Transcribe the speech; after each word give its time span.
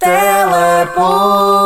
Teleponto. 0.00 1.60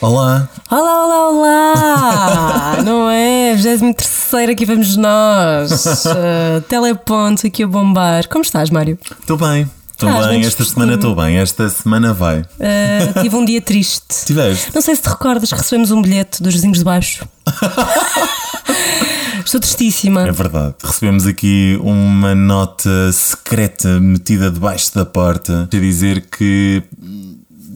Olá, 0.00 0.48
Olá, 0.70 1.04
olá, 1.04 1.28
olá! 1.28 2.76
Não 2.84 3.10
é? 3.10 3.54
23 3.54 4.48
aqui 4.50 4.64
vamos 4.64 4.96
nós. 4.96 5.84
Uh, 6.06 6.60
teleponto 6.68 7.46
aqui 7.46 7.62
a 7.62 7.66
bombar. 7.66 8.26
Como 8.28 8.42
estás, 8.42 8.70
Mário? 8.70 8.98
estou 9.20 9.36
bem. 9.36 9.70
Estou 9.96 10.10
Estás 10.10 10.26
bem, 10.26 10.44
esta 10.44 10.62
semana 10.62 10.94
estou 10.96 11.16
bem, 11.16 11.38
esta 11.38 11.70
semana 11.70 12.12
vai. 12.12 12.40
Uh, 12.40 13.22
tive 13.22 13.34
um 13.34 13.42
dia 13.46 13.62
triste. 13.62 14.26
Tiveste? 14.26 14.70
Não 14.74 14.82
sei 14.82 14.94
se 14.94 15.00
te 15.00 15.08
recordas 15.08 15.50
recebemos 15.50 15.90
um 15.90 16.02
bilhete 16.02 16.42
dos 16.42 16.52
vizinhos 16.52 16.76
de 16.80 16.84
baixo. 16.84 17.26
Estou 19.42 19.58
tristíssima. 19.58 20.28
É 20.28 20.32
verdade. 20.32 20.74
Recebemos 20.84 21.26
aqui 21.26 21.78
uma 21.80 22.34
nota 22.34 23.10
secreta 23.10 23.98
metida 23.98 24.50
debaixo 24.50 24.94
da 24.94 25.06
porta 25.06 25.66
a 25.72 25.78
dizer 25.78 26.26
que 26.26 26.82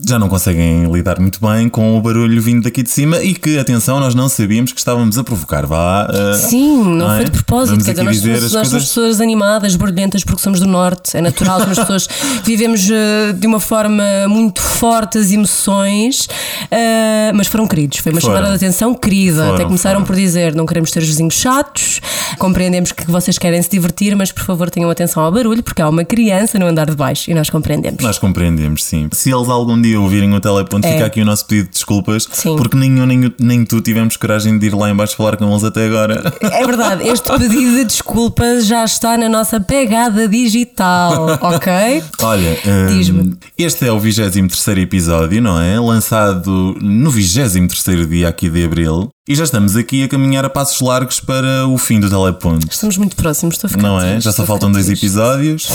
já 0.07 0.17
não 0.17 0.27
conseguem 0.27 0.91
lidar 0.91 1.19
muito 1.19 1.39
bem 1.45 1.69
com 1.69 1.97
o 1.97 2.01
barulho 2.01 2.41
vindo 2.41 2.63
daqui 2.63 2.81
de 2.83 2.89
cima 2.89 3.21
e 3.21 3.33
que, 3.33 3.57
atenção, 3.57 3.99
nós 3.99 4.15
não 4.15 4.27
sabíamos 4.27 4.71
que 4.71 4.79
estávamos 4.79 5.17
a 5.17 5.23
provocar. 5.23 5.65
Vá. 5.65 6.07
uh, 6.09 6.35
Sim, 6.35 6.83
não, 6.95 7.11
é? 7.11 7.17
foi 7.17 7.25
de 7.25 7.31
propósito. 7.31 7.71
Vamos 7.71 7.85
Quer 7.85 7.91
dizer, 7.91 8.01
aqui 8.01 8.15
nós, 8.15 8.21
somos, 8.21 8.43
as 8.43 8.53
nós 8.53 8.67
somos 8.69 8.83
pessoas 8.85 9.21
animadas, 9.21 9.75
barulhentas, 9.75 10.23
porque 10.23 10.41
somos 10.41 10.59
do 10.59 10.67
Norte. 10.67 11.15
É 11.15 11.21
natural, 11.21 11.59
somos 11.61 11.79
pessoas 11.79 12.07
vivemos 12.43 12.89
eh, 12.89 13.33
de 13.33 13.47
uma 13.47 13.59
forma 13.59 14.03
muito 14.27 14.61
forte 14.61 15.17
as 15.17 15.31
emoções, 15.31 16.27
eh, 16.69 17.31
mas 17.33 17.47
foram 17.47 17.67
queridos. 17.67 17.99
Foi 17.99 18.11
uma 18.11 18.21
Foram. 18.21 18.35
chamada 18.35 18.57
de 18.57 18.65
atenção 18.65 18.93
querida. 18.93 19.43
Foram, 19.43 19.55
Até 19.55 19.63
começaram 19.65 19.95
foram. 19.99 20.07
por 20.07 20.15
dizer: 20.15 20.55
não 20.55 20.65
queremos 20.65 20.91
ter 20.91 20.99
os 20.99 21.07
vizinhos 21.07 21.35
chatos, 21.35 22.01
compreendemos 22.37 22.91
que 22.91 23.09
vocês 23.09 23.37
querem 23.37 23.61
se 23.61 23.69
divertir, 23.69 24.15
mas 24.15 24.31
por 24.31 24.43
favor 24.43 24.69
tenham 24.69 24.89
atenção 24.89 25.23
ao 25.23 25.31
barulho, 25.31 25.61
porque 25.61 25.81
há 25.81 25.89
uma 25.89 26.03
criança 26.03 26.57
no 26.57 26.65
andar 26.65 26.89
de 26.89 26.95
baixo 26.95 27.29
e 27.29 27.33
nós 27.33 27.49
compreendemos. 27.49 28.03
Nós 28.03 28.17
compreendemos, 28.17 28.83
sim. 28.83 29.07
Se 29.13 29.31
eles 29.31 29.49
algum 29.49 29.79
dia 29.79 29.90
ouvirem 29.97 30.33
o 30.33 30.39
teleponto, 30.39 30.87
É. 30.87 30.93
fica 30.93 31.05
aqui 31.05 31.21
o 31.21 31.25
nosso 31.25 31.45
pedido 31.45 31.65
de 31.67 31.71
desculpas, 31.73 32.27
Sim. 32.31 32.55
porque 32.55 32.77
nem 32.77 32.97
eu 32.99 33.05
nem, 33.05 33.33
nem 33.39 33.65
tu 33.65 33.81
tivemos 33.81 34.17
coragem 34.17 34.57
de 34.57 34.67
ir 34.67 34.75
lá 34.75 34.89
embaixo 34.89 35.15
falar 35.15 35.37
com 35.37 35.49
eles 35.49 35.63
até 35.63 35.85
agora. 35.85 36.33
É 36.41 36.65
verdade, 36.65 37.07
este 37.07 37.29
pedido 37.37 37.75
de 37.75 37.85
desculpas 37.85 38.65
já 38.67 38.83
está 38.83 39.17
na 39.17 39.29
nossa 39.29 39.59
pegada 39.59 40.27
digital, 40.27 41.37
ok? 41.41 42.03
Olha, 42.21 42.57
hum, 42.65 43.37
este 43.57 43.85
é 43.87 43.91
o 43.91 43.99
23 43.99 44.77
episódio, 44.79 45.41
não 45.41 45.59
é? 45.59 45.79
Lançado 45.79 46.75
no 46.81 47.09
23 47.11 48.07
dia 48.07 48.27
aqui 48.29 48.49
de 48.49 48.63
abril. 48.65 49.09
E 49.29 49.35
já 49.35 49.43
estamos 49.43 49.75
aqui 49.75 50.03
a 50.03 50.07
caminhar 50.07 50.43
a 50.43 50.49
passos 50.49 50.81
largos 50.81 51.19
para 51.19 51.67
o 51.67 51.77
fim 51.77 51.99
do 51.99 52.09
teleponto. 52.09 52.67
Estamos 52.69 52.97
muito 52.97 53.15
próximos, 53.15 53.55
estou 53.55 53.67
a 53.67 53.69
ficar 53.69 53.81
Não 53.83 54.01
é? 54.01 54.19
Já 54.19 54.31
só 54.31 54.45
faltam 54.45 54.71
dois 54.71 54.89
episódios. 54.89 55.69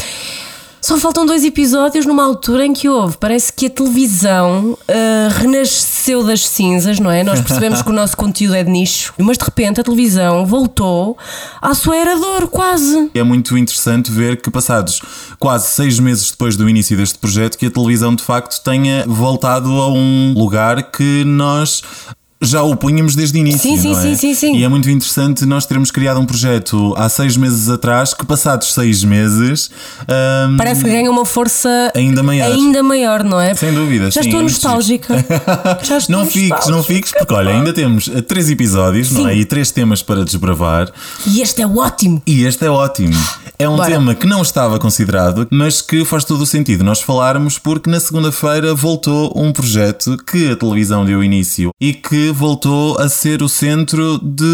Só 0.80 0.96
faltam 0.98 1.26
dois 1.26 1.44
episódios 1.44 2.06
numa 2.06 2.24
altura 2.24 2.64
em 2.64 2.72
que 2.72 2.88
houve. 2.88 3.16
Parece 3.16 3.52
que 3.52 3.66
a 3.66 3.70
televisão 3.70 4.78
ah, 4.88 5.28
renasceu 5.30 6.22
das 6.22 6.46
cinzas, 6.46 7.00
não 7.00 7.10
é? 7.10 7.24
Nós 7.24 7.40
percebemos 7.40 7.82
que 7.82 7.90
o 7.90 7.92
nosso 7.92 8.16
conteúdo 8.16 8.54
é 8.54 8.62
de 8.62 8.70
nicho, 8.70 9.12
mas 9.18 9.36
de 9.36 9.44
repente 9.44 9.80
a 9.80 9.84
televisão 9.84 10.46
voltou 10.46 11.16
à 11.60 11.74
sua 11.74 11.96
era 11.96 12.14
de 12.14 12.24
ouro, 12.24 12.48
quase. 12.48 13.10
É 13.14 13.22
muito 13.22 13.56
interessante 13.58 14.10
ver 14.10 14.40
que, 14.40 14.50
passados 14.50 15.00
quase 15.38 15.68
seis 15.68 15.98
meses 15.98 16.30
depois 16.30 16.56
do 16.56 16.68
início 16.68 16.96
deste 16.96 17.18
projeto, 17.18 17.58
que 17.58 17.66
a 17.66 17.70
televisão 17.70 18.14
de 18.14 18.22
facto 18.22 18.62
tenha 18.62 19.04
voltado 19.06 19.70
a 19.80 19.88
um 19.88 20.34
lugar 20.36 20.90
que 20.90 21.24
nós. 21.24 21.82
Já 22.40 22.62
o 22.62 22.76
punhamos 22.76 23.16
desde 23.16 23.38
o 23.38 23.40
início. 23.40 23.60
Sim, 23.60 23.78
sim, 23.78 23.92
é? 23.92 24.02
sim, 24.02 24.14
sim, 24.14 24.34
sim. 24.34 24.56
E 24.56 24.62
é 24.62 24.68
muito 24.68 24.90
interessante 24.90 25.46
nós 25.46 25.64
termos 25.64 25.90
criado 25.90 26.20
um 26.20 26.26
projeto 26.26 26.92
há 26.96 27.08
seis 27.08 27.34
meses 27.34 27.70
atrás, 27.70 28.12
que 28.12 28.26
passados 28.26 28.74
seis 28.74 29.02
meses. 29.02 29.70
hum, 30.02 30.56
Parece 30.58 30.84
que 30.84 30.90
ganha 30.90 31.10
uma 31.10 31.24
força 31.24 31.90
Ainda 31.94 32.22
maior. 32.22 32.52
ainda 32.52 32.82
maior, 32.82 33.24
não 33.24 33.40
é? 33.40 33.54
Sem 33.54 33.72
dúvida, 33.72 34.10
Já 34.10 34.22
sim, 34.22 34.28
estou 34.28 34.42
nostálgica. 34.42 35.14
Já 35.82 35.96
estou 35.96 36.14
Não 36.16 36.26
fiques, 36.26 36.66
não 36.68 36.82
fiques, 36.82 37.12
porque 37.12 37.32
olha, 37.32 37.52
ainda 37.52 37.72
temos 37.72 38.10
eh, 38.14 38.20
três 38.20 38.50
episódios, 38.50 39.10
não 39.12 39.28
é? 39.28 39.32
Sim. 39.32 39.40
E 39.40 39.44
três 39.46 39.70
temas 39.70 40.02
para 40.02 40.22
desbravar. 40.22 40.92
E 41.26 41.40
este 41.40 41.62
é 41.62 41.66
ótimo. 41.66 42.20
E 42.26 42.44
este 42.44 42.66
é 42.66 42.70
ótimo. 42.70 43.14
É 43.58 43.68
um 43.68 43.76
Bora. 43.76 43.90
tema 43.90 44.14
que 44.14 44.26
não 44.26 44.42
estava 44.42 44.78
considerado, 44.78 45.46
mas 45.50 45.80
que 45.80 46.04
faz 46.04 46.24
todo 46.24 46.42
o 46.42 46.46
sentido 46.46 46.84
nós 46.84 47.00
falarmos, 47.00 47.58
porque 47.58 47.88
na 47.90 47.98
segunda-feira 47.98 48.74
voltou 48.74 49.32
um 49.34 49.50
projeto 49.52 50.16
que 50.30 50.50
a 50.50 50.56
televisão 50.56 51.04
deu 51.04 51.24
início 51.24 51.70
e 51.80 51.94
que 51.94 52.30
voltou 52.32 52.98
a 53.00 53.08
ser 53.08 53.42
o 53.42 53.48
centro 53.48 54.18
de 54.22 54.44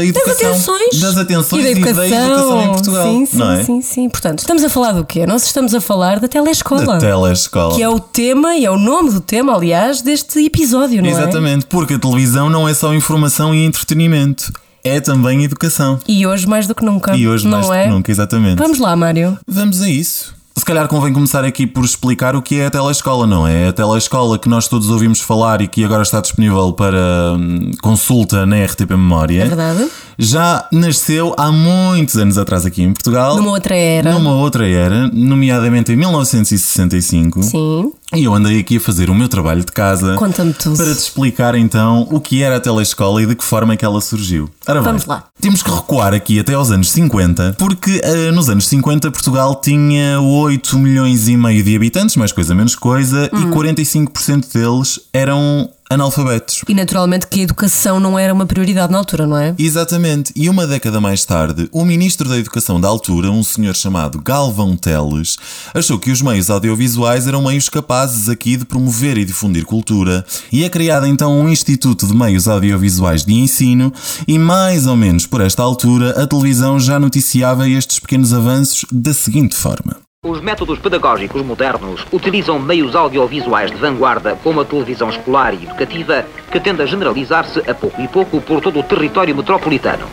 Das 0.00 0.08
educação. 0.08 0.50
atenções. 0.50 1.00
Das 1.00 1.16
atenções 1.16 1.60
e 1.60 1.64
da 1.64 1.68
e, 1.70 1.72
educação. 1.72 1.96
da 1.96 2.06
educação 2.08 2.62
em 2.62 2.68
Portugal. 2.68 3.06
Sim, 3.06 3.26
sim, 3.26 3.38
não 3.38 3.50
é? 3.52 3.64
sim, 3.64 3.80
sim. 3.82 4.08
Portanto, 4.10 4.38
estamos 4.40 4.62
a 4.64 4.68
falar 4.68 4.92
do 4.92 5.04
quê? 5.04 5.24
Nós 5.26 5.44
estamos 5.46 5.74
a 5.74 5.80
falar 5.80 6.20
da 6.20 6.28
telescola. 6.28 6.84
Da 6.84 6.98
telescola. 6.98 7.74
Que 7.74 7.82
é 7.82 7.88
o 7.88 7.98
tema 7.98 8.54
e 8.54 8.64
é 8.66 8.70
o 8.70 8.76
nome 8.76 9.10
do 9.12 9.20
tema, 9.20 9.54
aliás, 9.54 10.02
deste 10.02 10.44
episódio, 10.44 11.00
não 11.02 11.08
é? 11.08 11.12
Exatamente, 11.12 11.64
porque 11.66 11.94
a 11.94 11.98
televisão 11.98 12.50
não 12.50 12.68
é 12.68 12.74
só 12.74 12.92
informação 12.94 13.54
e 13.54 13.64
entretenimento, 13.64 14.52
é 14.84 15.00
também 15.00 15.44
educação. 15.44 15.98
E 16.06 16.26
hoje 16.26 16.46
mais 16.46 16.66
do 16.66 16.74
que 16.74 16.84
nunca. 16.84 17.16
E 17.16 17.26
hoje 17.28 17.44
não 17.44 17.52
mais 17.52 17.66
do 17.66 17.74
é? 17.74 17.84
que 17.84 17.90
nunca, 17.90 18.10
exatamente. 18.10 18.58
Vamos 18.58 18.78
lá, 18.78 18.94
Mário. 18.96 19.38
Vamos 19.46 19.82
a 19.82 19.88
isso. 19.88 20.34
Se 20.56 20.64
calhar 20.64 20.86
convém 20.86 21.12
começar 21.12 21.44
aqui 21.44 21.66
por 21.66 21.84
explicar 21.84 22.36
o 22.36 22.42
que 22.42 22.60
é 22.60 22.66
a 22.66 22.70
telescola, 22.70 23.26
não 23.26 23.48
é? 23.48 23.68
A 23.68 23.72
telescola 23.72 24.38
que 24.38 24.48
nós 24.48 24.68
todos 24.68 24.90
ouvimos 24.90 25.20
falar 25.20 25.62
e 25.62 25.66
que 25.66 25.82
agora 25.82 26.02
está 26.02 26.20
disponível 26.20 26.72
para 26.74 27.32
hum, 27.38 27.70
consulta 27.80 28.44
na 28.44 28.62
RTP 28.64 28.90
Memória. 28.90 29.42
É 29.42 29.46
verdade? 29.46 29.88
Já 30.18 30.66
nasceu 30.72 31.34
há 31.38 31.50
muitos 31.50 32.16
anos 32.16 32.36
atrás 32.38 32.64
aqui 32.66 32.82
em 32.82 32.92
Portugal. 32.92 33.36
Numa 33.36 33.50
outra 33.52 33.74
era. 33.74 34.12
Numa 34.12 34.32
outra 34.32 34.68
era, 34.68 35.08
nomeadamente 35.12 35.92
em 35.92 35.96
1965. 35.96 37.42
Sim. 37.42 37.92
E 38.14 38.24
eu 38.24 38.34
andei 38.34 38.60
aqui 38.60 38.76
a 38.76 38.80
fazer 38.80 39.08
o 39.08 39.14
meu 39.14 39.26
trabalho 39.28 39.60
de 39.64 39.72
casa. 39.72 40.16
Conta-me 40.16 40.52
tudo. 40.52 40.76
Para 40.76 40.94
te 40.94 40.98
explicar 40.98 41.54
então 41.54 42.06
o 42.10 42.20
que 42.20 42.42
era 42.42 42.56
a 42.56 42.60
telescola 42.60 43.22
e 43.22 43.26
de 43.26 43.34
que 43.34 43.42
forma 43.42 43.72
é 43.72 43.76
que 43.76 43.84
ela 43.86 44.00
surgiu. 44.02 44.50
Ora 44.66 44.80
bem, 44.80 44.84
Vamos 44.84 45.06
lá. 45.06 45.24
Temos 45.40 45.62
que 45.62 45.70
recuar 45.70 46.12
aqui 46.12 46.38
até 46.38 46.52
aos 46.52 46.70
anos 46.70 46.90
50, 46.92 47.56
porque 47.58 48.00
eh, 48.04 48.30
nos 48.30 48.50
anos 48.50 48.66
50 48.66 49.10
Portugal 49.10 49.54
tinha 49.62 50.20
8 50.20 50.78
milhões 50.78 51.26
e 51.26 51.36
meio 51.38 51.62
de 51.64 51.74
habitantes, 51.74 52.16
mais 52.16 52.32
coisa 52.32 52.54
menos 52.54 52.74
coisa, 52.76 53.30
Hum. 53.32 53.48
e 53.50 53.54
45% 53.54 54.52
deles 54.52 55.00
eram 55.12 55.70
analfabetos. 55.92 56.62
E 56.68 56.74
naturalmente 56.74 57.26
que 57.26 57.40
a 57.40 57.42
educação 57.42 58.00
não 58.00 58.18
era 58.18 58.32
uma 58.32 58.46
prioridade 58.46 58.92
na 58.92 58.98
altura, 58.98 59.26
não 59.26 59.36
é? 59.36 59.54
Exatamente, 59.58 60.32
e 60.34 60.48
uma 60.48 60.66
década 60.66 61.00
mais 61.00 61.24
tarde, 61.24 61.68
o 61.72 61.84
ministro 61.84 62.28
da 62.28 62.38
Educação 62.38 62.80
da 62.80 62.88
altura, 62.88 63.30
um 63.30 63.42
senhor 63.42 63.74
chamado 63.74 64.20
Galvão 64.20 64.76
Teles, 64.76 65.36
achou 65.74 65.98
que 65.98 66.10
os 66.10 66.22
meios 66.22 66.50
audiovisuais 66.50 67.26
eram 67.26 67.42
meios 67.42 67.68
capazes 67.68 68.28
aqui 68.28 68.56
de 68.56 68.64
promover 68.64 69.18
e 69.18 69.24
difundir 69.24 69.64
cultura, 69.64 70.24
e 70.50 70.64
é 70.64 70.68
criado 70.68 71.06
então 71.06 71.38
um 71.38 71.48
Instituto 71.48 72.06
de 72.06 72.14
Meios 72.14 72.48
Audiovisuais 72.48 73.24
de 73.24 73.34
Ensino, 73.34 73.92
e 74.26 74.38
mais 74.38 74.86
ou 74.86 74.96
menos 74.96 75.26
por 75.26 75.40
esta 75.40 75.62
altura 75.62 76.22
a 76.22 76.26
televisão 76.26 76.80
já 76.80 76.98
noticiava 76.98 77.68
estes 77.68 77.98
pequenos 77.98 78.32
avanços 78.32 78.84
da 78.90 79.12
seguinte 79.12 79.54
forma. 79.54 79.96
Os 80.24 80.40
métodos 80.40 80.78
pedagógicos 80.78 81.42
modernos 81.42 82.06
utilizam 82.12 82.56
meios 82.56 82.94
audiovisuais 82.94 83.72
de 83.72 83.76
vanguarda, 83.76 84.38
como 84.40 84.60
a 84.60 84.64
televisão 84.64 85.10
escolar 85.10 85.52
e 85.52 85.64
educativa, 85.64 86.24
que 86.48 86.60
tende 86.60 86.80
a 86.80 86.86
generalizar-se 86.86 87.58
a 87.68 87.74
pouco 87.74 88.00
e 88.00 88.06
pouco 88.06 88.40
por 88.40 88.60
todo 88.60 88.78
o 88.78 88.84
território 88.84 89.34
metropolitano. 89.34 90.06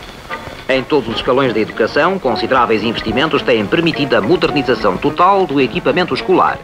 Em 0.68 0.82
todos 0.82 1.10
os 1.10 1.18
escalões 1.18 1.54
da 1.54 1.60
educação, 1.60 2.18
consideráveis 2.18 2.82
investimentos 2.82 3.44
têm 3.44 3.64
permitido 3.68 4.16
a 4.16 4.22
modernização 4.22 4.98
total 4.98 5.46
do 5.46 5.62
equipamento 5.62 6.16
escolar. 6.16 6.58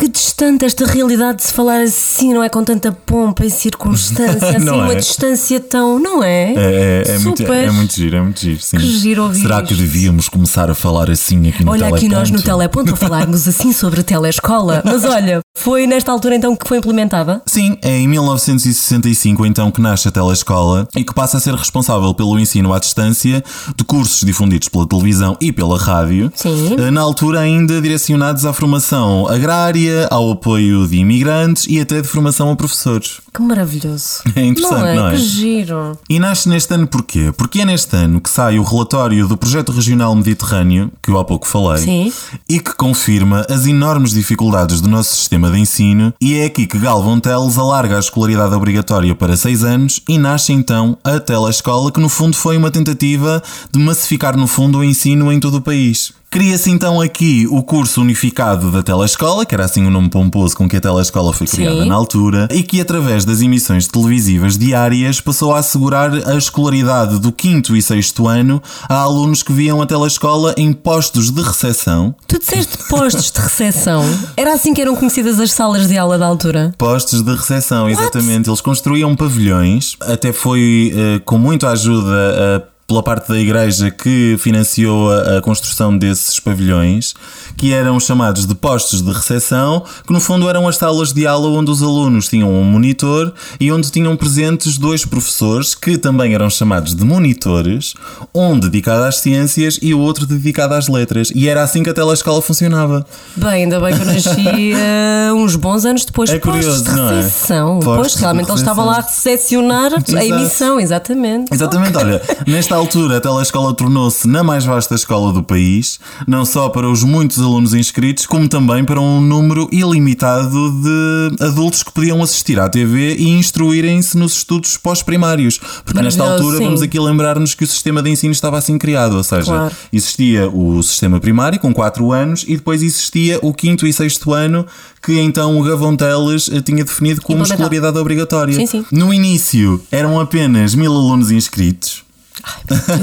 Que 0.00 0.08
distante 0.08 0.64
esta 0.64 0.86
realidade 0.86 1.38
de 1.38 1.44
se 1.44 1.52
falar 1.52 1.82
assim, 1.82 2.32
não 2.32 2.42
é? 2.42 2.48
Com 2.48 2.64
tanta 2.64 2.90
pompa 2.90 3.44
e 3.44 3.50
circunstância, 3.50 4.48
assim, 4.56 4.68
uma 4.70 4.92
é? 4.92 4.96
distância 4.96 5.60
tão. 5.60 5.98
Não 5.98 6.24
é? 6.24 6.54
É, 6.54 7.02
é, 7.06 7.10
é 7.16 7.18
muito, 7.18 7.36
Super. 7.38 7.52
é 7.64 7.70
muito 7.70 7.94
giro, 7.94 8.16
é 8.16 8.20
muito 8.22 8.40
giro, 8.40 8.60
sim. 8.62 8.78
Que 8.78 8.98
giro 8.98 9.24
ouvir 9.24 9.42
Será 9.42 9.60
que 9.62 9.74
devíamos 9.74 10.26
começar 10.30 10.70
a 10.70 10.74
falar 10.74 11.10
assim 11.10 11.46
aqui 11.50 11.62
no 11.62 11.72
Olha 11.72 11.88
aqui 11.88 12.08
nós 12.08 12.30
no 12.30 12.40
teleponto? 12.40 12.86
teleponto 12.86 12.94
a 12.94 12.96
falarmos 12.96 13.46
assim 13.48 13.74
sobre 13.74 14.00
a 14.00 14.02
telescola. 14.02 14.82
Mas 14.86 15.04
olha, 15.04 15.40
foi 15.54 15.86
nesta 15.86 16.10
altura 16.10 16.36
então 16.36 16.56
que 16.56 16.66
foi 16.66 16.78
implementada? 16.78 17.42
Sim, 17.44 17.76
é 17.82 17.98
em 17.98 18.08
1965 18.08 19.44
então 19.44 19.70
que 19.70 19.82
nasce 19.82 20.08
a 20.08 20.10
telescola 20.10 20.88
e 20.96 21.04
que 21.04 21.12
passa 21.12 21.36
a 21.36 21.40
ser 21.40 21.54
responsável 21.54 22.14
pelo 22.14 22.38
ensino 22.38 22.72
à 22.72 22.78
distância 22.78 23.44
de 23.76 23.84
cursos 23.84 24.20
difundidos 24.20 24.68
pela 24.68 24.86
televisão 24.88 25.36
e 25.40 25.52
pela 25.52 25.78
rádio. 25.78 26.32
Sim. 26.34 26.76
Eh, 26.78 26.90
Na 26.90 27.02
altura 27.02 27.40
ainda 27.40 27.80
direcionados 27.82 28.46
à 28.46 28.52
formação 28.54 29.28
agrária, 29.28 29.89
ao 30.10 30.30
apoio 30.32 30.86
de 30.86 30.96
imigrantes 30.96 31.66
e 31.68 31.80
até 31.80 32.00
de 32.00 32.08
formação 32.08 32.50
a 32.50 32.56
professores. 32.56 33.20
Que 33.32 33.42
maravilhoso. 33.42 34.22
É 34.40 34.44
interessante, 34.44 34.80
não 34.80 34.86
é? 34.86 34.94
não 34.94 35.08
é? 35.08 35.10
Que 35.10 35.18
giro. 35.18 35.98
E 36.08 36.18
nasce 36.18 36.48
neste 36.48 36.72
ano 36.72 36.86
porquê? 36.86 37.32
Porque 37.36 37.60
é 37.60 37.64
neste 37.64 37.94
ano 37.94 38.20
que 38.20 38.30
sai 38.30 38.58
o 38.58 38.62
relatório 38.62 39.26
do 39.28 39.36
Projeto 39.36 39.72
Regional 39.72 40.14
Mediterrâneo, 40.14 40.90
que 41.02 41.10
eu 41.10 41.18
há 41.18 41.24
pouco 41.24 41.46
falei, 41.46 41.82
Sim. 41.82 42.12
e 42.48 42.58
que 42.58 42.74
confirma 42.74 43.44
as 43.50 43.66
enormes 43.66 44.12
dificuldades 44.12 44.80
do 44.80 44.88
nosso 44.88 45.14
sistema 45.14 45.50
de 45.50 45.58
ensino, 45.58 46.14
e 46.20 46.36
é 46.36 46.44
aqui 46.44 46.66
que 46.66 46.78
Galvão 46.78 47.20
Teles 47.20 47.58
alarga 47.58 47.96
a 47.96 48.00
escolaridade 48.00 48.54
obrigatória 48.54 49.14
para 49.14 49.36
6 49.36 49.64
anos 49.64 50.00
e 50.08 50.16
nasce 50.16 50.52
então 50.52 50.96
a 51.04 51.18
telescola, 51.18 51.92
que 51.92 52.00
no 52.00 52.08
fundo 52.08 52.36
foi 52.36 52.56
uma 52.56 52.70
tentativa 52.70 53.42
de 53.70 53.78
massificar 53.78 54.36
no 54.36 54.46
fundo 54.46 54.78
o 54.78 54.84
ensino 54.84 55.32
em 55.32 55.40
todo 55.40 55.56
o 55.56 55.60
país. 55.60 56.12
Cria-se 56.32 56.70
então 56.70 57.00
aqui 57.00 57.44
o 57.50 57.60
curso 57.60 58.00
unificado 58.00 58.70
da 58.70 58.84
telescola, 58.84 59.44
que 59.44 59.52
era 59.52 59.64
assim 59.64 59.84
o 59.84 59.90
nome 59.90 60.08
pomposo 60.08 60.56
com 60.56 60.68
que 60.68 60.76
a 60.76 60.80
telescola 60.80 61.32
foi 61.32 61.44
criada 61.44 61.82
Sim. 61.82 61.88
na 61.88 61.94
altura, 61.96 62.46
e 62.52 62.62
que 62.62 62.80
através 62.80 63.24
das 63.24 63.40
emissões 63.40 63.88
televisivas 63.88 64.56
diárias 64.56 65.20
passou 65.20 65.52
a 65.52 65.58
assegurar 65.58 66.12
a 66.28 66.36
escolaridade 66.36 67.18
do 67.18 67.32
quinto 67.32 67.76
e 67.76 67.82
sexto 67.82 68.28
ano 68.28 68.62
a 68.88 68.94
alunos 68.94 69.42
que 69.42 69.52
viam 69.52 69.82
a 69.82 69.86
telescola 69.86 70.54
em 70.56 70.72
postos 70.72 71.32
de 71.32 71.42
recepção. 71.42 72.14
Tu 72.28 72.38
disseste 72.38 72.78
postos 72.88 73.32
de 73.32 73.40
recepção. 73.40 74.04
Era 74.36 74.54
assim 74.54 74.72
que 74.72 74.80
eram 74.80 74.94
conhecidas 74.94 75.40
as 75.40 75.50
salas 75.50 75.88
de 75.88 75.98
aula 75.98 76.16
da 76.16 76.26
altura? 76.26 76.72
Postos 76.78 77.22
de 77.22 77.34
recepção, 77.34 77.90
exatamente. 77.90 78.48
Eles 78.48 78.60
construíam 78.60 79.16
pavilhões, 79.16 79.96
até 80.02 80.32
foi 80.32 80.94
eh, 80.94 81.20
com 81.24 81.38
muita 81.38 81.70
ajuda 81.70 82.14
eh, 82.14 82.69
pela 82.90 83.04
parte 83.04 83.28
da 83.28 83.38
igreja 83.38 83.88
que 83.88 84.36
financiou 84.40 85.12
a, 85.12 85.38
a 85.38 85.40
construção 85.40 85.96
desses 85.96 86.40
pavilhões, 86.40 87.14
que 87.56 87.72
eram 87.72 88.00
chamados 88.00 88.46
de 88.46 88.54
postos 88.54 89.00
de 89.00 89.12
recepção, 89.12 89.84
que 90.04 90.12
no 90.12 90.18
fundo 90.18 90.48
eram 90.48 90.66
as 90.66 90.76
salas 90.76 91.12
de 91.12 91.24
aula 91.24 91.48
onde 91.50 91.70
os 91.70 91.84
alunos 91.84 92.26
tinham 92.28 92.52
um 92.52 92.64
monitor 92.64 93.32
e 93.60 93.70
onde 93.70 93.92
tinham 93.92 94.16
presentes 94.16 94.76
dois 94.76 95.04
professores, 95.04 95.72
que 95.72 95.96
também 95.96 96.34
eram 96.34 96.50
chamados 96.50 96.92
de 96.92 97.04
monitores, 97.04 97.94
um 98.34 98.58
dedicado 98.58 99.04
às 99.04 99.18
ciências 99.18 99.78
e 99.80 99.94
o 99.94 100.00
outro 100.00 100.26
dedicado 100.26 100.74
às 100.74 100.88
letras. 100.88 101.30
E 101.32 101.48
era 101.48 101.62
assim 101.62 101.84
que 101.84 101.90
a 101.90 101.94
telescola 101.94 102.42
funcionava. 102.42 103.06
Bem, 103.36 103.50
ainda 103.50 103.78
bem 103.78 103.94
que 103.94 104.02
eu 104.02 104.06
nasci 104.06 104.72
eh, 104.74 105.32
uns 105.32 105.54
bons 105.54 105.84
anos 105.84 106.04
depois. 106.04 106.28
É 106.28 106.40
curioso, 106.40 106.82
de 106.82 106.90
não 106.90 107.10
é? 107.10 107.22
Postos 107.22 107.84
Pois, 107.84 108.14
realmente 108.16 108.50
ele 108.50 108.58
estava 108.58 108.82
lá 108.82 108.98
a 108.98 109.00
recepcionar 109.02 109.92
a 109.94 110.24
emissão, 110.24 110.80
exatamente. 110.80 111.54
Exatamente, 111.54 111.96
olha, 111.96 112.20
nesta 112.48 112.79
altura 112.80 113.18
a 113.18 113.20
telescola 113.20 113.74
tornou-se 113.74 114.26
na 114.26 114.42
mais 114.42 114.64
vasta 114.64 114.94
escola 114.94 115.34
do 115.34 115.42
país, 115.42 116.00
não 116.26 116.46
só 116.46 116.70
para 116.70 116.88
os 116.88 117.02
muitos 117.04 117.38
alunos 117.38 117.74
inscritos, 117.74 118.24
como 118.24 118.48
também 118.48 118.84
para 118.84 118.98
um 118.98 119.20
número 119.20 119.68
ilimitado 119.70 120.70
de 120.82 121.44
adultos 121.44 121.82
que 121.82 121.92
podiam 121.92 122.22
assistir 122.22 122.58
à 122.58 122.70
TV 122.70 123.16
e 123.16 123.28
instruírem-se 123.28 124.16
nos 124.16 124.38
estudos 124.38 124.78
pós-primários. 124.78 125.60
Porque 125.84 126.00
nesta 126.00 126.22
altura 126.24 126.56
sim. 126.56 126.64
vamos 126.64 126.80
aqui 126.80 126.98
lembrar-nos 126.98 127.54
que 127.54 127.64
o 127.64 127.66
sistema 127.66 128.02
de 128.02 128.10
ensino 128.10 128.32
estava 128.32 128.56
assim 128.56 128.78
criado, 128.78 129.16
ou 129.16 129.22
seja, 129.22 129.44
Claro. 129.44 129.74
existia 129.92 130.48
o 130.48 130.82
sistema 130.82 131.20
primário 131.20 131.60
com 131.60 131.74
4 131.74 132.10
anos 132.12 132.44
e 132.48 132.56
depois 132.56 132.82
existia 132.82 133.38
o 133.42 133.52
quinto 133.52 133.86
e 133.86 133.92
sexto 133.92 134.32
ano 134.32 134.66
que 135.02 135.18
então 135.18 135.58
o 135.58 135.62
Gavão 135.62 135.96
Teles 135.96 136.50
eh, 136.52 136.60
tinha 136.62 136.84
definido 136.84 137.20
como 137.20 137.42
escolaridade 137.42 137.98
obrigatória. 137.98 138.54
Sim, 138.54 138.66
sim. 138.66 138.84
No 138.90 139.12
início 139.12 139.82
eram 139.90 140.18
apenas 140.18 140.74
mil 140.74 140.92
alunos 140.92 141.30
inscritos. 141.30 142.08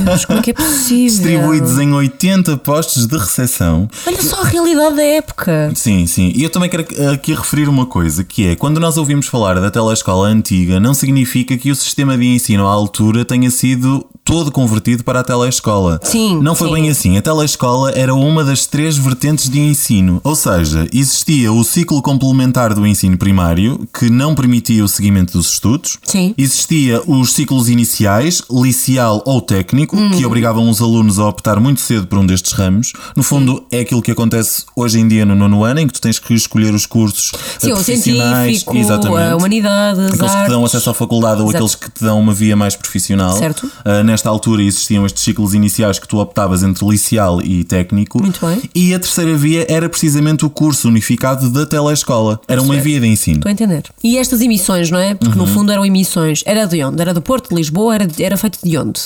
Deus, 0.05 0.25
como 0.25 0.39
é 0.39 0.41
que 0.41 0.51
é 0.51 0.53
possível? 0.53 1.07
distribuídos 1.07 1.77
em 1.79 1.93
80 1.93 2.57
postos 2.57 3.05
de 3.07 3.17
recepção. 3.17 3.89
Olha 4.05 4.21
só 4.21 4.41
a 4.41 4.45
realidade 4.45 4.95
da 4.95 5.03
época. 5.03 5.71
Sim, 5.75 6.05
sim. 6.07 6.31
E 6.35 6.43
eu 6.43 6.49
também 6.49 6.69
quero 6.69 6.85
aqui 7.13 7.33
referir 7.33 7.67
uma 7.69 7.85
coisa, 7.85 8.23
que 8.23 8.47
é, 8.47 8.55
quando 8.55 8.79
nós 8.79 8.97
ouvimos 8.97 9.27
falar 9.27 9.59
da 9.59 9.69
telescola 9.71 10.27
antiga, 10.27 10.79
não 10.79 10.93
significa 10.93 11.57
que 11.57 11.71
o 11.71 11.75
sistema 11.75 12.17
de 12.17 12.25
ensino 12.25 12.67
à 12.67 12.71
altura 12.71 13.23
tenha 13.25 13.49
sido 13.51 14.05
todo 14.23 14.51
convertido 14.51 15.05
para 15.05 15.21
a 15.21 15.23
telescola. 15.23 15.99
Sim, 16.03 16.41
Não 16.41 16.53
foi 16.53 16.67
sim. 16.67 16.73
bem 16.73 16.89
assim. 16.89 17.17
A 17.17 17.21
telescola 17.21 17.91
era 17.91 18.13
uma 18.13 18.43
das 18.43 18.65
três 18.65 18.97
vertentes 18.97 19.47
de 19.49 19.57
ensino. 19.59 20.19
Ou 20.21 20.35
seja, 20.35 20.85
existia 20.91 21.51
o 21.53 21.63
ciclo 21.63 22.01
complementar 22.01 22.73
do 22.73 22.85
ensino 22.85 23.17
primário, 23.17 23.87
que 23.97 24.09
não 24.09 24.35
permitia 24.35 24.83
o 24.83 24.87
seguimento 24.87 25.31
dos 25.37 25.53
estudos. 25.53 25.97
Sim. 26.03 26.35
Existia 26.37 27.01
os 27.07 27.31
ciclos 27.31 27.69
iniciais, 27.69 28.41
liceal 28.51 29.23
ou 29.27 29.41
técnico, 29.41 29.97
Hum. 29.97 30.11
que 30.11 30.25
obrigavam 30.25 30.69
os 30.69 30.81
alunos 30.81 31.19
a 31.19 31.27
optar 31.27 31.59
muito 31.59 31.81
cedo 31.81 32.07
por 32.07 32.17
um 32.17 32.25
destes 32.25 32.53
ramos. 32.53 32.93
No 33.15 33.23
fundo, 33.23 33.63
é 33.71 33.81
aquilo 33.81 34.01
que 34.01 34.11
acontece 34.11 34.63
hoje 34.75 34.99
em 34.99 35.07
dia 35.07 35.25
no 35.25 35.35
nono 35.35 35.63
ano, 35.63 35.79
em 35.81 35.87
que 35.87 35.93
tu 35.93 35.99
tens 36.01 36.17
que 36.19 36.33
escolher 36.33 36.73
os 36.73 36.85
cursos 36.85 37.31
Sim, 37.59 37.71
profissionais. 37.71 38.45
científico, 38.61 38.77
Exatamente. 38.77 39.31
a 39.31 39.35
humanidades, 39.35 39.99
Aqueles 40.13 40.31
que 40.31 40.43
te 40.43 40.49
dão 40.49 40.61
artes. 40.61 40.75
acesso 40.75 40.89
à 40.89 40.93
faculdade 40.93 41.41
ou 41.41 41.49
Exato. 41.49 41.57
aqueles 41.57 41.75
que 41.75 41.91
te 41.91 42.03
dão 42.03 42.19
uma 42.19 42.33
via 42.33 42.55
mais 42.55 42.75
profissional. 42.75 43.37
Certo. 43.37 43.65
Uh, 43.85 44.03
nesta 44.05 44.29
altura 44.29 44.63
existiam 44.63 45.05
estes 45.05 45.23
ciclos 45.23 45.53
iniciais 45.53 45.99
que 45.99 46.07
tu 46.07 46.19
optavas 46.19 46.63
entre 46.63 46.85
liceal 46.87 47.41
e 47.41 47.63
técnico. 47.63 48.21
Muito 48.21 48.45
bem. 48.45 48.61
E 48.73 48.93
a 48.93 48.99
terceira 48.99 49.35
via 49.35 49.65
era 49.69 49.89
precisamente 49.89 50.45
o 50.45 50.49
curso 50.49 50.87
unificado 50.87 51.49
da 51.49 51.65
telescola. 51.65 52.39
Era 52.47 52.61
uma 52.61 52.73
Certo. 52.75 52.85
via 52.85 52.99
de 53.01 53.07
ensino. 53.07 53.37
Estou 53.37 53.49
a 53.49 53.53
entender. 53.53 53.83
E 54.03 54.17
estas 54.17 54.41
emissões, 54.41 54.89
não 54.89 54.99
é? 54.99 55.15
Porque 55.15 55.37
Uhum. 55.37 55.45
no 55.45 55.53
fundo 55.53 55.71
eram 55.71 55.85
emissões. 55.85 56.43
Era 56.45 56.65
de 56.65 56.83
onde? 56.83 57.01
Era 57.01 57.13
do 57.13 57.21
Porto, 57.21 57.49
de 57.49 57.55
Lisboa? 57.55 57.95
Era, 57.95 58.07
era 58.19 58.37
feito 58.37 58.59
de 58.63 58.77
onde? 58.77 58.99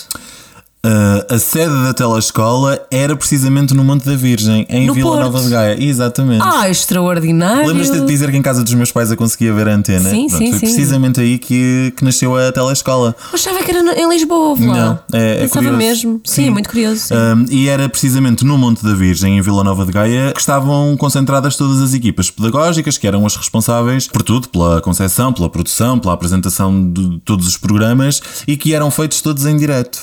Uh, 0.83 1.35
a 1.35 1.37
sede 1.37 1.71
da 1.83 1.93
telescola 1.93 2.81
era 2.89 3.15
precisamente 3.15 3.71
no 3.75 3.83
Monte 3.83 4.03
da 4.03 4.15
Virgem, 4.15 4.65
em 4.67 4.87
No 4.87 4.95
Vila 4.95 5.11
Porto. 5.11 5.21
Nova 5.21 5.39
de 5.41 5.49
Gaia. 5.49 5.77
Exatamente. 5.79 6.41
Ah, 6.43 6.67
extraordinário! 6.71 7.67
Lembras-te 7.67 7.99
de 7.99 8.05
dizer 8.07 8.31
que 8.31 8.37
em 8.37 8.41
casa 8.41 8.63
dos 8.63 8.73
meus 8.73 8.91
pais 8.91 9.11
eu 9.11 9.15
conseguia 9.17 9.53
ver 9.53 9.67
a 9.69 9.75
antena? 9.75 10.09
Sim, 10.09 10.25
Pronto, 10.27 10.43
sim, 10.43 10.49
Foi 10.49 10.59
sim. 10.59 10.65
precisamente 10.73 11.21
aí 11.21 11.37
que, 11.37 11.93
que 11.95 12.03
nasceu 12.03 12.35
a 12.35 12.51
telescola. 12.51 13.15
Eu 13.31 13.35
achava 13.35 13.63
que 13.63 13.69
era 13.69 13.79
em 14.01 14.09
Lisboa, 14.09 14.57
lá. 14.59 14.65
Não, 14.65 14.99
é, 15.19 15.33
é 15.35 15.41
Pensava 15.41 15.65
curioso. 15.67 15.77
mesmo. 15.77 16.21
Sim, 16.25 16.49
muito 16.49 16.67
curioso. 16.69 16.99
sim. 17.01 17.13
Um, 17.13 17.45
e 17.51 17.69
era 17.69 17.87
precisamente 17.87 18.43
no 18.43 18.57
Monte 18.57 18.83
da 18.83 18.95
Virgem, 18.95 19.37
em 19.37 19.41
Vila 19.41 19.63
Nova 19.63 19.85
de 19.85 19.91
Gaia, 19.91 20.31
que 20.33 20.39
estavam 20.39 20.97
concentradas 20.97 21.55
todas 21.55 21.79
as 21.79 21.93
equipas 21.93 22.31
pedagógicas, 22.31 22.97
que 22.97 23.05
eram 23.05 23.23
as 23.23 23.35
responsáveis 23.35 24.07
por 24.07 24.23
tudo, 24.23 24.49
pela 24.49 24.81
concepção, 24.81 25.31
pela 25.31 25.47
produção, 25.47 25.99
pela 25.99 26.15
apresentação 26.15 26.91
de 26.91 27.19
todos 27.23 27.45
os 27.47 27.55
programas 27.55 28.19
e 28.47 28.57
que 28.57 28.73
eram 28.73 28.89
feitos 28.89 29.21
todos 29.21 29.45
em 29.45 29.55
direto. 29.55 30.01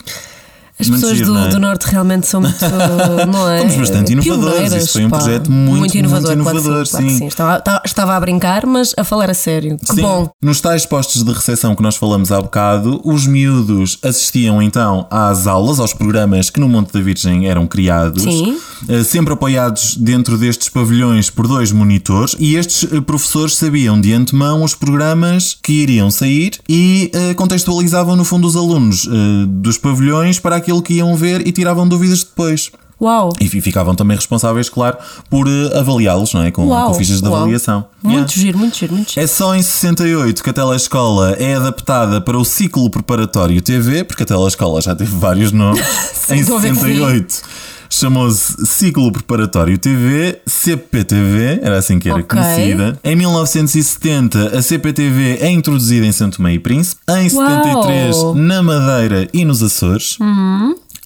As 0.81 0.89
muito 0.89 1.01
pessoas 1.01 1.19
giro, 1.19 1.33
do, 1.33 1.39
é? 1.39 1.49
do 1.49 1.59
Norte 1.59 1.85
realmente 1.91 2.27
são 2.27 2.41
muito. 2.41 2.57
Não 3.31 3.51
é? 3.51 3.59
Fomos 3.61 3.77
bastante 3.77 4.13
inovadores. 4.13 4.73
Isso 4.73 4.93
foi 4.93 5.05
um 5.05 5.11
pá. 5.11 5.19
projeto 5.19 5.51
muito, 5.51 5.97
inovador. 5.97 6.37
muito 6.37 6.43
claro 6.45 6.59
que 6.59 6.65
inovador, 6.65 6.87
sim, 6.87 6.91
claro 6.93 7.09
sim. 7.11 7.19
sim. 7.19 7.27
Estava, 7.27 7.61
ta- 7.61 7.83
estava 7.85 8.15
a 8.17 8.21
brincar, 8.21 8.67
mas 8.67 8.95
a 8.97 9.05
falar 9.05 9.31
a 9.31 9.35
sério. 9.35 9.77
Que 9.79 9.95
Sim. 9.95 10.03
bom. 10.03 10.31
Nos 10.43 10.61
tais 10.61 10.87
postos 10.87 11.23
de 11.25 11.33
recepção 11.33 11.75
que 11.75 11.83
nós 11.83 11.97
falamos 11.97 12.31
há 12.31 12.41
bocado, 12.41 13.01
os 13.05 13.27
miúdos 13.27 13.99
assistiam 14.05 14.63
então 14.63 15.07
às 15.11 15.47
aulas, 15.47 15.81
aos 15.81 15.93
programas 15.93 16.51
que 16.51 16.61
no 16.61 16.69
Monte 16.69 16.93
da 16.93 17.01
Virgem 17.01 17.49
eram 17.49 17.67
criados, 17.67 18.23
Sim. 18.23 18.57
eh, 18.89 19.03
sempre 19.03 19.33
apoiados 19.33 19.97
dentro 19.97 20.37
destes 20.39 20.69
pavilhões 20.69 21.31
por 21.31 21.47
dois 21.49 21.73
monitores, 21.73 22.37
e 22.39 22.55
estes 22.57 22.91
eh, 22.93 23.01
professores 23.01 23.57
sabiam 23.57 24.01
de 24.01 24.13
antemão 24.13 24.63
os 24.63 24.75
programas 24.75 25.57
que 25.63 25.73
iriam 25.73 26.11
sair 26.11 26.53
e 26.69 27.11
eh, 27.13 27.35
contextualizavam 27.35 28.15
no 28.17 28.25
fundo 28.25 28.47
os 28.47 28.55
alunos 28.57 29.09
dos 29.49 29.79
pavilhões 29.79 30.39
para 30.39 30.57
aquilo 30.57 30.68
que 30.83 30.95
iam 30.95 31.15
ver 31.17 31.47
e 31.47 31.53
tiravam 31.53 31.89
dúvidas 31.89 32.21
depois. 32.25 32.71
Uau! 33.01 33.33
E 33.41 33.47
fi- 33.49 33.61
ficavam 33.61 33.95
também 33.95 34.17
responsáveis, 34.17 34.69
claro, 34.69 34.97
por 35.31 35.47
eh, 35.47 35.79
avaliá-los, 35.79 36.35
não 36.35 36.43
é? 36.43 36.51
Com, 36.51 36.67
Uau! 36.67 36.89
com 36.89 36.95
fichas 36.95 37.21
de 37.23 37.29
uau. 37.29 37.37
avaliação. 37.37 37.85
Muito 38.03 38.15
Yeah. 38.17 38.33
giro, 38.35 38.59
muito 38.59 38.77
giro, 38.77 38.93
muito 38.95 39.09
giro. 39.13 39.23
É 39.23 39.27
só 39.29 39.55
em 39.55 39.63
68 39.63 40.43
que 40.43 40.51
a 40.51 40.53
telescola 40.53 41.31
é 41.39 41.55
adaptada 41.55 42.21
para 42.21 42.37
o 42.37 42.45
ciclo 42.45 42.91
preparatório 42.91 43.63
TV, 43.63 44.03
porque 44.03 44.25
a 44.25 44.27
telescola 44.27 44.81
já 44.81 44.97
teve 44.97 45.15
vários 45.17 45.53
nomes. 45.53 45.81
em 46.31 46.43
sim. 46.43 46.59
68 46.59 47.43
chamou-se 47.91 48.67
Ciclo 48.67 49.11
Preparatório 49.13 49.79
TV, 49.79 50.41
CPTV, 50.47 51.61
era 51.63 51.79
assim 51.79 51.99
que 51.99 52.09
era 52.09 52.21
Ok. 52.21 52.39
conhecida. 52.39 52.99
Em 53.03 53.17
1970, 53.17 54.59
a 54.59 54.63
CPTV 54.63 55.39
é 55.41 55.51
introduzida 55.51 56.07
em 56.07 56.13
Santo 56.13 56.43
Meio 56.43 56.57
e 56.57 56.59
Príncipe. 56.59 57.01
Em 57.09 57.31
Uau! 57.35 57.65
73, 57.65 58.17
na 58.37 58.63
Madeira 58.63 59.29
e 59.33 59.45
nos 59.45 59.63
Açores. 59.63 60.19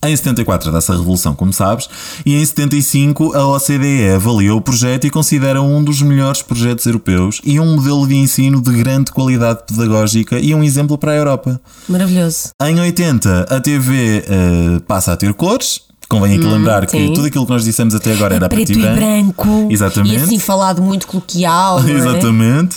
Em 0.05 0.17
74 0.17 0.73
dá-se 0.73 0.91
a 0.91 0.97
Revolução, 0.97 1.33
como 1.33 1.53
sabes, 1.53 1.89
e 2.27 2.35
em 2.35 2.45
75 2.45 3.37
a 3.37 3.47
OCDE 3.47 4.11
avaliou 4.17 4.59
o 4.59 4.61
projeto 4.61 5.07
e 5.07 5.11
considera 5.11 5.63
um 5.63 5.83
dos 5.83 6.03
melhores 6.03 6.43
projetos 6.43 6.85
europeus 6.87 7.41
e 7.45 7.61
um 7.61 7.77
modelo 7.77 8.05
de 8.09 8.17
ensino 8.17 8.61
de 8.61 8.73
grande 8.73 9.13
qualidade 9.13 9.61
pedagógica 9.65 10.41
e 10.41 10.53
um 10.57 10.65
exemplo 10.65 10.99
para 10.99 11.13
a 11.13 11.15
Europa. 11.15 11.61
Maravilhoso. 11.89 12.51
Em 12.61 12.81
80 12.81 13.43
a 13.49 13.61
TV 13.61 14.25
eh, 14.27 14.81
passa 14.89 15.13
a 15.13 15.17
ter 15.17 15.33
cores. 15.35 15.83
Convém 16.13 16.37
aqui 16.37 16.47
lembrar 16.47 16.87
que 16.87 16.97
Hum, 16.97 17.07
sim. 17.09 17.15
tudo 17.15 17.27
aquilo 17.27 17.47
que 17.47 17.53
nós 17.53 17.65
dissemos 17.65 17.95
até 17.95 18.13
agora 18.13 18.35
era 18.35 18.49
Preto 18.49 18.73
preto 18.73 18.79
e 18.87 18.95
branco. 18.95 19.69
Exatamente. 19.71 20.13
E 20.15 20.17
assim 20.23 20.39
falado 20.39 20.83
muito 20.83 21.07
coloquial. 21.07 21.81
é? 21.83 21.91
Exatamente. 21.91 22.77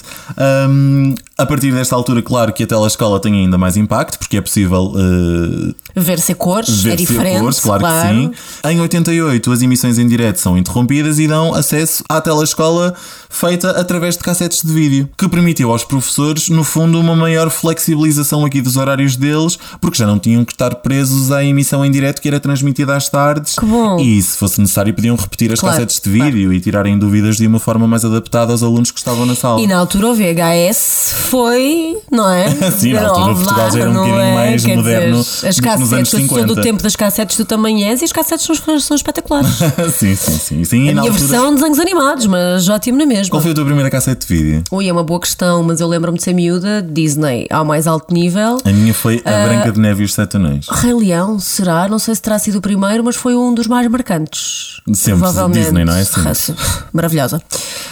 Um, 0.69 1.13
a 1.37 1.45
partir 1.45 1.73
desta 1.73 1.93
altura, 1.95 2.21
claro 2.21 2.53
que 2.53 2.63
a 2.63 2.67
telescola 2.67 3.19
tem 3.19 3.33
ainda 3.33 3.57
mais 3.57 3.75
impacto, 3.75 4.17
porque 4.17 4.37
é 4.37 4.41
possível 4.41 4.93
uh, 4.95 5.75
Ver-se 5.93 6.31
a 6.31 6.35
cores, 6.35 6.81
ver 6.81 6.93
é 6.93 6.95
diferente. 6.95 7.39
cores, 7.41 7.59
claro, 7.59 7.83
que 7.83 8.07
sim. 8.07 8.31
Em 8.69 8.79
88, 8.79 9.51
as 9.51 9.61
emissões 9.61 9.97
em 9.99 10.07
direto 10.07 10.37
são 10.39 10.57
interrompidas 10.57 11.19
e 11.19 11.27
dão 11.27 11.53
acesso 11.53 12.03
à 12.07 12.21
telescola 12.21 12.93
feita 13.29 13.71
através 13.71 14.15
de 14.15 14.23
cassetes 14.23 14.61
de 14.63 14.71
vídeo, 14.71 15.09
que 15.17 15.27
permitiu 15.27 15.71
aos 15.73 15.83
professores, 15.83 16.47
no 16.47 16.63
fundo, 16.63 16.97
uma 16.97 17.15
maior 17.17 17.49
flexibilização 17.49 18.45
aqui 18.45 18.61
dos 18.61 18.77
horários 18.77 19.17
deles, 19.17 19.57
porque 19.81 19.97
já 19.97 20.07
não 20.07 20.17
tinham 20.17 20.45
que 20.45 20.53
estar 20.53 20.73
presos 20.75 21.33
à 21.33 21.43
emissão 21.43 21.83
em 21.85 21.91
direto 21.91 22.21
que 22.21 22.29
era 22.29 22.39
transmitida 22.39 22.95
às 22.95 23.09
tardes 23.09 23.24
tardes. 23.25 23.55
Que 23.57 23.65
bom. 23.65 23.99
E 23.99 24.21
se 24.21 24.37
fosse 24.37 24.59
necessário, 24.61 24.93
podiam 24.93 25.15
repetir 25.15 25.51
as 25.51 25.59
Claro, 25.59 25.75
cassetes 25.75 25.99
de 25.99 26.09
vídeo 26.09 26.53
e 26.53 26.59
tirarem 26.59 26.97
dúvidas 26.97 27.37
de 27.37 27.47
uma 27.47 27.59
forma 27.59 27.87
mais 27.87 28.05
adaptada 28.05 28.51
aos 28.51 28.61
alunos 28.63 28.91
que 28.91 28.99
estavam 28.99 29.25
na 29.25 29.35
sala. 29.35 29.59
E 29.61 29.67
na 29.67 29.77
altura 29.77 30.07
o 30.09 30.15
VHS 30.15 31.13
foi, 31.29 31.97
não 32.11 32.29
é? 32.29 32.49
Sim, 32.71 32.93
na 32.93 33.07
altura 33.07 33.31
Ó, 33.31 33.35
Portugal 33.35 33.71
já 33.71 33.79
era 33.79 33.89
um 33.89 33.93
bocadinho 33.93 34.19
é? 34.19 34.33
mais 34.35 34.65
Quer 34.65 34.75
moderno 34.75 35.17
dizer, 35.17 35.47
as 35.47 35.57
nos 35.59 35.93
anos 35.93 36.09
cassetes, 36.09 36.09
sou 36.09 36.19
do 36.19 36.53
50. 36.53 36.61
tempo 36.61 36.83
das 36.83 36.95
cassetes 36.95 37.37
do 37.37 37.45
também 37.45 37.85
és 37.87 38.01
e 38.01 38.05
as 38.05 38.11
cassetes 38.11 38.45
são, 38.45 38.79
são 38.79 38.95
espetaculares. 38.95 39.49
sim, 39.97 40.15
sim, 40.15 40.37
sim. 40.37 40.63
sim 40.63 40.83
e 40.85 40.89
A 40.89 40.93
na 40.95 41.01
minha 41.01 41.11
altura- 41.11 41.27
versão 41.27 41.49
de 41.49 41.55
desenhos 41.55 41.79
animados, 41.79 42.25
mas 42.27 42.69
ótimo 42.69 42.97
na 42.97 43.05
mesma. 43.05 43.29
Qual 43.29 43.41
foi 43.41 43.51
a 43.51 43.55
tua 43.55 43.65
primeira 43.65 43.89
cassete 43.89 44.27
de 44.27 44.33
vídeo? 44.35 44.63
Ui, 44.71 44.87
é 44.87 44.91
uma 44.91 45.03
boa 45.03 45.19
questão, 45.19 45.63
mas 45.63 45.79
eu 45.81 45.87
lembro-me 45.87 46.17
de 46.17 46.23
ser 46.23 46.33
miúda, 46.33 46.81
Disney 46.81 47.47
ao 47.49 47.65
mais 47.65 47.87
alto 47.87 48.13
nível. 48.13 48.57
A 48.63 48.69
minha 48.71 48.93
foi 48.93 49.21
Ah. 49.25 49.43
A 49.43 49.47
Branca 49.47 49.71
de 49.71 49.79
Neve 49.79 50.03
e 50.03 50.05
os 50.05 50.13
Sete 50.13 50.37
Anões. 50.37 50.67
Rei 50.69 50.93
Leão, 50.93 51.39
será? 51.39 51.87
Não 51.87 51.99
sei 51.99 52.15
se 52.15 52.21
terá 52.21 52.37
sido 52.39 52.57
o 52.57 52.61
primeiro, 52.61 53.03
mas 53.03 53.14
foi 53.15 53.35
um 53.35 53.53
dos 53.53 53.67
mais 53.67 53.87
marcantes. 53.89 54.79
Sempre, 54.93 55.19
Provavelmente. 55.21 55.63
Disney, 55.63 55.85
não 55.85 55.95
é? 55.95 56.03
Sempre. 56.03 56.21
Raça- 56.21 56.55
Maravilhosa. 56.93 57.41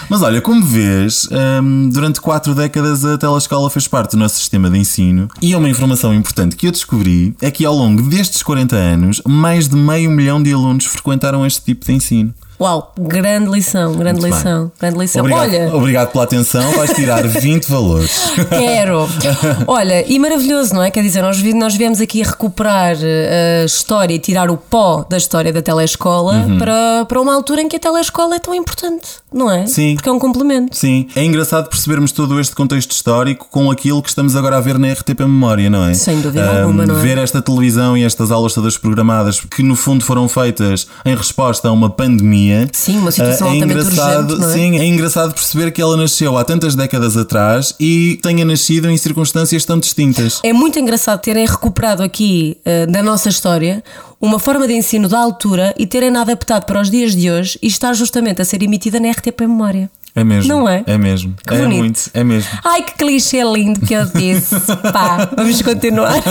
Mas 0.09 0.21
olha, 0.21 0.41
como 0.41 0.63
vês, 0.63 1.27
hum, 1.63 1.89
durante 1.91 2.21
quatro 2.21 2.53
décadas 2.53 3.03
a 3.05 3.17
telescola 3.17 3.69
fez 3.69 3.87
parte 3.87 4.11
do 4.11 4.17
nosso 4.17 4.35
sistema 4.35 4.69
de 4.69 4.77
ensino 4.77 5.27
e 5.41 5.55
uma 5.55 5.67
informação 5.69 6.13
importante 6.13 6.55
que 6.55 6.67
eu 6.67 6.71
descobri 6.71 7.35
é 7.41 7.49
que 7.49 7.65
ao 7.65 7.73
longo 7.75 8.01
destes 8.03 8.43
40 8.43 8.75
anos, 8.75 9.21
mais 9.25 9.67
de 9.67 9.75
meio 9.75 10.11
milhão 10.11 10.41
de 10.43 10.53
alunos 10.53 10.85
frequentaram 10.85 11.45
este 11.45 11.61
tipo 11.63 11.85
de 11.85 11.93
ensino. 11.93 12.33
Uau, 12.63 12.93
grande 12.97 13.49
lição, 13.51 13.91
grande 13.93 14.21
Muito 14.21 14.33
lição, 14.35 14.61
bem. 14.63 14.71
grande 14.79 14.99
lição. 14.99 15.19
Obrigado, 15.21 15.49
Olha, 15.49 15.75
obrigado 15.75 16.11
pela 16.13 16.23
atenção, 16.23 16.71
vais 16.71 16.93
tirar 16.93 17.21
20 17.27 17.65
valores. 17.69 18.17
Quero. 18.47 19.05
Olha, 19.67 20.05
e 20.09 20.17
maravilhoso, 20.17 20.73
não 20.73 20.81
é? 20.81 20.89
Quer 20.89 21.01
dizer, 21.03 21.21
nós, 21.21 21.41
nós 21.53 21.75
viemos 21.75 21.99
aqui 21.99 22.21
recuperar 22.23 22.95
eh, 23.01 23.61
a 23.63 23.65
história 23.65 24.13
e 24.13 24.19
tirar 24.19 24.49
o 24.49 24.55
pó 24.55 25.05
da 25.09 25.17
história 25.17 25.51
da 25.51 25.61
telescola 25.61 26.33
Uhum. 26.33 26.57
para, 26.57 27.05
para 27.05 27.19
uma 27.21 27.33
altura 27.35 27.61
em 27.61 27.67
que 27.67 27.75
a 27.75 27.79
telescola 27.79 28.35
é 28.35 28.39
tão 28.39 28.55
importante, 28.55 29.07
não 29.31 29.51
é? 29.51 29.65
Sim. 29.67 29.95
Porque 29.95 30.07
é 30.07 30.11
um 30.11 30.19
complemento. 30.19 30.75
Sim, 30.77 31.07
é 31.15 31.23
engraçado 31.23 31.67
percebermos 31.69 32.11
todo 32.13 32.39
este 32.39 32.55
contexto 32.55 32.91
histórico 32.91 33.47
com 33.51 33.69
aquilo 33.69 34.01
que 34.01 34.07
estamos 34.09 34.35
agora 34.37 34.57
a 34.57 34.61
ver 34.61 34.77
na 34.79 34.91
RTP 34.93 35.19
Memória, 35.21 35.69
não 35.69 35.85
é? 35.85 35.93
Sem 35.93 36.21
dúvida 36.21 36.49
Hum, 36.49 36.61
alguma, 36.61 36.85
não 36.85 36.97
é? 36.97 37.01
Ver 37.01 37.17
esta 37.17 37.41
televisão 37.41 37.97
e 37.97 38.03
estas 38.03 38.31
aulas 38.31 38.53
todas 38.53 38.77
programadas 38.77 39.39
que 39.41 39.61
no 39.63 39.75
fundo 39.75 40.03
foram 40.05 40.27
feitas 40.29 40.87
em 41.05 41.15
resposta 41.15 41.67
a 41.67 41.71
uma 41.71 41.89
pandemia. 41.89 42.52
Sim, 42.71 42.97
uma 42.99 43.11
situação 43.11 43.47
é 43.47 43.51
altamente 43.51 43.85
engraçado, 43.85 44.31
urgente, 44.31 44.45
é? 44.45 44.53
Sim, 44.53 44.79
é 44.79 44.85
engraçado 44.85 45.33
perceber 45.33 45.71
que 45.71 45.81
ela 45.81 45.97
nasceu 45.97 46.37
há 46.37 46.43
tantas 46.43 46.75
décadas 46.75 47.17
atrás 47.17 47.73
e 47.79 48.19
tenha 48.21 48.45
nascido 48.45 48.89
em 48.89 48.97
circunstâncias 48.97 49.65
tão 49.65 49.79
distintas. 49.79 50.39
É 50.43 50.53
muito 50.53 50.79
engraçado 50.79 51.19
terem 51.19 51.45
recuperado 51.45 52.03
aqui 52.03 52.57
eh, 52.65 52.85
da 52.85 53.01
nossa 53.01 53.29
história 53.29 53.83
uma 54.19 54.39
forma 54.39 54.65
de 54.67 54.73
ensino 54.73 55.09
da 55.09 55.19
altura 55.19 55.73
e 55.77 55.85
terem 55.85 56.15
adaptado 56.15 56.65
para 56.65 56.79
os 56.79 56.89
dias 56.89 57.13
de 57.13 57.29
hoje 57.29 57.59
e 57.61 57.67
estar 57.67 57.93
justamente 57.93 58.41
a 58.41 58.45
ser 58.45 58.63
emitida 58.63 58.99
na 58.99 59.11
RTP 59.11 59.41
Memória. 59.41 59.89
É 60.15 60.23
mesmo. 60.23 60.47
Não 60.47 60.69
é? 60.69 60.83
É 60.85 60.97
mesmo. 60.97 61.33
Que 61.45 61.55
é 61.55 61.61
bonito. 61.61 61.77
muito, 61.77 62.01
é 62.13 62.23
mesmo. 62.23 62.49
Ai, 62.63 62.83
que 62.83 62.93
clichê 62.93 63.43
lindo 63.43 63.79
que 63.79 63.93
eu 63.93 64.05
disse. 64.05 64.55
Pá, 64.93 65.29
vamos 65.35 65.61
continuar. 65.61 66.21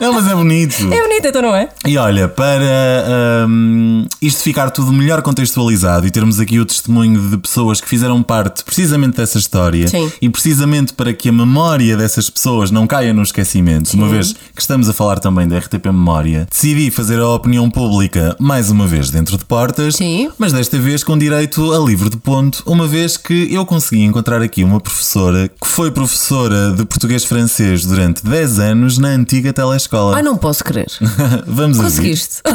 Não, 0.00 0.12
mas 0.12 0.26
é 0.26 0.34
bonito. 0.34 0.92
É 0.92 1.02
bonito, 1.02 1.26
então 1.26 1.42
não 1.42 1.54
é? 1.54 1.68
E 1.86 1.96
olha, 1.96 2.28
para 2.28 3.46
hum, 3.48 4.06
isto 4.20 4.42
ficar 4.42 4.70
tudo 4.70 4.92
melhor 4.92 5.22
contextualizado 5.22 6.06
e 6.08 6.10
termos 6.10 6.40
aqui 6.40 6.58
o 6.58 6.66
testemunho 6.66 7.30
de 7.30 7.38
pessoas 7.38 7.80
que 7.80 7.88
fizeram 7.88 8.20
parte 8.20 8.64
precisamente 8.64 9.16
dessa 9.16 9.38
história 9.38 9.86
Sim. 9.86 10.10
e 10.20 10.28
precisamente 10.28 10.92
para 10.92 11.12
que 11.12 11.28
a 11.28 11.32
memória 11.32 11.96
dessas 11.96 12.28
pessoas 12.28 12.72
não 12.72 12.86
caia 12.86 13.12
no 13.12 13.22
esquecimento, 13.22 13.94
uma 13.94 14.08
vez 14.08 14.32
que 14.32 14.60
estamos 14.60 14.88
a 14.88 14.92
falar 14.92 15.20
também 15.20 15.46
da 15.46 15.58
RTP 15.58 15.86
Memória, 15.86 16.48
decidi 16.50 16.90
fazer 16.90 17.20
a 17.20 17.28
opinião 17.28 17.70
pública 17.70 18.36
mais 18.40 18.70
uma 18.70 18.86
vez 18.86 19.10
dentro 19.10 19.38
de 19.38 19.44
portas, 19.44 19.96
Sim. 19.96 20.30
mas 20.36 20.52
desta 20.52 20.78
vez 20.78 21.04
com 21.04 21.16
direito 21.16 21.72
a 21.72 21.78
livre 21.78 22.10
de 22.10 22.16
ponto, 22.16 22.62
uma 22.72 22.88
vez 22.88 23.18
que 23.18 23.52
eu 23.52 23.66
consegui 23.66 24.02
encontrar 24.02 24.40
aqui 24.40 24.64
uma 24.64 24.80
professora 24.80 25.46
que 25.46 25.68
foi 25.68 25.90
professora 25.90 26.72
de 26.72 26.86
português-francês 26.86 27.84
durante 27.84 28.24
10 28.24 28.58
anos 28.58 28.96
na 28.96 29.08
antiga 29.08 29.52
telescola. 29.52 30.16
Ai, 30.16 30.22
não 30.22 30.38
posso 30.38 30.64
crer. 30.64 30.86
Vamos. 31.46 31.76
Conseguiste. 31.76 32.40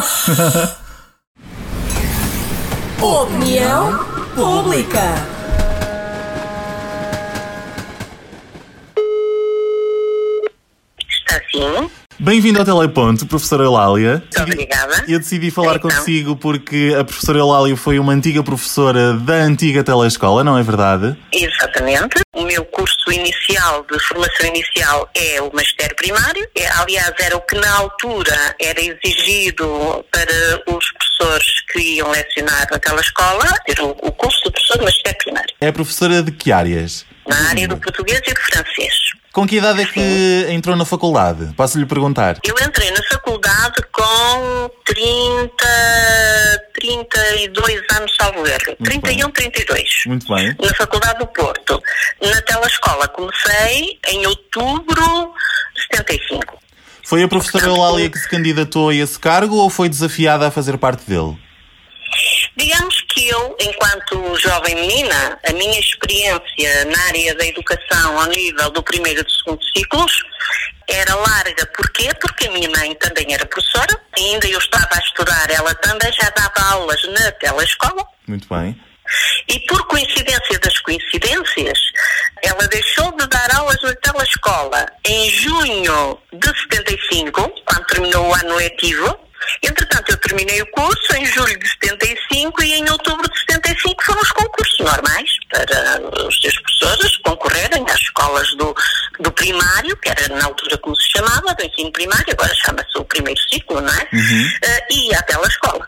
Opinião 2.99 3.99
pública. 4.33 5.03
Está 11.07 11.39
sim. 11.51 11.91
Bem-vindo 12.19 12.57
ao 12.57 12.65
Teleponto, 12.65 13.27
professora 13.27 13.63
Eulália. 13.63 14.23
Muito 14.23 14.41
obrigada. 14.41 15.05
Eu 15.07 15.19
decidi 15.19 15.51
falar 15.51 15.75
Então. 15.75 15.91
consigo 15.91 16.35
porque 16.35 16.95
a 16.99 17.03
professora 17.03 17.37
Eulália 17.37 17.77
foi 17.77 17.99
uma 17.99 18.11
antiga 18.11 18.41
professora 18.41 19.13
da 19.13 19.35
antiga 19.35 19.83
telescola, 19.83 20.43
não 20.43 20.57
é 20.57 20.63
verdade? 20.63 21.15
Exatamente. 21.31 22.19
O 22.35 22.41
meu 22.41 22.65
curso 22.65 23.11
inicial 23.11 23.85
de 23.91 23.99
formação 23.99 24.47
inicial 24.47 25.07
é 25.15 25.39
o 25.43 25.51
magistério 25.53 25.95
primário. 25.95 26.47
É, 26.57 26.67
aliás, 26.79 27.13
era 27.19 27.37
o 27.37 27.41
que 27.41 27.55
na 27.55 27.71
altura 27.75 28.55
era 28.59 28.79
exigido 28.81 30.03
para 30.11 30.73
os 30.75 30.85
professores 30.91 31.61
que 31.71 31.97
iam 31.97 32.09
lecionar 32.09 32.67
naquela 32.71 33.01
escola, 33.01 33.45
ter 33.67 33.79
o, 33.79 33.93
curso 33.93 34.41
de 34.43 34.51
professor 34.51 34.77
de 34.79 34.85
magistério 34.85 35.17
primário. 35.19 35.55
É 35.61 35.71
professora 35.71 36.23
de 36.23 36.31
que 36.31 36.51
áreas? 36.51 37.05
Na 37.27 37.49
área 37.49 37.67
do 37.67 37.77
português 37.77 38.21
e 38.25 38.33
do 38.33 38.39
francês. 38.39 39.06
Com 39.37 39.45
que 39.45 39.57
idade 39.57 39.83
é 39.83 39.85
que 39.85 40.47
entrou 40.49 40.75
na 40.75 40.83
faculdade? 40.83 41.53
Posso 41.55 41.77
lhe 41.77 41.85
perguntar? 41.85 42.39
Eu 42.43 42.55
entrei 42.59 42.89
na 42.89 43.03
faculdade 43.03 43.83
com 43.91 44.71
30, 44.83 45.55
32 46.73 47.81
anos, 47.95 48.15
salvo 48.19 48.47
erro. 48.47 48.75
31, 48.83 49.29
32. 49.29 49.89
Muito 50.07 50.33
bem. 50.33 50.55
na 50.59 50.73
Faculdade 50.73 51.19
do 51.19 51.27
Porto. 51.27 51.79
Na 52.19 52.41
telescola 52.41 53.07
comecei 53.09 53.99
em 54.07 54.25
outubro 54.25 55.31
de 55.75 55.95
75. 55.95 56.57
Foi 57.05 57.21
a 57.21 57.27
professora 57.27 57.67
Eulália 57.67 58.09
que 58.09 58.17
se 58.17 58.27
candidatou 58.27 58.89
a 58.89 58.95
esse 58.95 59.19
cargo 59.19 59.57
ou 59.57 59.69
foi 59.69 59.87
desafiada 59.87 60.47
a 60.47 60.51
fazer 60.51 60.79
parte 60.79 61.07
dele? 61.07 61.37
Digamos 62.57 63.01
que 63.17 63.27
eu, 63.29 63.57
enquanto 63.59 64.35
jovem 64.35 64.75
menina, 64.75 65.39
a 65.43 65.51
minha 65.53 65.79
experiência 65.79 66.85
na 66.85 67.03
área 67.07 67.33
da 67.33 67.47
educação 67.47 68.19
ao 68.19 68.27
nível 68.27 68.69
do 68.69 68.83
primeiro 68.83 69.21
e 69.21 69.23
do 69.23 69.31
segundo 69.31 69.59
ciclos 69.75 70.11
era 70.87 71.15
larga. 71.15 71.65
Porquê? 71.75 72.13
Porque 72.21 72.47
a 72.47 72.51
minha 72.51 72.69
mãe 72.69 72.93
também 72.95 73.33
era 73.33 73.43
professora, 73.47 73.99
ainda 74.15 74.47
eu 74.47 74.59
estava 74.59 74.89
a 74.91 74.99
estudar, 74.99 75.49
ela 75.49 75.73
também 75.75 76.11
já 76.13 76.29
dava 76.29 76.73
aulas 76.73 77.01
na 77.07 77.31
telescola. 77.31 78.05
Muito 78.27 78.47
bem. 78.47 78.79
E 79.47 79.59
por 79.61 79.87
coincidência 79.87 80.59
das 80.59 80.77
coincidências, 80.79 81.79
ela 82.43 82.67
deixou 82.67 83.11
de 83.17 83.25
dar 83.27 83.55
aulas 83.55 83.81
na 83.81 83.95
telescola 83.95 84.85
em 85.07 85.29
junho 85.31 86.19
de 86.33 86.47
75, 86.71 87.51
quando 87.65 87.85
terminou 87.87 88.27
o 88.27 88.35
ano 88.35 88.55
letivo. 88.57 89.27
Entretanto, 89.63 90.11
eu 90.11 90.17
terminei 90.17 90.61
o 90.61 90.71
curso 90.71 91.15
em 91.15 91.25
julho 91.25 91.57
de 91.57 91.69
75 91.69 92.63
e 92.63 92.73
em 92.73 92.89
outubro 92.89 93.06
normais 94.79 95.29
para 95.49 96.27
os 96.27 96.39
seus 96.39 96.57
professores 96.59 97.17
concorrerem 97.17 97.85
às 97.89 97.99
escolas 98.01 98.49
do, 98.55 98.75
do 99.19 99.31
primário, 99.31 99.95
que 99.97 100.09
era 100.09 100.27
na 100.35 100.45
altura 100.45 100.77
como 100.77 100.95
se 100.95 101.11
chamava, 101.11 101.53
do 101.53 101.63
ensino 101.63 101.91
primário, 101.91 102.31
agora 102.31 102.53
chama-se 102.55 102.97
o 102.97 103.05
primeiro 103.05 103.39
ciclo, 103.49 103.81
não 103.81 103.93
é? 103.93 104.07
Eh, 104.63 104.87
e 104.91 105.15
à 105.15 105.21
telescola. 105.23 105.87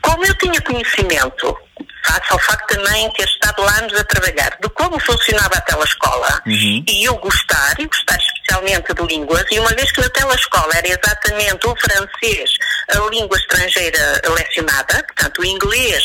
Como 0.00 0.24
eu 0.24 0.34
tinha 0.38 0.60
conhecimento, 0.62 1.56
face 2.04 2.32
ao 2.32 2.38
facto 2.38 2.74
também 2.74 3.08
de 3.10 3.16
ter 3.16 3.24
estado 3.24 3.62
lá 3.62 3.78
anos 3.78 3.94
a 3.94 4.04
trabalhar, 4.04 4.56
de 4.62 4.68
como 4.70 4.98
funcionava 5.00 5.54
a 5.54 5.60
telescola, 5.60 6.42
e 6.46 7.04
eu 7.04 7.14
gostar, 7.16 7.74
e 7.78 7.86
gostar 7.86 8.18
especialmente 8.46 8.94
de 8.94 9.02
línguas, 9.06 9.44
e 9.50 9.58
uma 9.58 9.70
vez 9.70 9.90
que 9.90 10.00
na 10.00 10.08
telescola 10.10 10.72
era 10.74 10.88
exatamente 10.88 11.66
o 11.66 11.74
francês 11.76 12.50
a 12.88 13.10
língua 13.10 13.36
estrangeira 13.36 14.22
lecionada, 14.28 15.04
portanto 15.04 15.40
o 15.40 15.44
inglês 15.44 16.04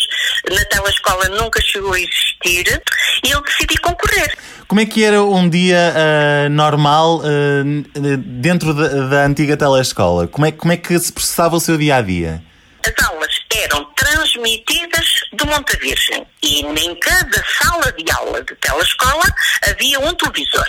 na 0.49 0.65
telescola 0.65 1.29
nunca 1.29 1.61
chegou 1.61 1.93
a 1.93 1.99
existir, 1.99 2.81
e 3.23 3.31
eu 3.31 3.41
decidi 3.41 3.77
concorrer. 3.77 4.35
Como 4.67 4.81
é 4.81 4.85
que 4.85 5.03
era 5.03 5.21
um 5.21 5.49
dia 5.49 5.93
ah, 5.95 6.49
normal 6.49 7.21
ah, 7.23 8.17
dentro 8.17 8.73
da, 8.73 8.87
da 8.87 9.25
antiga 9.25 9.55
telescola? 9.55 10.27
Como 10.27 10.45
é, 10.45 10.51
como 10.51 10.71
é 10.71 10.77
que 10.77 10.97
se 10.97 11.11
processava 11.11 11.55
o 11.55 11.59
seu 11.59 11.77
dia 11.77 11.97
a 11.97 12.01
dia? 12.01 12.41
As 12.83 13.07
aulas 13.07 13.31
eram 13.53 13.85
transmitidas 13.93 15.05
do 15.33 15.45
Monte 15.45 15.77
Virgem 15.77 16.25
e 16.41 16.61
em 16.61 16.95
cada 16.95 17.43
sala 17.61 17.91
de 17.91 18.11
aula 18.11 18.41
de 18.43 18.55
telescola 18.55 19.25
havia 19.69 19.99
um 19.99 20.13
televisor. 20.15 20.65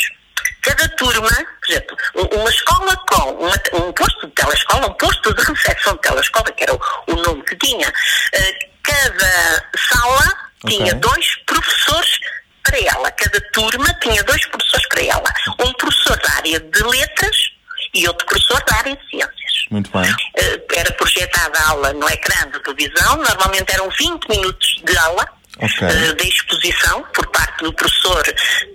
Cada 0.62 0.88
turma, 0.97 1.28
por 1.28 1.71
exemplo, 1.71 1.97
um- 2.14 2.40
uma 2.40 2.50
escola 2.50 2.97
com 3.09 3.31
uma- 3.33 3.87
um 3.87 3.92
posto 3.92 4.26
de 4.26 4.33
telescola, 4.35 4.87
um 4.87 4.95
posto 4.95 5.35
de 5.35 5.42
recepção 5.42 5.95
de 5.95 6.00
telescola, 6.02 6.52
que 6.52 6.62
era 6.62 6.75
o, 6.75 6.81
o 7.09 7.14
nome 7.16 7.42
que 7.45 7.57
tinha, 7.57 7.92
eh, 8.33 8.59
cada 8.83 9.64
sala 9.90 10.33
Ok. 10.64 10.76
tinha 10.78 10.95
dois 10.95 11.26
professores 11.47 12.19
para 12.62 12.78
ela. 12.78 13.11
Cada 13.11 13.40
turma 13.52 13.92
tinha 14.00 14.23
dois 14.23 14.45
professores 14.47 14.87
para 14.88 15.02
ela. 15.02 15.35
Um 15.59 15.73
professor 15.75 16.16
da 16.21 16.33
área 16.37 16.61
de 16.61 16.83
letras 16.85 17.37
e 17.95 18.07
outro 18.07 18.25
professor 18.26 18.62
da 18.64 18.76
área 18.76 18.97
de 18.97 19.11
ciências. 19.11 19.52
Muito 19.71 19.90
bem. 19.90 20.09
Eh, 20.37 20.61
era 20.76 20.92
projetada 20.92 21.59
a 21.59 21.69
aula 21.71 21.92
no 21.92 22.09
ecrã 22.09 22.49
de 22.50 22.61
televisão, 22.61 23.16
normalmente 23.16 23.73
eram 23.73 23.88
20 23.90 24.28
minutos 24.28 24.81
de 24.85 24.97
aula, 24.99 25.26
Ok. 25.59 25.88
eh, 25.88 26.12
de 26.14 26.28
exposição 26.28 27.02
por 27.14 27.26
parte 27.28 27.64
do 27.64 27.73
professor 27.75 28.23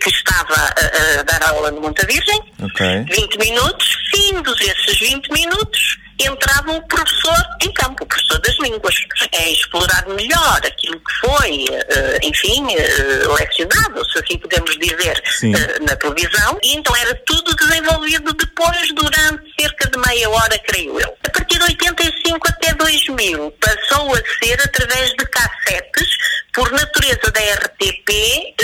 que 0.02 0.10
a, 0.58 1.20
a 1.20 1.24
dar 1.24 1.44
aula 1.50 1.72
no 1.72 1.82
Monte 1.82 2.06
Virgem. 2.06 2.40
Ok. 2.62 3.06
20 3.10 3.38
minutos, 3.38 3.88
findos 4.12 4.60
esses 4.62 5.00
20 5.00 5.32
minutos, 5.32 5.98
entrava 6.20 6.72
o 6.72 6.82
professor 6.88 7.44
em 7.62 7.72
campo, 7.74 8.04
o 8.04 8.08
professor 8.08 8.40
das 8.40 8.58
línguas. 8.60 8.96
É 9.32 9.52
explorar 9.52 10.08
melhor 10.08 10.62
aquilo 10.66 11.00
que 11.00 11.28
foi, 11.28 11.66
eh, 11.70 12.20
enfim, 12.24 12.66
eh, 12.74 13.28
lecionado, 13.28 14.04
se 14.12 14.20
assim 14.20 14.38
podemos 14.38 14.78
dizer, 14.78 15.22
Sim. 15.26 15.54
eh, 15.56 15.80
na 15.82 15.96
televisão. 15.96 16.58
E 16.64 16.76
então 16.76 16.96
era 16.96 17.14
tudo 17.26 17.56
desenvolvido 17.56 18.34
depois, 18.34 18.94
durante 18.96 19.54
cerca 19.60 19.90
de 19.90 19.98
meia 20.08 20.30
hora, 20.30 20.58
creio 20.60 21.00
eu. 21.00 21.18
A 21.26 21.30
partir 21.30 21.58
de 21.58 21.64
85 21.66 22.48
até 22.48 22.74
2000, 22.74 23.52
passou 23.60 24.14
a 24.14 24.18
ser 24.44 24.60
através 24.62 25.10
de 25.12 25.26
cassetes, 25.26 26.18
por 26.58 26.72
natureza 26.72 27.32
da 27.32 27.40
RTP 27.40 28.56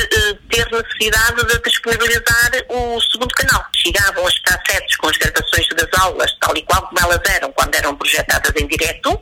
ter 0.50 0.68
necessidade 0.72 1.46
de 1.46 1.60
disponibilizar 1.62 2.52
o 2.70 3.00
segundo 3.02 3.34
canal. 3.36 3.64
Chegavam 3.76 4.26
as 4.26 4.40
cassetes 4.40 4.96
com 4.98 5.10
as 5.10 5.18
gravações 5.18 5.68
das 5.70 6.02
aulas, 6.02 6.32
tal 6.40 6.58
e 6.58 6.62
qual 6.64 6.82
como 6.88 7.00
elas 7.00 7.22
eram 7.30 7.43
quando 7.52 7.76
eram 7.76 7.96
projetadas 7.96 8.52
em 8.56 8.68
direto, 8.68 9.22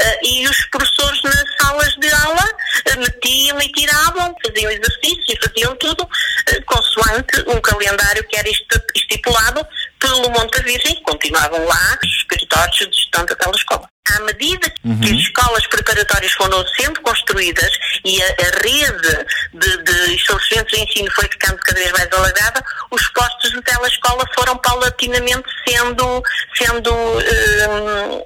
eh, 0.00 0.18
e 0.24 0.46
os 0.48 0.66
professores 0.70 1.20
nas 1.22 1.44
salas 1.60 1.94
de 1.98 2.10
aula 2.10 2.44
eh, 2.86 2.96
metiam 2.96 3.60
e 3.60 3.72
tiravam, 3.72 4.34
faziam 4.44 4.70
exercícios, 4.70 5.38
faziam 5.44 5.76
tudo, 5.76 6.08
eh, 6.48 6.60
consoante 6.62 7.44
um 7.48 7.60
calendário 7.60 8.24
que 8.28 8.36
era 8.36 8.48
esti- 8.48 8.82
estipulado 8.96 9.66
pelo 9.98 10.30
Monte 10.30 10.62
Virgem, 10.62 10.92
e 10.92 11.02
continuavam 11.02 11.64
lá 11.64 11.98
os 12.02 12.10
escritórios 12.16 12.76
de 12.76 12.84
gestão 12.84 13.24
daquela 13.24 13.54
escola. 13.54 13.88
À 14.16 14.20
medida 14.20 14.70
que 14.70 15.12
as 15.12 15.20
escolas 15.20 15.66
preparatórias 15.66 16.32
foram 16.32 16.66
sendo 16.68 17.00
construídas 17.02 17.70
e 18.04 18.22
a, 18.22 18.26
a 18.26 18.62
rede 18.62 19.26
de, 19.52 19.82
de 19.82 20.14
estabelecimentos 20.14 20.72
de 20.72 20.80
ensino 20.80 21.10
foi 21.12 21.24
ficando 21.24 21.58
cada 21.58 21.78
vez 21.78 21.92
mais 21.92 22.08
alargada, 22.12 22.64
os 22.90 23.06
postos 23.08 23.50
de 23.50 23.60
telescola 23.62 24.24
foram 24.34 24.56
paulatinamente 24.58 25.48
sendo, 25.66 26.22
sendo 26.56 26.90
hum, 26.94 28.24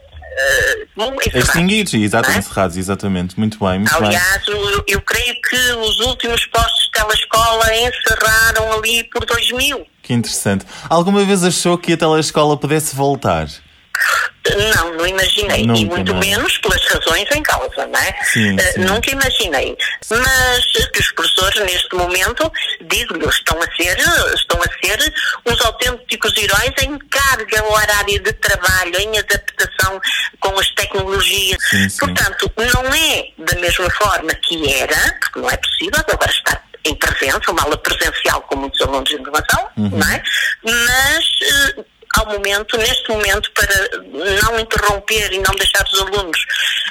encerrados. 0.96 1.34
Extinguidos, 1.48 1.94
exato, 1.94 2.28
Não 2.28 2.36
é? 2.36 2.38
encerrados, 2.38 2.76
exatamente. 2.76 3.38
Muito 3.38 3.58
bem, 3.58 3.78
muito 3.80 3.92
bem. 3.98 4.08
Aliás, 4.08 4.48
eu, 4.48 4.84
eu 4.86 5.00
creio 5.02 5.34
que 5.42 5.56
os 5.72 6.00
últimos 6.00 6.44
postos 6.46 6.84
de 6.84 6.90
telescola 6.92 7.64
encerraram 7.74 8.72
ali 8.72 9.04
por 9.04 9.24
2000. 9.24 9.86
Que 10.02 10.12
interessante. 10.14 10.64
Alguma 10.88 11.24
vez 11.24 11.44
achou 11.44 11.78
que 11.78 11.92
a 11.92 11.96
telescola 11.96 12.56
pudesse 12.56 12.94
voltar? 12.96 13.48
Não, 14.74 14.94
não 14.96 15.06
imaginei. 15.06 15.64
Nunca, 15.66 15.80
e 15.80 15.84
muito 15.84 16.12
não 16.12 16.18
é? 16.22 16.26
menos 16.26 16.58
pelas 16.58 16.84
razões 16.88 17.28
em 17.30 17.42
causa, 17.42 17.86
não 17.86 17.98
é? 18.00 18.12
Sim, 18.24 18.56
Eh, 18.58 18.72
sim. 18.72 18.80
Nunca 18.80 19.10
imaginei. 19.10 19.76
Mas 20.10 20.64
que 20.92 21.00
os 21.00 21.12
professores, 21.12 21.60
neste 21.60 21.94
momento, 21.94 22.50
digo-lhe, 22.80 23.24
estão 23.26 23.56
a 23.62 23.66
ser, 23.76 23.96
estão 24.34 24.60
a 24.60 24.66
ser 24.84 25.14
uns 25.46 25.60
autênticos 25.64 26.32
heróis 26.36 26.72
em 26.82 26.98
carga 27.08 27.64
horária 27.64 28.18
de 28.20 28.32
trabalho, 28.34 28.98
em 28.98 29.18
adaptação 29.18 30.00
com 30.40 30.58
as 30.58 30.68
tecnologias. 30.74 31.58
Sim. 31.70 31.88
Portanto, 32.00 32.52
não 32.56 32.92
é 32.94 33.28
da 33.38 33.60
mesma 33.60 33.88
forma 33.90 34.34
que 34.34 34.74
era, 34.74 35.18
porque 35.20 35.38
não 35.40 35.48
é 35.50 35.56
possível 35.56 36.00
agora 36.12 36.30
estar 36.30 36.62
em 36.84 36.94
presença, 36.96 37.50
uma 37.52 37.62
aula 37.62 37.78
presencial 37.78 38.42
com 38.42 38.56
muitos 38.56 38.80
alunos 38.80 39.08
de 39.08 39.14
informação, 39.14 39.68
Uhum. 39.76 39.88
não 39.90 40.08
é? 40.10 40.20
Mas 40.64 41.24
eh, 41.42 41.84
ao 42.18 42.26
momento, 42.26 42.76
neste 42.76 43.08
momento, 43.08 43.50
para 43.52 43.90
não 44.42 44.60
interromper 44.60 45.32
e 45.32 45.38
não 45.38 45.54
deixar 45.56 45.84
os 45.84 46.00
alunos 46.00 46.38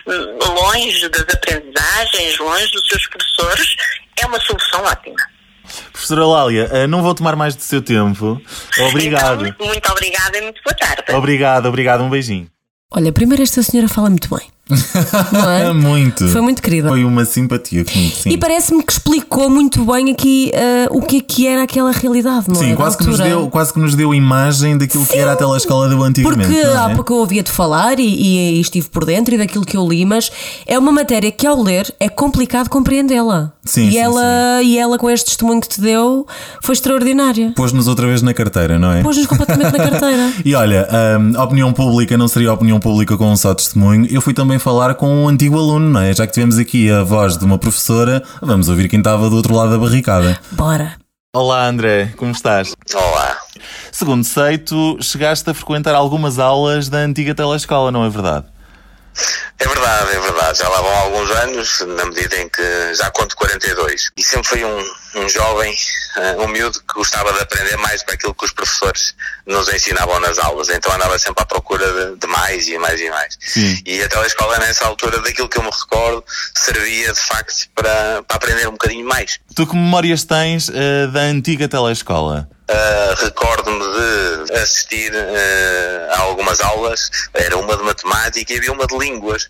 hum, 0.07 0.39
longe 0.61 1.09
das 1.09 1.21
aprendizagens, 1.21 2.39
longe 2.39 2.71
dos 2.71 2.87
seus 2.87 3.07
professores, 3.07 3.75
é 4.21 4.25
uma 4.25 4.39
solução 4.39 4.83
ótima. 4.83 5.17
Professora 5.91 6.25
Lália, 6.25 6.69
eh, 6.71 6.87
não 6.87 7.01
vou 7.01 7.13
tomar 7.13 7.35
mais 7.35 7.55
do 7.55 7.61
seu 7.61 7.81
tempo. 7.81 8.41
Obrigado. 8.89 9.45
Então, 9.45 9.67
muito 9.67 9.91
obrigada 9.91 10.37
e 10.37 10.41
muito 10.41 10.61
boa 10.63 10.75
tarde. 10.75 11.03
Obrigado, 11.13 11.65
obrigado. 11.67 12.01
Um 12.03 12.09
beijinho. 12.09 12.49
Olha, 12.89 13.11
primeiro 13.11 13.41
esta 13.41 13.63
senhora 13.63 13.87
fala 13.87 14.09
muito 14.09 14.33
bem. 14.35 14.49
Não 15.31 15.49
é? 15.51 15.73
muito. 15.73 16.27
Foi 16.29 16.41
muito 16.41 16.61
querida. 16.61 16.87
Foi 16.87 17.03
uma 17.03 17.25
simpatia 17.25 17.83
comigo, 17.83 18.15
sim. 18.15 18.29
E 18.29 18.37
parece-me 18.37 18.81
que 18.83 18.91
explicou 18.93 19.49
muito 19.49 19.83
bem 19.85 20.11
aqui 20.11 20.51
ah, 20.55 20.87
o 20.91 21.01
que 21.01 21.17
é 21.17 21.21
que 21.21 21.47
era 21.47 21.63
aquela 21.63 21.91
realidade, 21.91 22.45
não 22.47 22.55
é? 22.55 22.59
Sim, 22.63 22.69
Da 22.71 22.75
quase 22.77 22.97
que, 22.97 23.05
nos 23.05 23.17
deu, 23.19 23.49
quase 23.49 23.73
que 23.73 23.79
nos 23.79 23.95
deu 23.95 24.13
imagem 24.13 24.77
daquilo 24.77 25.05
que 25.05 25.17
era 25.17 25.33
a 25.33 25.35
telescola 25.35 25.89
do 25.89 26.01
antigamente. 26.03 26.47
Porque 26.47 26.59
é? 26.59 26.75
há 26.77 26.89
pouco 26.89 27.13
eu 27.13 27.17
ouvia-te 27.17 27.51
falar 27.51 27.99
e, 27.99 28.03
e- 28.03 28.57
e 28.57 28.61
estive 28.61 28.87
por 28.89 29.03
dentro 29.05 29.33
e 29.33 29.37
daquilo 29.37 29.65
que 29.65 29.75
eu 29.75 29.87
li, 29.87 30.05
mas 30.05 30.31
é 30.65 30.77
uma 30.79 30.91
matéria 30.91 31.31
que 31.31 31.45
ao 31.45 31.61
ler 31.61 31.93
é 31.99 32.07
complicado 32.07 32.69
compreendê-la. 32.69 33.51
Sim, 33.63 33.87
e 33.87 33.91
sim, 33.91 33.97
ela 33.97 34.61
E 34.63 34.77
ela, 34.77 34.97
com 34.97 35.09
este 35.09 35.25
testemunho 35.27 35.61
que 35.61 35.67
te 35.69 35.81
deu, 35.81 36.25
foi 36.61 36.73
extraordinária. 36.73 37.53
Pôs-nos 37.55 37.87
outra 37.87 38.07
vez 38.07 38.21
na 38.21 38.33
carteira, 38.33 38.79
não 38.79 38.91
é? 38.91 39.01
Pôs-nos 39.03 39.27
completamente 39.27 39.77
na 39.77 39.83
carteira. 39.89 40.33
E 40.43 40.55
olha, 40.55 40.87
hum, 41.19 41.33
a 41.35 41.43
opinião 41.43 41.71
pública 41.73 42.17
não 42.17 42.27
seria 42.27 42.51
opinião 42.53 42.79
pública 42.79 43.17
com 43.17 43.31
um 43.31 43.35
só 43.35 43.53
testemunho. 43.53 44.07
Eu 44.09 44.21
fui 44.21 44.33
também 44.33 44.57
falar 44.61 44.93
com 44.93 45.23
um 45.23 45.27
antigo 45.27 45.57
aluno, 45.57 45.89
não 45.89 46.01
é? 46.01 46.13
Já 46.13 46.27
que 46.27 46.33
tivemos 46.33 46.57
aqui 46.59 46.89
a 46.91 47.03
voz 47.03 47.35
de 47.35 47.43
uma 47.43 47.57
professora, 47.57 48.23
vamos 48.41 48.69
ouvir 48.69 48.87
quem 48.87 48.99
estava 48.99 49.29
do 49.29 49.35
outro 49.35 49.55
lado 49.55 49.71
da 49.71 49.77
barricada. 49.77 50.39
Bora. 50.51 50.95
Olá 51.33 51.65
André, 51.65 52.13
como 52.17 52.31
estás? 52.31 52.73
Olá. 52.93 53.37
Segundo 53.91 54.23
sei, 54.23 54.57
tu 54.57 54.97
chegaste 55.01 55.49
a 55.49 55.53
frequentar 55.53 55.95
algumas 55.95 56.37
aulas 56.37 56.89
da 56.89 56.99
antiga 56.99 57.33
telescola, 57.33 57.91
não 57.91 58.05
é 58.05 58.09
verdade? 58.09 58.45
É 59.59 59.67
verdade, 59.67 60.11
é 60.15 60.19
verdade. 60.19 60.59
Já 60.59 60.69
lá 60.69 60.81
vão 60.81 60.95
alguns 60.97 61.31
anos, 61.31 61.85
na 61.97 62.05
medida 62.05 62.35
em 62.37 62.49
que 62.49 62.93
já 62.93 63.09
conto 63.11 63.35
42. 63.35 64.11
E 64.17 64.23
sempre 64.23 64.47
fui 64.47 64.65
um, 64.65 64.79
um 65.15 65.29
jovem, 65.29 65.73
um 66.39 66.47
miúdo 66.47 66.79
que 66.79 66.93
gostava 66.93 67.31
de 67.33 67.39
aprender 67.39 67.77
mais 67.77 68.01
do 68.01 68.07
que 68.07 68.13
aquilo 68.13 68.33
que 68.33 68.45
os 68.45 68.51
professores 68.51 69.15
nos 69.45 69.71
ensinavam 69.73 70.19
nas 70.19 70.37
aulas. 70.39 70.69
Então 70.69 70.93
andava 70.93 71.17
sempre 71.17 71.43
à 71.43 71.45
procura 71.45 71.85
de, 71.85 72.19
de 72.19 72.27
mais 72.27 72.67
e 72.67 72.77
mais 72.77 72.99
e 72.99 73.09
mais. 73.09 73.37
Sim. 73.39 73.81
E 73.85 74.01
a 74.01 74.09
telescola, 74.09 74.57
nessa 74.59 74.85
altura, 74.85 75.19
daquilo 75.21 75.49
que 75.49 75.57
eu 75.57 75.63
me 75.63 75.69
recordo, 75.69 76.23
servia 76.55 77.13
de 77.13 77.19
facto 77.19 77.69
para, 77.75 78.23
para 78.23 78.37
aprender 78.37 78.67
um 78.67 78.71
bocadinho 78.71 79.07
mais. 79.07 79.39
Tu 79.55 79.65
que 79.65 79.75
memórias 79.75 80.23
tens 80.23 80.69
eh, 80.69 81.07
da 81.07 81.21
antiga 81.21 81.67
telescola? 81.67 82.49
Uh, 82.69 83.23
Recordo-me 83.25 83.79
de 84.47 84.53
assistir 84.53 85.11
uh, 85.11 86.13
a 86.13 86.19
algumas 86.21 86.61
aulas, 86.61 87.09
era 87.33 87.57
uma 87.57 87.75
de 87.75 87.83
matemática 87.83 88.53
e 88.53 88.57
havia 88.57 88.71
uma 88.71 88.87
de 88.87 88.97
línguas, 88.97 89.49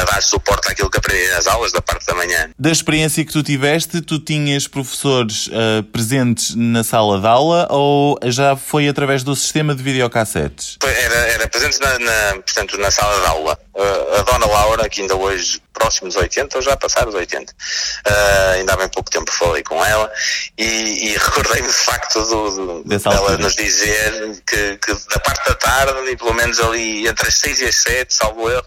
a 0.00 0.04
dar 0.04 0.22
suporte 0.22 0.68
àquilo 0.70 0.88
que 0.90 0.98
aprendi 0.98 1.28
nas 1.30 1.46
aulas 1.48 1.72
da 1.72 1.82
parte 1.82 2.06
da 2.06 2.14
manhã. 2.14 2.50
Da 2.58 2.70
experiência 2.70 3.24
que 3.24 3.32
tu 3.32 3.42
tiveste, 3.42 4.00
tu 4.00 4.18
tinhas 4.20 4.68
professores 4.68 5.48
eh, 5.52 5.82
presentes 5.92 6.54
na 6.54 6.84
sala 6.84 7.20
de 7.20 7.26
aula 7.26 7.66
ou 7.70 8.18
já 8.26 8.54
foi 8.56 8.88
através 8.88 9.22
do 9.24 9.34
sistema 9.34 9.74
de 9.74 9.82
videocassetes? 9.82 10.76
Foi- 10.80 10.92
Era, 10.94 11.14
era 11.32 11.48
presente 11.48 11.80
na, 11.80 11.98
na, 11.98 12.34
portanto, 12.34 12.78
na 12.78 12.90
sala 12.90 13.20
de 13.20 13.26
aula. 13.26 13.58
Uh, 13.74 14.20
a 14.20 14.22
Dona 14.22 14.46
Laura, 14.46 14.88
que 14.88 15.00
ainda 15.00 15.16
hoje 15.16 15.60
próximo 15.74 16.08
dos 16.08 16.16
80, 16.16 16.56
ou 16.56 16.62
já 16.62 16.74
passaram 16.76 17.10
os 17.10 17.14
80, 17.14 17.52
uh, 17.52 18.52
ainda 18.54 18.72
há 18.72 18.76
bem 18.78 18.88
pouco 18.88 19.10
tempo 19.10 19.30
falei 19.30 19.62
com 19.62 19.84
ela 19.84 20.10
e, 20.56 20.64
e 21.10 21.16
recordei-me 21.18 21.66
de 21.68 21.74
facto 21.74 22.14
do, 22.20 22.50
do, 22.50 22.84
dela 22.84 23.16
altura. 23.18 23.38
nos 23.38 23.54
dizer 23.56 24.42
que, 24.46 24.76
que 24.78 24.92
da 25.10 25.18
parte 25.20 25.46
da 25.48 25.54
tarde, 25.56 26.10
e 26.10 26.16
pelo 26.16 26.32
menos 26.32 26.58
ali 26.60 27.06
entre 27.06 27.28
as 27.28 27.34
6 27.34 27.60
e 27.60 27.64
as 27.66 27.76
7, 27.76 28.14
salvo 28.14 28.48
erro, 28.50 28.64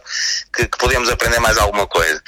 que, 0.53 0.67
que 0.67 0.77
podíamos 0.77 1.09
aprender 1.09 1.39
mais 1.39 1.57
alguma 1.57 1.87
coisa. 1.87 2.21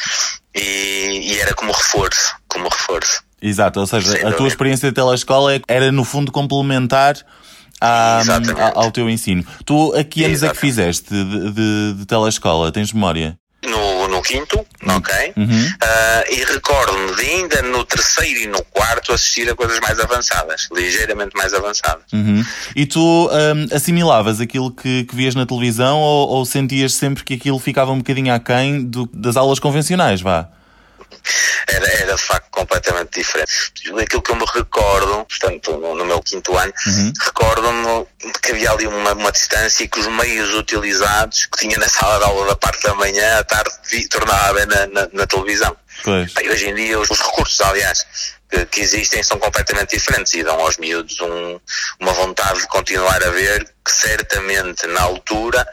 E, 0.55 1.33
e 1.33 1.39
era 1.39 1.53
como 1.53 1.71
reforço, 1.71 2.33
como 2.47 2.67
reforço. 2.69 3.21
Exato, 3.41 3.79
ou 3.79 3.85
seja, 3.87 4.11
Sem 4.11 4.25
a 4.25 4.31
tua 4.33 4.47
experiência 4.47 4.89
de 4.89 4.95
telescola 4.95 5.55
é- 5.55 5.61
era 5.67 5.91
no 5.91 6.03
fundo 6.03 6.31
complementar 6.31 7.15
à- 7.79 8.21
ao 8.75 8.91
teu 8.91 9.09
ensino. 9.09 9.45
Tu 9.65 9.93
a 9.95 10.03
que 10.03 10.25
anos 10.25 10.43
é 10.43 10.49
que 10.49 10.57
fizeste 10.57 11.09
de, 11.13 11.51
de, 11.51 11.93
de 11.99 12.05
telescola? 12.05 12.71
Tens 12.71 12.91
memória? 12.91 13.37
No, 13.63 13.98
no 14.19 14.21
quinto, 14.21 14.65
ok? 14.85 15.33
Uhum. 15.35 15.69
Ah, 15.81 16.23
e 16.29 16.43
recordo-me 16.43 17.15
de 17.15 17.21
ainda 17.21 17.61
no 17.63 17.85
terceiro 17.85 18.39
e 18.39 18.47
no 18.47 18.61
quarto 18.65 19.13
assistir 19.13 19.49
a 19.49 19.55
coisas 19.55 19.79
mais 19.79 19.99
avançadas, 19.99 20.67
ligeiramente 20.71 21.35
mais 21.35 21.53
avançadas. 21.53 22.03
Uhum. 22.11 22.43
E 22.75 22.85
tu 22.85 23.29
hum, 23.31 23.67
assimilavas 23.71 24.39
aquilo 24.39 24.71
que, 24.71 25.05
que 25.05 25.15
vias 25.15 25.35
na 25.35 25.45
televisão 25.45 25.99
ou, 25.99 26.29
ou 26.29 26.45
sentias 26.45 26.93
sempre 26.93 27.23
que 27.23 27.33
aquilo 27.35 27.59
ficava 27.59 27.91
um 27.91 27.97
bocadinho 27.99 28.33
aquém 28.33 28.83
do, 28.83 29.09
das 29.13 29.37
aulas 29.37 29.59
convencionais, 29.59 30.21
vá? 30.21 30.49
Era, 31.69 31.87
era 32.01 32.15
de 32.15 32.21
facto 32.21 32.49
completamente 32.51 33.19
diferente. 33.19 33.51
Aquilo 34.01 34.21
que 34.21 34.31
eu 34.31 34.35
me 34.35 34.45
recordo, 34.53 35.25
portanto, 35.25 35.77
no, 35.77 35.95
no 35.95 36.05
meu 36.05 36.21
quinto 36.21 36.57
ano, 36.57 36.73
recordo-me 37.21 38.05
que 38.41 38.51
havia 38.51 38.71
ali 38.71 38.87
uma, 38.87 39.13
uma 39.13 39.31
distância 39.31 39.83
e 39.83 39.87
que 39.87 39.99
os 39.99 40.07
meios 40.07 40.53
utilizados 40.53 41.45
que 41.45 41.59
tinha 41.59 41.77
na 41.77 41.87
sala 41.89 42.17
de 42.19 42.25
aula 42.25 42.47
da 42.47 42.55
parte 42.55 42.83
da 42.83 42.93
manhã, 42.95 43.37
à 43.39 43.43
tarde, 43.43 43.69
tornava 44.09 44.65
na, 44.65 44.87
na, 44.87 45.09
na 45.13 45.27
televisão. 45.27 45.75
Pois. 46.03 46.31
E 46.41 46.49
hoje 46.49 46.69
em 46.69 46.75
dia 46.75 46.99
os, 46.99 47.09
os 47.09 47.19
recursos, 47.19 47.59
aliás, 47.61 48.05
que, 48.49 48.65
que 48.67 48.81
existem 48.81 49.21
são 49.21 49.37
completamente 49.37 49.95
diferentes 49.97 50.33
e 50.33 50.43
dão 50.43 50.59
aos 50.59 50.77
miúdos 50.77 51.19
um- 51.19 51.59
uma 51.99 52.13
vontade 52.13 52.61
de 52.61 52.67
continuar 52.67 53.21
a 53.23 53.29
ver 53.29 53.63
que 53.85 53.91
certamente 53.91 54.87
na 54.87 55.01
altura 55.01 55.67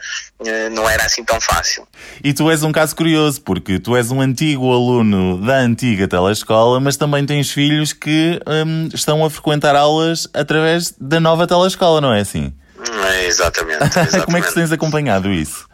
não 0.71 0.89
era 0.89 1.05
assim 1.05 1.23
tão 1.23 1.39
fácil. 1.41 1.87
E 2.23 2.33
tu 2.33 2.49
és 2.49 2.63
um 2.63 2.71
caso 2.71 2.95
curioso, 2.95 3.41
porque 3.41 3.79
tu 3.79 3.95
és 3.95 4.11
um 4.11 4.21
antigo 4.21 4.71
aluno 4.71 5.37
da 5.45 5.57
antiga 5.57 6.07
telescola, 6.07 6.79
mas 6.79 6.95
também 6.97 7.25
tens 7.25 7.51
filhos 7.51 7.93
que 7.93 8.39
hum, 8.47 8.89
estão 8.93 9.25
a 9.25 9.29
frequentar 9.29 9.75
aulas 9.75 10.27
através 10.33 10.93
da 10.99 11.19
nova 11.19 11.47
telescola, 11.47 11.99
não 12.01 12.13
é 12.13 12.21
assim? 12.21 12.53
É, 13.11 13.25
exatamente, 13.25 13.83
exatamente. 13.83 14.21
Como 14.25 14.37
é 14.37 14.41
que 14.41 14.53
tens 14.53 14.71
acompanhado 14.71 15.31
isso? 15.31 15.67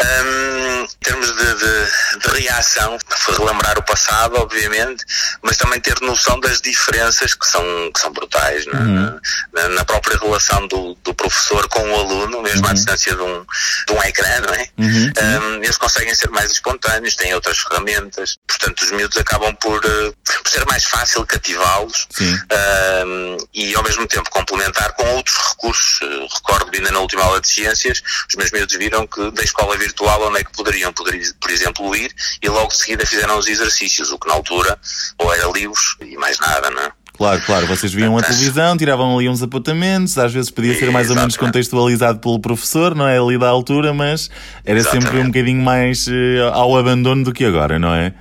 Um, 0.00 0.86
em 1.00 1.04
termos 1.04 1.34
de, 1.34 1.54
de, 1.54 2.18
de, 2.18 2.42
reação, 2.42 2.98
relembrar 3.38 3.78
o 3.78 3.82
passado, 3.82 4.36
obviamente, 4.36 5.02
mas 5.42 5.56
também 5.56 5.80
ter 5.80 5.98
noção 6.02 6.38
das 6.40 6.60
diferenças 6.60 7.34
que 7.34 7.46
são, 7.46 7.64
que 7.92 8.00
são 8.00 8.12
brutais 8.12 8.66
é? 8.66 8.76
uhum. 8.76 9.20
na, 9.52 9.68
na, 9.68 9.84
própria 9.84 10.18
relação 10.18 10.66
do, 10.68 10.94
do, 11.02 11.14
professor 11.14 11.66
com 11.68 11.80
o 11.90 11.94
aluno, 11.94 12.42
mesmo 12.42 12.64
uhum. 12.64 12.70
à 12.70 12.74
distância 12.74 13.14
de 13.14 13.22
um, 13.22 13.46
de 13.88 13.92
um 13.94 14.02
ecrã, 14.02 14.40
não 14.40 14.54
é? 14.54 14.68
Uhum. 14.78 15.12
Um, 15.16 15.64
eles 15.64 15.78
conseguem 15.78 16.14
ser 16.14 16.28
mais 16.30 16.52
espontâneos, 16.52 17.16
têm 17.16 17.34
outras 17.34 17.58
ferramentas, 17.58 18.36
portanto, 18.46 18.82
os 18.82 18.90
miúdos 18.90 19.16
acabam 19.16 19.54
por, 19.56 19.82
uh, 19.82 20.14
por 20.42 20.50
ser 20.50 20.66
mais 20.66 20.84
fácil 20.84 21.24
cativá-los 21.24 22.08
um, 22.20 23.36
e, 23.54 23.74
ao 23.74 23.82
mesmo 23.82 24.06
tempo, 24.06 24.28
complementar 24.30 24.92
com 24.92 25.04
outros 25.14 25.36
recursos. 25.48 26.00
Uh, 26.02 26.26
recordo, 26.34 26.70
ainda 26.74 26.90
na 26.90 27.00
última 27.00 27.22
aula 27.22 27.40
de 27.40 27.48
ciências, 27.48 28.02
os 28.28 28.34
meus 28.36 28.50
miúdos 28.50 28.76
viram 28.76 29.06
que 29.06 29.30
da 29.30 29.42
escola 29.42 29.76
virtual 29.78 30.28
onde 30.28 30.40
é 30.40 30.44
que 30.44 30.52
poderiam, 30.52 30.89
por 30.92 31.50
exemplo, 31.50 31.94
ir 31.94 32.12
e 32.42 32.48
logo 32.48 32.68
de 32.68 32.76
seguida 32.76 33.06
fizeram 33.06 33.38
os 33.38 33.46
exercícios, 33.46 34.10
o 34.10 34.18
que 34.18 34.28
na 34.28 34.34
altura 34.34 34.78
ou 35.18 35.32
era 35.32 35.50
livros 35.50 35.96
e 36.00 36.16
mais 36.16 36.38
nada, 36.38 36.70
não 36.70 36.82
é? 36.82 36.92
Claro, 37.20 37.42
claro, 37.42 37.66
vocês 37.66 37.92
viam 37.92 38.16
a 38.16 38.22
televisão, 38.22 38.78
tiravam 38.78 39.18
ali 39.18 39.28
uns 39.28 39.42
apontamentos, 39.42 40.16
às 40.16 40.32
vezes 40.32 40.50
podia 40.50 40.74
ser 40.78 40.90
mais 40.90 41.10
ou 41.10 41.16
menos 41.16 41.36
contextualizado 41.36 42.18
pelo 42.18 42.40
professor, 42.40 42.94
não 42.94 43.06
é? 43.06 43.18
Ali 43.18 43.38
da 43.38 43.46
altura, 43.46 43.92
mas 43.92 44.30
era 44.64 44.78
Exatamente. 44.78 45.04
sempre 45.04 45.20
um 45.20 45.26
bocadinho 45.26 45.62
mais 45.62 46.06
uh, 46.06 46.50
ao 46.54 46.78
abandono 46.78 47.22
do 47.22 47.30
que 47.30 47.44
agora, 47.44 47.78
não 47.78 47.94
é? 47.94 48.14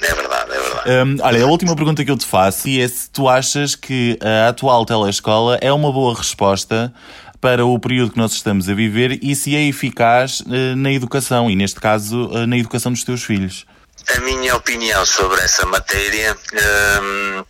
É 0.00 0.14
verdade, 0.14 0.50
é 0.50 0.60
verdade. 0.60 0.90
Um, 0.90 1.24
olha, 1.24 1.44
a 1.44 1.46
última 1.46 1.76
pergunta 1.76 2.04
que 2.04 2.10
eu 2.10 2.16
te 2.16 2.26
faço 2.26 2.68
é 2.68 2.88
se 2.88 3.08
tu 3.10 3.28
achas 3.28 3.76
que 3.76 4.18
a 4.20 4.48
atual 4.48 4.84
telescola 4.84 5.56
é 5.60 5.72
uma 5.72 5.92
boa 5.92 6.16
resposta 6.16 6.92
para 7.40 7.64
o 7.64 7.78
período 7.78 8.12
que 8.12 8.18
nós 8.18 8.32
estamos 8.32 8.68
a 8.68 8.74
viver 8.74 9.18
e 9.22 9.34
se 9.34 9.56
é 9.56 9.66
eficaz 9.66 10.40
uh, 10.40 10.76
na 10.76 10.92
educação 10.92 11.50
e, 11.50 11.56
neste 11.56 11.80
caso, 11.80 12.26
uh, 12.26 12.46
na 12.46 12.58
educação 12.58 12.92
dos 12.92 13.02
teus 13.02 13.22
filhos. 13.22 13.66
A 14.16 14.20
minha 14.20 14.56
opinião 14.56 15.04
sobre 15.06 15.40
essa 15.40 15.66
matéria. 15.66 16.36
Um 17.02 17.44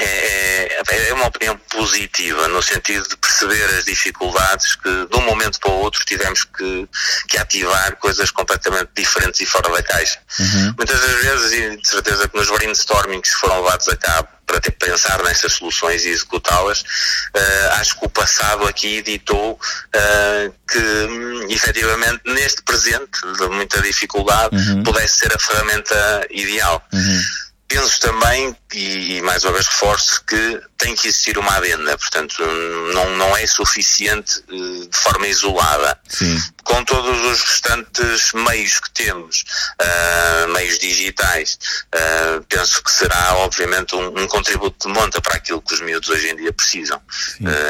é, 0.00 0.82
é, 0.88 1.08
é 1.08 1.14
uma 1.14 1.26
opinião 1.26 1.56
positiva, 1.70 2.48
no 2.48 2.62
sentido 2.62 3.08
de 3.08 3.16
perceber 3.16 3.64
as 3.76 3.84
dificuldades 3.84 4.74
que, 4.76 5.06
de 5.06 5.16
um 5.16 5.22
momento 5.22 5.60
para 5.60 5.70
o 5.70 5.80
outro, 5.80 6.04
tivemos 6.04 6.44
que, 6.44 6.88
que 7.28 7.38
ativar 7.38 7.96
coisas 7.96 8.30
completamente 8.30 8.90
diferentes 8.96 9.40
e 9.40 9.46
fora 9.46 9.70
da 9.70 9.82
caixa. 9.82 10.18
Uhum. 10.38 10.74
Muitas 10.76 11.00
das 11.00 11.22
vezes, 11.22 11.52
e 11.52 11.76
de 11.76 11.88
certeza 11.88 12.28
que 12.28 12.36
nos 12.36 12.50
brainstormings 12.50 13.30
que 13.30 13.36
foram 13.36 13.62
levados 13.62 13.88
a 13.88 13.96
cabo 13.96 14.28
para 14.46 14.60
ter 14.60 14.72
que 14.72 14.86
pensar 14.86 15.22
nessas 15.22 15.54
soluções 15.54 16.04
e 16.04 16.10
executá-las, 16.10 16.80
uh, 16.80 17.80
acho 17.80 17.98
que 17.98 18.04
o 18.04 18.10
passado 18.10 18.66
aqui 18.66 18.98
editou 18.98 19.52
uh, 19.52 20.54
que, 20.68 20.78
um, 20.78 21.50
efetivamente, 21.50 22.20
neste 22.26 22.62
presente 22.62 23.20
de 23.38 23.48
muita 23.48 23.80
dificuldade, 23.80 24.54
uhum. 24.56 24.82
pudesse 24.82 25.18
ser 25.18 25.34
a 25.34 25.38
ferramenta 25.38 26.26
ideal. 26.30 26.84
Uhum 26.92 27.43
penso 27.74 28.00
também, 28.00 28.56
e, 28.72 29.20
mais 29.22 29.42
uma 29.42 29.52
vez 29.52 29.66
reforço, 29.66 30.24
que 30.24 30.60
tem 30.78 30.94
que 30.94 31.08
existir 31.08 31.36
uma 31.38 31.56
adenda, 31.56 31.96
portanto, 31.98 32.34
não, 32.92 33.16
não 33.16 33.36
é 33.36 33.46
suficiente 33.46 34.38
uh, 34.48 34.88
de 34.88 34.96
forma 34.96 35.26
isolada. 35.26 35.98
Sim. 36.08 36.40
Com 36.62 36.82
todos 36.84 37.20
os 37.20 37.40
restantes 37.42 38.32
meios 38.32 38.80
que 38.80 38.90
temos, 38.92 39.44
uh, 39.80 40.52
meios 40.52 40.78
digitais, 40.78 41.58
uh, 41.94 42.44
penso 42.48 42.82
que 42.82 42.90
será, 42.90 43.34
obviamente, 43.38 43.94
um, 43.94 44.22
um, 44.22 44.26
contributo 44.26 44.88
de 44.88 44.94
monta 44.94 45.20
para 45.20 45.36
aquilo 45.36 45.60
que 45.60 45.74
os 45.74 45.80
miúdos 45.80 46.08
hoje 46.08 46.28
em 46.28 46.36
dia 46.36 46.52
precisam, 46.52 47.00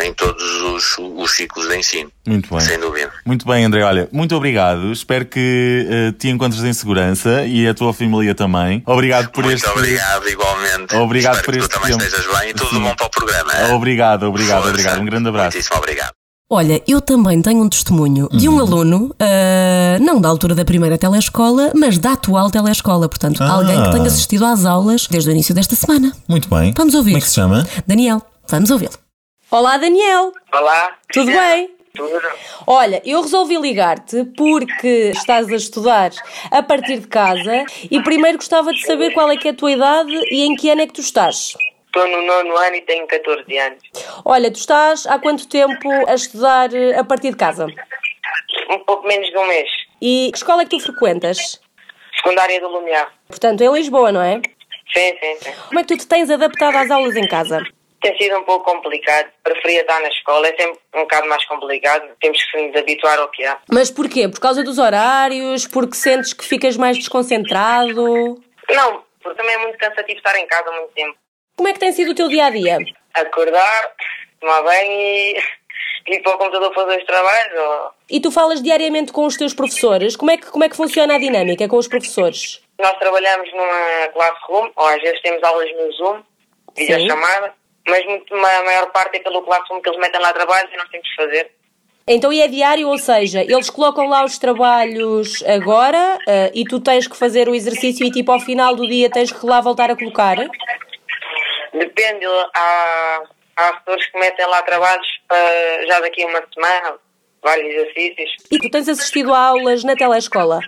em 0.04 0.12
todos 0.14 0.42
os, 0.62 0.96
os 0.98 1.32
ciclos 1.32 1.66
de 1.68 1.76
ensino. 1.76 2.12
Muito 2.26 2.48
bem. 2.50 2.60
Sem 2.60 2.78
dúvida. 2.78 3.12
Muito 3.24 3.46
bem, 3.46 3.64
André. 3.64 3.82
Olha, 3.82 4.08
muito 4.12 4.34
obrigado. 4.36 4.92
Espero 4.92 5.26
que 5.26 6.14
te 6.18 6.28
encontres 6.28 6.62
em 6.62 6.72
segurança 6.72 7.44
e 7.44 7.66
a 7.66 7.74
tua 7.74 7.92
família 7.92 8.34
também. 8.34 8.82
Obrigado 8.86 9.30
por 9.30 9.44
muito 9.44 9.56
este. 9.56 9.68
Obrigado, 9.68 9.93
igualmente. 10.28 10.96
Obrigado 10.96 11.36
Espero 11.36 11.58
por 11.58 11.62
que 11.62 11.68
tu 11.68 11.80
também 11.80 11.90
estejas 11.90 12.38
bem 12.38 12.50
e 12.50 12.54
tudo 12.54 12.70
Sim. 12.70 12.82
bom 12.82 12.94
para 12.94 13.06
o 13.06 13.10
programa. 13.10 13.52
É? 13.52 13.72
Obrigado, 13.72 14.24
obrigado, 14.24 14.62
Força. 14.62 14.70
obrigado. 14.70 15.00
Um 15.00 15.04
grande 15.04 15.28
abraço. 15.28 15.56
Muitíssimo 15.56 15.78
obrigado. 15.78 16.12
Olha, 16.50 16.82
eu 16.86 17.00
também 17.00 17.40
tenho 17.40 17.62
um 17.62 17.68
testemunho 17.68 18.28
de 18.30 18.48
um 18.48 18.54
uhum. 18.54 18.60
aluno, 18.60 19.04
uh, 19.06 20.04
não 20.04 20.20
da 20.20 20.28
altura 20.28 20.54
da 20.54 20.64
primeira 20.64 20.98
telescola, 20.98 21.72
mas 21.74 21.98
da 21.98 22.12
atual 22.12 22.50
telescola. 22.50 23.08
Portanto, 23.08 23.42
ah. 23.42 23.50
alguém 23.50 23.82
que 23.82 23.90
tenha 23.90 24.06
assistido 24.06 24.44
às 24.44 24.64
aulas 24.64 25.06
desde 25.08 25.30
o 25.30 25.32
início 25.32 25.54
desta 25.54 25.74
semana. 25.74 26.12
Muito 26.28 26.48
bem. 26.48 26.72
Vamos 26.76 26.94
ouvir. 26.94 27.12
Como 27.12 27.18
é 27.18 27.20
que 27.22 27.28
se 27.28 27.34
chama? 27.34 27.66
Daniel. 27.86 28.22
Vamos 28.48 28.70
ouvi-lo. 28.70 28.92
Olá, 29.50 29.78
Daniel. 29.78 30.32
Olá. 30.52 30.90
Tudo 31.12 31.32
bem? 31.32 31.73
Olha, 32.66 33.00
eu 33.04 33.22
resolvi 33.22 33.56
ligar-te 33.56 34.24
porque 34.36 35.12
estás 35.14 35.48
a 35.48 35.54
estudar 35.54 36.10
a 36.50 36.62
partir 36.62 36.98
de 36.98 37.06
casa 37.06 37.64
e 37.88 38.02
primeiro 38.02 38.38
gostava 38.38 38.72
de 38.72 38.84
saber 38.84 39.12
qual 39.12 39.30
é 39.30 39.36
que 39.36 39.48
é 39.48 39.50
a 39.52 39.54
tua 39.54 39.70
idade 39.70 40.12
e 40.30 40.42
em 40.44 40.56
que 40.56 40.68
ano 40.70 40.82
é 40.82 40.86
que 40.86 40.92
tu 40.92 41.00
estás. 41.00 41.56
Estou 41.86 42.08
no 42.08 42.22
nono 42.26 42.56
ano 42.56 42.74
e 42.74 42.80
tenho 42.80 43.06
14 43.06 43.58
anos. 43.58 43.78
Olha, 44.24 44.50
tu 44.50 44.56
estás 44.58 45.06
há 45.06 45.20
quanto 45.20 45.46
tempo 45.46 45.88
a 46.08 46.14
estudar 46.14 46.70
a 46.98 47.04
partir 47.04 47.30
de 47.30 47.36
casa? 47.36 47.66
Um 48.70 48.78
pouco 48.80 49.06
menos 49.06 49.28
de 49.28 49.38
um 49.38 49.46
mês. 49.46 49.68
E 50.02 50.30
que 50.32 50.38
escola 50.38 50.62
é 50.62 50.64
que 50.64 50.76
tu 50.76 50.80
frequentas? 50.80 51.60
Secundária 52.16 52.60
do 52.60 52.68
Lumiar. 52.68 53.12
Portanto, 53.28 53.60
em 53.60 53.72
Lisboa, 53.72 54.10
não 54.10 54.20
é? 54.20 54.40
Sim, 54.92 55.16
sim, 55.20 55.36
sim. 55.40 55.52
Como 55.68 55.78
é 55.78 55.84
que 55.84 55.94
tu 55.94 55.98
te 55.98 56.06
tens 56.08 56.28
adaptado 56.28 56.76
às 56.76 56.90
aulas 56.90 57.14
em 57.14 57.28
casa? 57.28 57.62
Tem 58.04 58.14
sido 58.18 58.36
um 58.36 58.42
pouco 58.42 58.70
complicado. 58.70 59.30
Preferia 59.42 59.80
estar 59.80 59.98
na 59.98 60.08
escola, 60.08 60.46
é 60.46 60.54
sempre 60.54 60.78
um 60.94 61.00
bocado 61.00 61.26
mais 61.26 61.42
complicado. 61.46 62.06
Temos 62.20 62.44
que 62.44 62.60
nos 62.60 62.76
habituar 62.76 63.18
ao 63.18 63.30
que 63.30 63.42
há. 63.46 63.58
Mas 63.72 63.90
porquê? 63.90 64.28
Por 64.28 64.38
causa 64.38 64.62
dos 64.62 64.76
horários? 64.76 65.66
Porque 65.66 65.94
sentes 65.94 66.34
que 66.34 66.44
ficas 66.44 66.76
mais 66.76 66.98
desconcentrado? 66.98 68.42
Não, 68.68 69.02
porque 69.22 69.38
também 69.40 69.54
é 69.54 69.58
muito 69.58 69.78
cansativo 69.78 70.18
estar 70.18 70.38
em 70.38 70.46
casa 70.46 70.70
muito 70.70 70.92
tempo. 70.92 71.16
Como 71.56 71.66
é 71.66 71.72
que 71.72 71.78
tem 71.78 71.92
sido 71.92 72.10
o 72.10 72.14
teu 72.14 72.28
dia 72.28 72.44
a 72.44 72.50
dia? 72.50 72.76
Acordar, 73.14 73.92
tomar 74.38 74.62
banho 74.64 74.92
e 74.92 75.38
ir 76.12 76.22
para 76.22 76.34
o 76.34 76.38
computador 76.38 76.74
fazer 76.74 76.98
os 76.98 77.04
trabalhos. 77.06 77.58
Ou... 77.58 77.90
E 78.10 78.20
tu 78.20 78.30
falas 78.30 78.62
diariamente 78.62 79.12
com 79.12 79.24
os 79.24 79.38
teus 79.38 79.54
professores? 79.54 80.14
Como 80.14 80.30
é 80.30 80.36
que, 80.36 80.50
como 80.50 80.62
é 80.62 80.68
que 80.68 80.76
funciona 80.76 81.14
a 81.14 81.18
dinâmica 81.18 81.66
com 81.66 81.78
os 81.78 81.88
professores? 81.88 82.60
Nós 82.78 82.98
trabalhamos 82.98 83.50
numa 83.50 84.08
classroom, 84.12 84.70
ou 84.76 84.86
às 84.88 85.00
vezes 85.00 85.22
temos 85.22 85.42
aulas 85.42 85.70
no 85.74 85.90
Zoom, 85.92 86.22
videochamada, 86.76 87.54
mas 87.86 88.04
muito, 88.06 88.34
a 88.34 88.64
maior 88.64 88.90
parte 88.92 89.16
é 89.16 89.20
pelo 89.20 89.42
classroom 89.42 89.80
que 89.80 89.88
eles 89.88 90.00
metem 90.00 90.20
lá 90.20 90.32
trabalhos 90.32 90.72
e 90.72 90.76
nós 90.76 90.88
temos 90.88 91.08
que 91.08 91.16
fazer. 91.16 91.50
Então 92.06 92.30
e 92.30 92.42
é 92.42 92.48
diário, 92.48 92.88
ou 92.88 92.98
seja, 92.98 93.40
eles 93.40 93.70
colocam 93.70 94.06
lá 94.06 94.24
os 94.24 94.36
trabalhos 94.36 95.42
agora 95.44 96.18
uh, 96.18 96.50
e 96.54 96.64
tu 96.64 96.78
tens 96.78 97.08
que 97.08 97.16
fazer 97.16 97.48
o 97.48 97.54
exercício 97.54 98.06
e 98.06 98.10
tipo 98.10 98.30
ao 98.30 98.40
final 98.40 98.76
do 98.76 98.86
dia 98.86 99.10
tens 99.10 99.32
que 99.32 99.46
lá 99.46 99.60
voltar 99.62 99.90
a 99.90 99.96
colocar? 99.96 100.36
Depende, 101.72 102.26
há, 102.54 103.22
há 103.56 103.72
professores 103.72 104.06
que 104.10 104.18
metem 104.18 104.46
lá 104.46 104.62
trabalhos 104.62 105.06
para 105.26 105.86
já 105.86 106.00
daqui 106.00 106.22
a 106.22 106.26
uma 106.26 106.42
semana, 106.52 106.98
vários 107.44 107.72
exercícios. 107.72 108.30
E 108.50 108.58
tu 108.58 108.70
tens 108.70 108.88
assistido 108.88 109.32
a 109.32 109.38
aulas 109.38 109.84
na 109.84 109.94
telescola? 109.94 110.58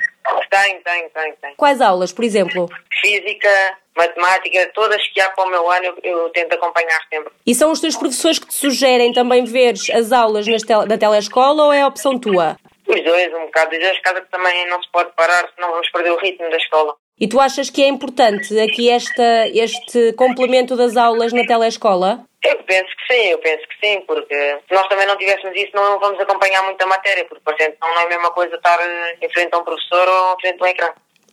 Tenho, 0.51 0.81
tenho, 0.83 1.11
tenho, 1.11 1.35
tenho. 1.41 1.55
Quais 1.57 1.81
aulas, 1.81 2.12
por 2.12 2.25
exemplo? 2.25 2.69
Física, 3.01 3.79
matemática, 3.97 4.71
todas 4.75 5.03
que 5.09 5.21
há 5.21 5.31
para 5.31 5.45
o 5.45 5.51
meu 5.51 5.71
ano 5.71 5.85
eu, 5.85 5.99
eu, 6.03 6.31
tento 6.31 6.53
acompanhar 6.55 7.01
sempre. 7.11 7.33
E 7.47 7.55
são 7.55 7.73
os 7.73 7.81
teus 7.81 7.97
professores 7.97 8.39
que 8.39 8.47
te 8.47 8.55
sugerem 8.55 9.12
também 9.12 9.45
ver 9.45 9.75
as 9.93 10.12
aulas 10.12 10.47
tel 10.67 10.87
da 10.87 10.99
telescola 10.99 11.65
ou 11.65 11.73
é 11.73 11.83
a 11.83 11.87
opção 11.87 12.19
tua? 12.19 12.57
Os 12.87 13.03
dois, 13.03 13.35
um 13.35 13.47
bocado 13.47 13.71
dos 13.71 13.81
dois, 13.81 14.01
casa 14.01 14.21
que 14.21 14.31
também 14.31 14.69
não 14.69 14.81
se 14.83 14.91
pode 14.93 15.11
parar, 15.17 15.49
senão 15.55 15.71
vamos 15.71 15.91
perder 15.91 16.12
o 16.12 16.19
ritmo 16.19 16.49
da 16.51 16.57
escola. 16.57 16.95
E 17.19 17.27
tu 17.27 17.41
achas 17.41 17.71
que 17.71 17.83
é 17.83 17.89
importante 17.89 18.59
aqui 18.61 18.91
esta, 18.91 19.49
este 19.49 20.13
complemento 20.13 20.77
das 20.77 20.99
aulas 20.99 21.33
na 21.33 21.47
telescola? 21.47 22.21
Eu 22.45 22.57
penso 22.65 22.95
que 22.95 23.15
sim, 23.15 23.29
eu 23.31 23.39
penso 23.39 23.67
que 23.67 23.87
sim, 23.87 24.01
porque 24.07 24.35
se 24.35 24.75
nós 24.75 24.87
também 24.89 25.07
não 25.07 25.17
tivéssemos 25.17 25.57
isso, 25.57 25.71
não 25.75 25.99
vamos 25.99 26.21
acompanhar 26.21 26.63
muito 26.65 26.81
a 26.83 26.87
matéria, 26.87 27.25
porque 27.25 27.43
parecendo 27.43 27.75
não 27.81 28.01
é 28.01 28.05
a 28.05 28.09
mesma 28.09 28.31
coisa 28.33 28.55
estar 28.55 28.79
em 29.21 29.29
frente 29.31 29.55
a 29.55 29.59
um 29.59 29.65
professor 29.65 30.07
ou 30.07 30.35
em 30.35 30.41
frente 30.41 30.61
a 30.61 30.65
um 30.65 30.69
ecrã. 30.69 30.89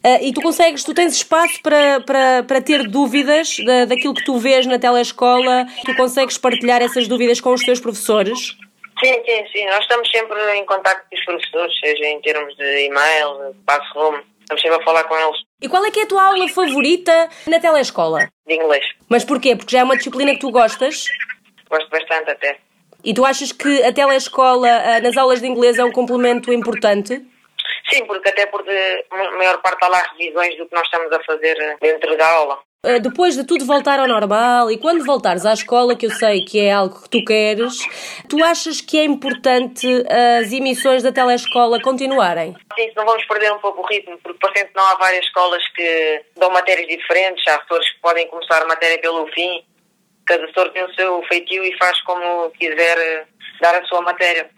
Uh, 0.06 0.20
e 0.22 0.34
tu 0.34 0.42
consegues, 0.42 0.84
tu 0.84 0.94
tens 0.94 1.16
espaço 1.16 1.62
para, 1.62 2.00
para, 2.02 2.44
para 2.44 2.62
ter 2.62 2.88
dúvidas 2.88 3.58
da, 3.66 3.86
daquilo 3.86 4.14
que 4.14 4.24
tu 4.24 4.38
vês 4.38 4.66
na 4.66 4.80
telescola? 4.80 5.66
Tu 5.86 5.96
consegues 5.96 6.38
partilhar 6.38 6.82
essas 6.82 7.08
dúvidas 7.08 7.42
com 7.42 7.54
os 7.54 7.64
teus 7.64 7.80
professores? 7.80 8.58
Sim, 9.04 9.14
sim, 9.26 9.46
sim. 9.52 9.66
Nós 9.66 9.80
estamos 9.80 10.10
sempre 10.12 10.40
em 10.56 10.66
contato 10.66 11.04
com 11.10 11.16
os 11.16 11.26
professores, 11.26 11.80
seja 11.80 12.06
em 12.06 12.22
termos 12.22 12.56
de 12.56 12.86
e-mail, 12.86 13.54
de 13.54 13.60
passo-home. 13.66 14.24
Estamos 14.44 14.62
sempre 14.62 14.78
a 14.78 14.84
falar 14.84 15.04
com 15.06 15.16
eles. 15.16 15.42
E 15.62 15.68
qual 15.68 15.84
é 15.86 15.92
que 15.92 16.02
é 16.02 16.04
a 16.04 16.08
tua 16.08 16.24
aula 16.24 16.48
favorita 16.48 17.30
na 17.48 17.60
telescola? 17.60 18.30
De 18.46 18.54
inglês. 18.54 18.86
Mas 19.10 19.24
porquê? 19.24 19.56
Porque 19.56 19.72
já 19.72 19.80
é 19.80 19.84
uma 19.84 19.98
disciplina 19.98 20.34
que 20.34 20.40
tu 20.40 20.52
gostas? 20.52 21.08
Gosto 21.70 21.90
bastante 21.90 22.30
até. 22.30 22.58
E 23.04 23.14
tu 23.14 23.26
achas 23.26 23.52
que 23.52 23.84
a 23.84 23.92
telescola 23.92 24.68
uh, 24.68 25.02
nas 25.02 25.18
aulas 25.18 25.42
de 25.42 25.48
inglês 25.48 25.78
é 25.78 25.84
um 25.84 25.92
complemento 25.92 26.54
importante? 26.54 27.26
Sim, 27.90 28.06
porque 28.06 28.30
até 28.30 28.46
porque 28.46 29.06
a 29.12 29.32
maior 29.32 29.62
parte 29.62 29.84
há 29.84 29.88
lá 29.88 30.04
revisões 30.18 30.58
do 30.58 30.68
que 30.68 30.76
nós 30.76 30.86
estamos 30.86 31.12
a 31.12 31.24
fazer 31.24 31.56
dentro 31.82 32.16
da 32.18 32.28
aula. 32.28 32.60
Uh, 32.86 33.00
depois 33.00 33.34
de 33.36 33.46
tudo 33.46 33.66
voltar 33.66 33.98
ao 33.98 34.08
normal 34.10 34.70
e 34.70 34.78
quando 34.78 35.06
voltares 35.06 35.46
à 35.46 35.54
escola, 35.54 35.96
que 35.96 36.06
eu 36.06 36.12
sei 36.12 36.44
que 36.44 36.60
é 36.60 36.74
algo 36.74 37.02
que 37.02 37.10
tu 37.10 37.24
queres, 37.24 37.78
tu 38.28 38.44
achas 38.44 38.82
que 38.82 39.00
é 39.00 39.06
importante 39.06 39.88
as 40.42 40.52
emissões 40.52 41.02
da 41.02 41.10
telescola 41.10 41.82
continuarem? 41.82 42.54
Sim, 42.76 42.92
não 42.98 43.06
vamos 43.06 43.26
perder 43.26 43.54
um 43.54 43.60
pouco 43.60 43.82
o 43.82 43.86
ritmo, 43.88 44.20
porque 44.22 44.38
por 44.38 44.52
exemplo 44.52 44.74
não 44.76 44.86
há 44.86 44.96
várias 44.96 45.24
escolas 45.24 45.66
que 45.74 46.26
dão 46.36 46.50
matérias 46.50 46.90
diferentes, 46.90 47.48
há 47.48 47.58
professores 47.60 47.90
que 47.90 48.02
podem 48.02 48.28
começar 48.28 48.62
a 48.62 48.68
matéria 48.68 49.00
pelo 49.00 49.28
fim, 49.28 49.64
cada 50.26 50.44
professor 50.44 50.70
tem 50.72 50.84
o 50.84 50.94
seu 50.94 51.24
feitio 51.24 51.64
e 51.64 51.78
faz 51.78 52.02
como 52.02 52.50
quiser 52.52 52.98
eh, 52.98 53.26
dar 53.62 53.76
a 53.76 53.86
sua 53.86 54.02
matéria. 54.02 54.50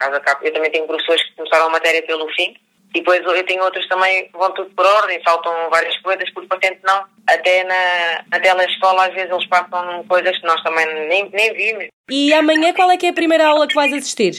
Eu 0.42 0.52
também 0.52 0.70
tenho 0.72 0.86
professores 0.86 1.22
que 1.22 1.36
começaram 1.36 1.66
a 1.66 1.70
matéria 1.70 2.02
pelo 2.02 2.28
fim, 2.34 2.56
e 2.94 3.00
depois 3.00 3.22
eu 3.24 3.44
tenho 3.44 3.62
outros 3.62 3.86
também 3.88 4.26
que 4.28 4.38
vão 4.38 4.50
tudo 4.52 4.70
por 4.70 4.86
ordem, 4.86 5.20
faltam 5.22 5.52
várias 5.70 5.96
coisas, 6.00 6.30
porque 6.32 6.48
paciente 6.48 6.80
não. 6.84 7.04
Até 7.26 7.64
na, 7.64 8.24
na 8.30 8.40
telescola 8.40 9.06
às 9.06 9.14
vezes 9.14 9.30
eles 9.30 9.46
passam 9.48 10.04
coisas 10.04 10.38
que 10.38 10.46
nós 10.46 10.62
também 10.62 10.86
nem, 11.08 11.28
nem 11.30 11.52
vimos. 11.54 11.86
E 12.08 12.32
amanhã 12.32 12.72
qual 12.72 12.90
é 12.90 12.96
que 12.96 13.06
é 13.06 13.10
a 13.10 13.14
primeira 13.14 13.48
aula 13.48 13.66
que 13.66 13.74
vais 13.74 13.92
assistir? 13.92 14.32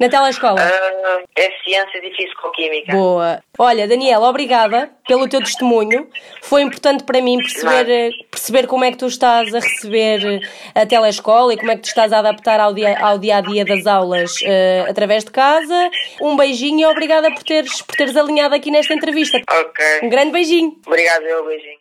Na 0.00 0.08
telescola? 0.08 0.54
Uh, 0.54 1.28
é 1.36 1.50
Ciências 1.62 2.02
e 2.02 2.10
Físico-Química. 2.16 2.92
Boa. 2.92 3.42
Olha, 3.58 3.86
Daniela, 3.86 4.26
obrigada 4.30 4.90
pelo 5.06 5.28
teu 5.28 5.40
testemunho. 5.40 6.08
Foi 6.40 6.62
importante 6.62 7.04
para 7.04 7.20
mim 7.20 7.36
perceber, 7.36 8.10
perceber 8.30 8.66
como 8.66 8.82
é 8.82 8.92
que 8.92 8.96
tu 8.96 9.06
estás 9.06 9.54
a 9.54 9.58
receber 9.58 10.40
a 10.74 10.86
telescola 10.86 11.52
e 11.52 11.58
como 11.58 11.70
é 11.70 11.76
que 11.76 11.82
tu 11.82 11.88
estás 11.88 12.14
a 12.14 12.20
adaptar 12.20 12.58
ao 12.58 12.72
dia, 12.72 12.98
ao 12.98 13.18
dia 13.18 13.36
a 13.36 13.40
dia 13.42 13.62
das 13.62 13.86
aulas 13.86 14.40
uh, 14.40 14.88
através 14.88 15.22
de 15.22 15.32
casa. 15.32 15.90
Um 16.18 16.34
beijinho 16.34 16.80
e 16.80 16.86
obrigada 16.86 17.30
por 17.30 17.42
teres, 17.42 17.82
por 17.82 17.94
teres 17.94 18.16
alinhado 18.16 18.54
aqui 18.54 18.70
nesta 18.70 18.94
entrevista. 18.94 19.38
Ok. 19.50 19.84
Um 20.02 20.08
grande 20.08 20.32
beijinho. 20.32 20.80
Obrigado, 20.86 21.24
eu, 21.24 21.44
beijinho. 21.44 21.79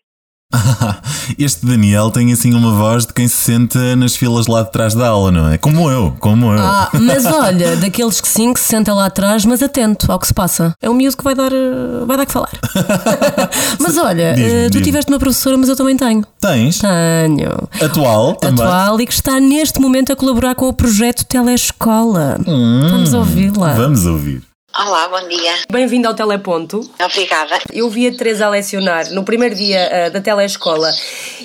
este 1.37 1.63
Daniel 1.63 2.09
tem 2.09 2.33
assim 2.33 2.53
uma 2.53 2.73
voz 2.73 3.05
de 3.05 3.13
quem 3.13 3.27
se 3.27 3.35
senta 3.35 3.95
nas 3.95 4.15
filas 4.15 4.47
lá 4.47 4.63
de 4.63 4.71
trás 4.71 4.95
da 4.95 5.07
aula, 5.07 5.31
não 5.31 5.49
é? 5.49 5.57
Como 5.59 5.89
eu, 5.91 6.15
como 6.19 6.51
eu. 6.53 6.59
Ah, 6.59 6.89
mas 6.99 7.25
olha, 7.25 7.75
daqueles 7.75 8.19
que 8.19 8.27
sim, 8.27 8.51
que 8.53 8.59
se 8.59 8.67
senta 8.67 8.93
lá 8.93 9.05
atrás, 9.05 9.45
mas 9.45 9.61
atento 9.61 10.11
ao 10.11 10.17
que 10.17 10.25
se 10.25 10.33
passa. 10.33 10.73
É 10.81 10.89
um 10.89 10.93
miúdo 10.95 11.15
que 11.15 11.23
vai 11.23 11.35
dar, 11.35 11.51
eh, 11.51 12.05
vai 12.05 12.17
dar 12.17 12.25
que 12.25 12.31
falar. 12.31 12.49
mas 13.79 13.97
olha, 13.97 14.35
uh, 14.35 14.71
tu 14.71 14.81
tiveste 14.81 15.11
uma 15.11 15.19
professora, 15.19 15.55
mas 15.55 15.69
eu 15.69 15.75
também 15.75 15.95
tenho. 15.95 16.25
Tens? 16.41 16.79
Tenho. 16.79 17.69
Atual 17.83 18.35
também. 18.35 18.65
Atual 18.65 18.99
e 19.01 19.05
que 19.05 19.13
está 19.13 19.39
neste 19.39 19.79
momento 19.79 20.11
a 20.11 20.15
colaborar 20.15 20.55
com 20.55 20.67
o 20.67 20.73
projeto 20.73 21.25
Telescola. 21.25 22.39
Hum, 22.47 22.87
Vamos 22.89 23.13
ouvi-la. 23.13 23.73
Vamos 23.73 24.05
ouvir. 24.05 24.48
Olá, 24.77 25.07
bom 25.07 25.27
dia. 25.27 25.55
Bem-vindo 25.69 26.07
ao 26.07 26.13
Teleponto. 26.13 26.79
Obrigada. 27.03 27.59
Eu 27.73 27.89
vi 27.89 28.07
a 28.07 28.15
Teresa 28.15 28.45
a 28.45 28.49
lecionar 28.49 29.11
no 29.11 29.25
primeiro 29.25 29.55
dia 29.55 29.89
uh, 30.07 30.11
da 30.11 30.21
telescola 30.21 30.91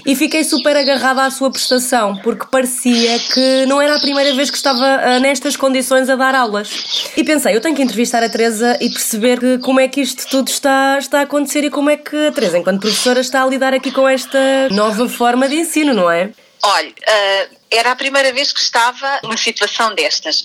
e 0.07 0.15
fiquei 0.15 0.45
super 0.45 0.77
agarrada 0.77 1.25
à 1.25 1.31
sua 1.31 1.51
prestação, 1.51 2.17
porque 2.19 2.45
parecia 2.51 3.19
que 3.19 3.65
não 3.67 3.81
era 3.81 3.97
a 3.97 4.01
primeira 4.01 4.35
vez 4.35 4.51
que 4.51 4.57
estava 4.57 4.79
uh, 4.79 5.21
nestas 5.21 5.57
condições 5.57 6.11
a 6.11 6.17
dar 6.17 6.35
aulas. 6.35 7.13
E 7.17 7.25
pensei, 7.25 7.57
eu 7.57 7.63
tenho 7.63 7.75
que 7.75 7.83
entrevistar 7.83 8.23
a 8.23 8.29
Teresa 8.29 8.77
e 8.81 8.91
perceber 8.91 9.41
que, 9.41 9.59
como 9.59 9.81
é 9.81 9.89
que 9.89 10.03
isto 10.03 10.29
tudo 10.29 10.49
está, 10.49 10.99
está 10.99 11.21
a 11.21 11.23
acontecer 11.23 11.65
e 11.65 11.71
como 11.71 11.89
é 11.89 11.97
que 11.97 12.27
a 12.27 12.31
Teresa, 12.31 12.59
enquanto 12.59 12.81
professora, 12.81 13.21
está 13.21 13.43
a 13.43 13.47
lidar 13.47 13.73
aqui 13.73 13.91
com 13.91 14.07
esta 14.07 14.69
nova 14.71 15.09
forma 15.09 15.49
de 15.49 15.57
ensino, 15.57 15.95
não 15.95 16.11
é? 16.11 16.31
Olha, 16.63 16.89
uh, 16.89 17.64
era 17.77 17.93
a 17.93 17.97
primeira 17.97 18.33
vez 18.33 18.53
que 18.53 18.61
estava 18.61 19.21
numa 19.23 19.37
situação 19.37 19.95
destas, 19.95 20.43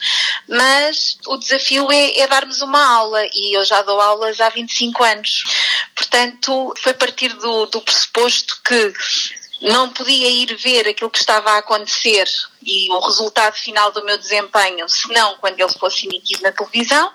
mas 0.48 1.18
o 1.28 1.38
desafio 1.38 1.92
é, 1.92 2.20
é, 2.20 2.28
darmos 2.28 2.62
uma 2.62 2.84
aula 2.84 3.24
e 3.34 3.58
eu 3.58 3.64
já 3.66 3.82
dou 3.82 4.00
aulas 4.00 4.40
há 4.40 4.50
25 4.50 5.04
anos. 5.04 5.44
Portanto, 5.96 6.74
foi 6.78 6.94
partir 6.94 7.34
do, 7.34 7.66
do 7.68 7.82
pressuposto 7.82 8.60
que 8.64 8.94
não 9.62 9.90
podia 9.90 10.30
ir 10.30 10.56
ver 10.56 10.88
aquilo 10.88 11.10
que 11.10 11.20
estava 11.20 11.52
a 11.52 11.58
acontecer 11.58 12.28
e 12.64 12.90
o 12.92 13.00
resultado 13.00 13.56
final 13.56 13.92
do 13.92 14.04
meu 14.06 14.18
desempenho, 14.18 14.88
senão 14.88 15.36
quando 15.38 15.60
ele 15.60 15.74
fosse 15.74 16.08
emitido 16.08 16.44
na 16.44 16.52
televisão. 16.52 17.12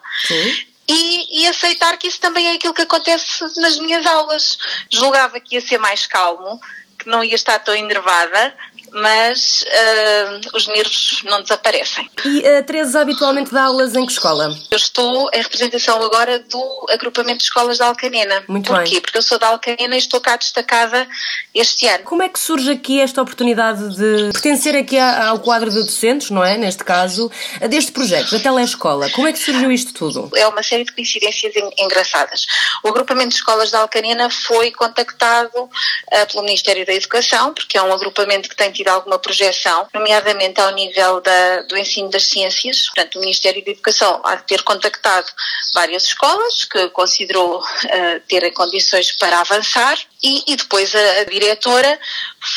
E, 0.86 1.42
e, 1.42 1.46
aceitar 1.46 1.96
que 1.96 2.06
isso 2.06 2.20
também 2.20 2.46
é 2.46 2.52
aquilo 2.52 2.74
que 2.74 2.82
acontece 2.82 3.42
nas 3.58 3.78
minhas 3.78 4.04
aulas. 4.04 4.58
Julgava 4.90 5.40
que 5.40 5.54
ia 5.54 5.60
ser 5.62 5.78
mais 5.78 6.06
calmo, 6.06 6.60
que 6.98 7.08
não 7.08 7.24
ia 7.24 7.34
estar 7.34 7.58
tão 7.58 7.74
enervada, 7.74 8.54
mas 8.94 9.62
uh, 9.62 10.56
os 10.56 10.68
nervos 10.68 11.22
não 11.24 11.42
desaparecem. 11.42 12.08
E 12.24 12.46
a 12.46 12.60
uh, 12.60 12.62
Teresa 12.62 13.00
habitualmente 13.00 13.52
dá 13.52 13.64
aulas 13.64 13.94
em 13.94 14.06
que 14.06 14.12
escola? 14.12 14.56
Eu 14.70 14.76
estou 14.76 15.28
em 15.32 15.42
representação 15.42 16.00
agora 16.02 16.38
do 16.38 16.86
agrupamento 16.90 17.38
de 17.38 17.44
escolas 17.44 17.78
da 17.78 17.86
Alcanena. 17.86 18.44
Muito 18.46 18.68
Porquê? 18.68 18.90
bem. 18.92 19.00
Porque 19.00 19.18
eu 19.18 19.22
sou 19.22 19.38
da 19.38 19.48
Alcanena 19.48 19.96
e 19.96 19.98
estou 19.98 20.20
cá 20.20 20.36
destacada 20.36 21.08
este 21.52 21.88
ano. 21.88 22.04
Como 22.04 22.22
é 22.22 22.28
que 22.28 22.38
surge 22.38 22.70
aqui 22.70 23.00
esta 23.00 23.20
oportunidade 23.20 23.96
de 23.96 24.32
pertencer 24.32 24.76
aqui 24.76 24.98
ao 24.98 25.40
quadro 25.40 25.70
de 25.70 25.82
docentes, 25.82 26.30
não 26.30 26.44
é? 26.44 26.56
Neste 26.56 26.84
caso, 26.84 27.30
deste 27.68 27.90
projeto, 27.90 28.30
da 28.30 28.38
telescola. 28.38 29.10
Como 29.10 29.26
é 29.26 29.32
que 29.32 29.38
surgiu 29.38 29.72
isto 29.72 29.92
tudo? 29.92 30.30
É 30.36 30.46
uma 30.46 30.62
série 30.62 30.84
de 30.84 30.92
coincidências 30.92 31.52
engraçadas. 31.78 32.46
O 32.84 32.88
agrupamento 32.88 33.30
de 33.30 33.36
escolas 33.36 33.70
da 33.70 33.80
Alcanena 33.80 34.30
foi 34.30 34.70
contactado 34.70 35.58
uh, 35.58 36.26
pelo 36.30 36.44
Ministério 36.44 36.86
da 36.86 36.94
Educação, 36.94 37.52
porque 37.52 37.76
é 37.76 37.82
um 37.82 37.92
agrupamento 37.92 38.48
que 38.48 38.56
tem 38.56 38.70
tido 38.70 38.83
tido 38.84 38.88
alguma 38.88 39.18
projeção, 39.18 39.88
nomeadamente 39.94 40.60
ao 40.60 40.70
nível 40.72 41.20
da, 41.22 41.62
do 41.62 41.76
ensino 41.76 42.10
das 42.10 42.24
ciências. 42.24 42.86
Portanto, 42.86 43.16
o 43.16 43.20
Ministério 43.20 43.64
da 43.64 43.70
Educação 43.70 44.20
há 44.22 44.36
de 44.36 44.44
ter 44.44 44.62
contactado 44.62 45.26
várias 45.72 46.04
escolas 46.04 46.64
que 46.64 46.88
considerou 46.90 47.60
uh, 47.60 48.20
terem 48.28 48.52
condições 48.52 49.12
para 49.12 49.40
avançar 49.40 49.98
e, 50.22 50.52
e 50.52 50.56
depois 50.56 50.94
a, 50.94 51.20
a, 51.20 51.24
diretora 51.24 51.98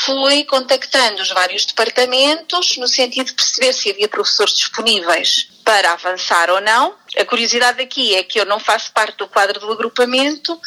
foi 0.06 0.44
contactando 0.44 1.22
os 1.22 1.30
vários 1.30 1.66
departamentos 1.66 2.78
no 2.78 2.88
sentido 2.88 3.28
de 3.28 3.34
perceber 3.34 3.74
se 3.74 3.90
havia 3.90 4.10
professores 4.10 4.54
disponíveis 4.54 5.48
para 5.64 5.94
avançar 5.94 6.50
ou 6.50 6.62
não. 6.62 6.96
A 7.18 7.26
curiosidade 7.26 7.82
aqui 7.82 8.16
é 8.16 8.24
que 8.24 8.40
eu 8.40 8.46
não 8.46 8.60
faço 8.60 8.92
parte 8.92 9.18
do 9.18 9.28
quadro 9.28 9.60
do 9.60 9.72
agrupamento, 9.72 10.60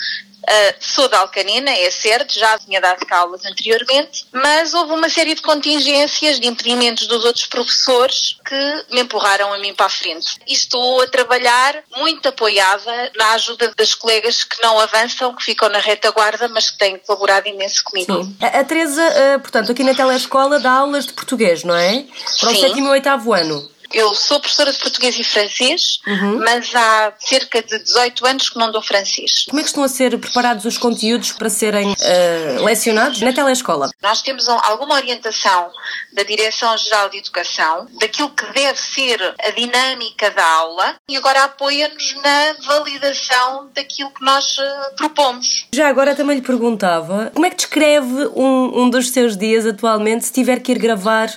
Uh, 0.43 0.75
sou 0.81 1.09
da 1.09 1.19
Alcanena, 1.19 1.71
é 1.71 1.91
certo, 1.91 2.39
já 2.39 2.59
tinha 2.59 2.81
dado 2.81 3.05
aulas 3.11 3.45
anteriormente, 3.45 4.27
mas 4.33 4.73
houve 4.75 4.93
uma 4.93 5.09
série 5.09 5.35
de 5.35 5.43
contingências, 5.43 6.41
de 6.41 6.47
impedimentos 6.47 7.07
dos 7.07 7.25
outros 7.25 7.47
professores 7.47 8.37
que 8.45 8.85
me 8.91 9.03
empurraram 9.03 9.53
a 9.53 9.59
mim 9.59 9.75
para 9.75 9.87
a 9.87 9.91
frente. 9.91 10.37
E 10.47 10.53
estou 10.53 11.03
a 11.03 11.07
trabalhar 11.07 11.83
muito 11.97 12.29
apoiada 12.29 13.13
na 13.17 13.33
ajuda 13.33 13.73
das 13.77 13.95
colegas 13.95 14.43
que 14.45 14.61
não 14.63 14.79
avançam, 14.79 15.35
que 15.35 15.45
ficam 15.45 15.69
na 15.69 15.79
retaguarda, 15.79 16.49
mas 16.49 16.71
que 16.71 16.79
têm 16.79 16.99
colaborado 16.99 17.49
imenso 17.49 17.85
comigo. 17.85 18.25
Sim. 18.25 18.37
A, 18.41 18.65
Teresa, 18.65 19.03
uh, 19.03 19.41
portanto, 19.41 19.73
aqui 19.73 19.85
na 19.85 19.95
telescola 19.95 20.59
dá 20.59 20.73
aulas 20.73 21.07
de 21.07 21.13
português, 21.13 21.65
não 21.65 21.77
é? 21.77 22.05
Para 22.41 22.51
o 22.51 22.57
sétimo 22.57 22.89
e 22.89 22.91
oitavo 22.91 23.33
ano. 23.33 23.71
Eu 23.93 24.15
sou 24.15 24.39
professora 24.39 24.73
de 24.73 24.79
português 24.79 25.19
e 25.19 25.25
francês, 25.25 26.01
uhum. 26.07 26.39
mas 26.39 26.73
há 26.75 27.13
cerca 27.19 27.61
de 27.63 27.79
18 27.79 28.27
anos 28.27 28.49
que 28.49 28.59
não 28.59 28.71
dou 28.71 28.81
francês. 28.81 29.47
Como 29.49 29.59
é 29.59 29.63
que 29.63 29.69
estão 29.69 29.83
a 29.83 29.89
ser 29.89 30.17
preparados 30.19 30.65
os 30.65 30.79
conteúdos 30.79 31.33
para 31.33 31.51
serem 31.51 31.91
uh, 31.91 32.65
lecionados 32.65 33.21
na 33.21 33.33
telescola? 33.33 33.91
Nós 34.01 34.23
temos 34.23 34.49
alguma 34.49 34.95
orientação 34.95 35.71
da 36.13 36.23
Direção-Geral 36.23 37.09
de 37.09 37.19
Educação, 37.19 37.89
daquilo 38.01 38.31
que 38.31 38.47
deve 38.53 38.79
ser 38.79 39.35
a 39.45 39.51
dinâmica 39.51 40.31
da 40.31 40.45
aula 40.45 40.97
e 41.09 41.17
agora 41.17 41.45
apoia-nos 41.45 42.15
na 42.23 42.55
validação 42.65 43.71
daquilo 43.75 44.11
que 44.11 44.25
nós 44.25 44.57
uh, 44.59 44.97
propomos. 44.97 45.67
Já 45.75 45.89
agora 45.89 46.15
também 46.15 46.37
lhe 46.37 46.43
perguntava, 46.43 47.31
como 47.35 47.47
é 47.47 47.51
que 47.51 47.57
descreve 47.57 48.27
um, 48.37 48.83
um 48.83 48.91
dos 48.91 49.11
seus 49.11 49.37
dias 49.37 49.67
atualmente 49.67 50.27
se 50.27 50.33
tiver 50.33 50.61
que 50.61 50.73
ir 50.73 50.79
gravar 50.79 51.31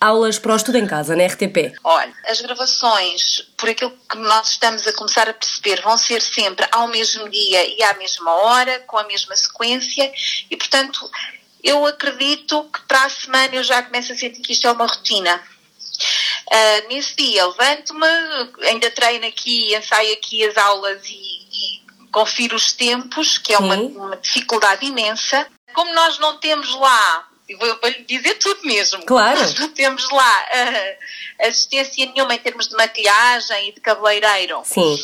aulas 0.00 0.38
para 0.38 0.52
o 0.52 0.56
estudo 0.56 0.78
em 0.78 0.86
casa, 0.86 1.16
na 1.16 1.26
RTP? 1.26 1.74
Olha, 1.96 2.14
as 2.26 2.42
gravações, 2.42 3.40
por 3.56 3.70
aquilo 3.70 3.90
que 4.10 4.18
nós 4.18 4.48
estamos 4.48 4.86
a 4.86 4.92
começar 4.92 5.30
a 5.30 5.32
perceber, 5.32 5.80
vão 5.80 5.96
ser 5.96 6.20
sempre 6.20 6.68
ao 6.70 6.88
mesmo 6.88 7.26
dia 7.30 7.66
e 7.66 7.82
à 7.82 7.94
mesma 7.94 8.30
hora, 8.32 8.80
com 8.80 8.98
a 8.98 9.04
mesma 9.04 9.34
sequência, 9.34 10.12
e 10.50 10.56
portanto 10.58 11.10
eu 11.64 11.86
acredito 11.86 12.64
que 12.64 12.82
para 12.82 13.04
a 13.04 13.08
semana 13.08 13.54
eu 13.54 13.64
já 13.64 13.82
começo 13.82 14.12
a 14.12 14.14
sentir 14.14 14.42
que 14.42 14.52
isto 14.52 14.68
é 14.68 14.72
uma 14.72 14.86
rotina. 14.86 15.42
Uh, 16.46 16.88
nesse 16.88 17.16
dia 17.16 17.46
levanto-me, 17.46 18.06
ainda 18.68 18.90
treino 18.90 19.26
aqui, 19.26 19.74
ensaio 19.74 20.12
aqui 20.12 20.44
as 20.44 20.56
aulas 20.58 21.02
e, 21.06 21.14
e 21.14 21.82
confiro 22.12 22.56
os 22.56 22.72
tempos, 22.74 23.38
que 23.38 23.54
é 23.54 23.58
uma, 23.58 23.74
uma 23.74 24.16
dificuldade 24.18 24.84
imensa. 24.84 25.46
Como 25.72 25.94
nós 25.94 26.18
não 26.18 26.36
temos 26.36 26.74
lá 26.74 27.28
vou, 27.54 27.78
vou 27.80 27.90
lhe 27.90 28.04
dizer 28.04 28.34
tudo 28.34 28.60
mesmo. 28.64 29.04
Claro. 29.04 29.38
Nós 29.38 29.54
não 29.54 29.68
temos 29.68 30.10
lá 30.10 30.46
uh, 30.52 31.46
assistência 31.46 32.06
nenhuma 32.06 32.34
em 32.34 32.38
termos 32.38 32.68
de 32.68 32.76
maquilhagem 32.76 33.68
e 33.68 33.72
de 33.72 33.80
cabeleireiro. 33.80 34.62
Sim. 34.64 34.98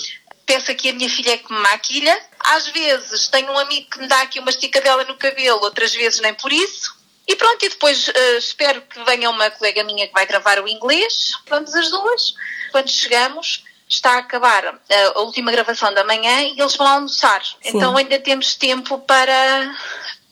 Pensa 0.45 0.75
que 0.75 0.89
a 0.91 0.93
minha 0.93 1.09
filha 1.09 1.33
é 1.33 1.39
que 1.39 1.53
me 1.53 1.61
maquilha. 1.61 2.21
Às 2.41 2.69
vezes 2.69 3.29
tenho 3.29 3.53
um 3.53 3.59
amigo 3.59 3.89
que 3.91 4.01
me 4.01 4.09
dá 4.09 4.23
aqui 4.23 4.41
uma 4.41 4.51
esticadela 4.51 5.05
no 5.05 5.17
cabelo, 5.17 5.61
outras 5.63 5.95
vezes 5.95 6.21
nem 6.21 6.35
por 6.35 6.53
isso. 6.53 7.01
E 7.27 7.37
pronto, 7.37 7.65
e 7.65 7.69
depois 7.69 8.09
uh, 8.09 8.37
espero 8.37 8.83
que 8.83 9.03
venha 9.05 9.31
uma 9.31 9.49
colega 9.51 9.85
minha 9.85 10.09
que 10.09 10.13
vai 10.13 10.27
gravar 10.27 10.59
o 10.61 10.69
inglês, 10.69 11.33
vamos 11.49 11.73
as 11.75 11.89
duas. 11.89 12.35
Quando 12.73 12.91
chegamos, 12.91 13.63
está 13.89 14.15
a 14.15 14.19
acabar 14.19 14.75
uh, 14.75 14.81
a 15.15 15.21
última 15.21 15.53
gravação 15.53 15.95
da 15.95 16.03
manhã 16.03 16.43
e 16.43 16.61
eles 16.61 16.75
vão 16.75 16.87
almoçar. 16.87 17.43
Sim. 17.45 17.57
Então 17.65 17.97
ainda 17.97 18.19
temos 18.19 18.57
tempo 18.57 18.99
para 18.99 19.77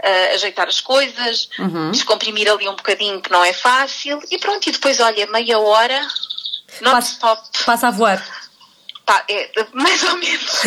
uh, 0.04 0.34
ajeitar 0.34 0.68
as 0.68 0.80
coisas, 0.80 1.48
uhum. 1.58 1.90
descomprimir 1.90 2.48
ali 2.50 2.68
um 2.68 2.76
bocadinho 2.76 3.20
que 3.20 3.30
não 3.30 3.44
é 3.44 3.52
fácil 3.52 4.20
e 4.30 4.38
pronto, 4.38 4.68
e 4.68 4.72
depois 4.72 5.00
olha, 5.00 5.26
meia 5.26 5.58
hora, 5.58 6.00
non-stop. 6.80 7.42
Passa, 7.52 7.64
passa 7.64 7.88
a 7.88 7.90
voar. 7.90 8.24
Pá, 9.04 9.24
é, 9.28 9.50
mais 9.72 10.04
ou 10.04 10.16
menos. 10.18 10.62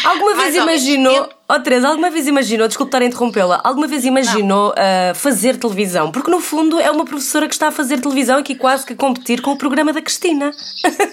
alguma 0.04 0.34
vez 0.36 0.54
imaginou, 0.54 1.28
ó 1.46 1.54
oh, 1.54 1.60
Teresa, 1.60 1.88
alguma 1.88 2.10
vez 2.10 2.26
imaginou, 2.26 2.66
desculpe 2.66 2.88
estar 2.88 3.02
a 3.02 3.04
interrompê-la, 3.04 3.60
alguma 3.62 3.86
vez 3.86 4.06
imaginou 4.06 4.70
uh, 4.70 5.14
fazer 5.14 5.58
televisão? 5.58 6.10
Porque 6.10 6.30
no 6.30 6.40
fundo 6.40 6.80
é 6.80 6.90
uma 6.90 7.04
professora 7.04 7.46
que 7.46 7.52
está 7.52 7.68
a 7.68 7.70
fazer 7.70 8.00
televisão 8.00 8.38
aqui 8.38 8.54
quase 8.54 8.86
que 8.86 8.94
a 8.94 8.96
competir 8.96 9.42
com 9.42 9.50
o 9.50 9.58
programa 9.58 9.92
da 9.92 10.00
Cristina. 10.00 10.50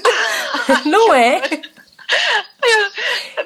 Não 0.86 1.14
é? 1.14 1.42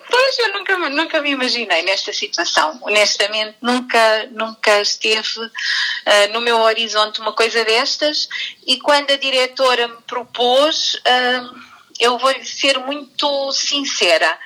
Pois, 0.09 0.39
eu 0.39 0.53
nunca, 0.53 0.77
nunca 0.89 1.21
me 1.21 1.31
imaginei 1.31 1.83
nesta 1.83 2.13
situação. 2.13 2.79
Honestamente, 2.81 3.55
nunca, 3.61 4.27
nunca 4.31 4.81
esteve 4.81 5.39
uh, 5.39 6.33
no 6.33 6.41
meu 6.41 6.59
horizonte 6.59 7.21
uma 7.21 7.33
coisa 7.33 7.63
destas. 7.65 8.27
E 8.65 8.79
quando 8.79 9.11
a 9.11 9.17
diretora 9.17 9.87
me 9.87 10.01
propôs. 10.03 10.95
Uh, 10.95 11.71
eu 12.01 12.17
vou 12.17 12.33
ser 12.43 12.79
muito 12.79 13.51
sincera. 13.51 14.39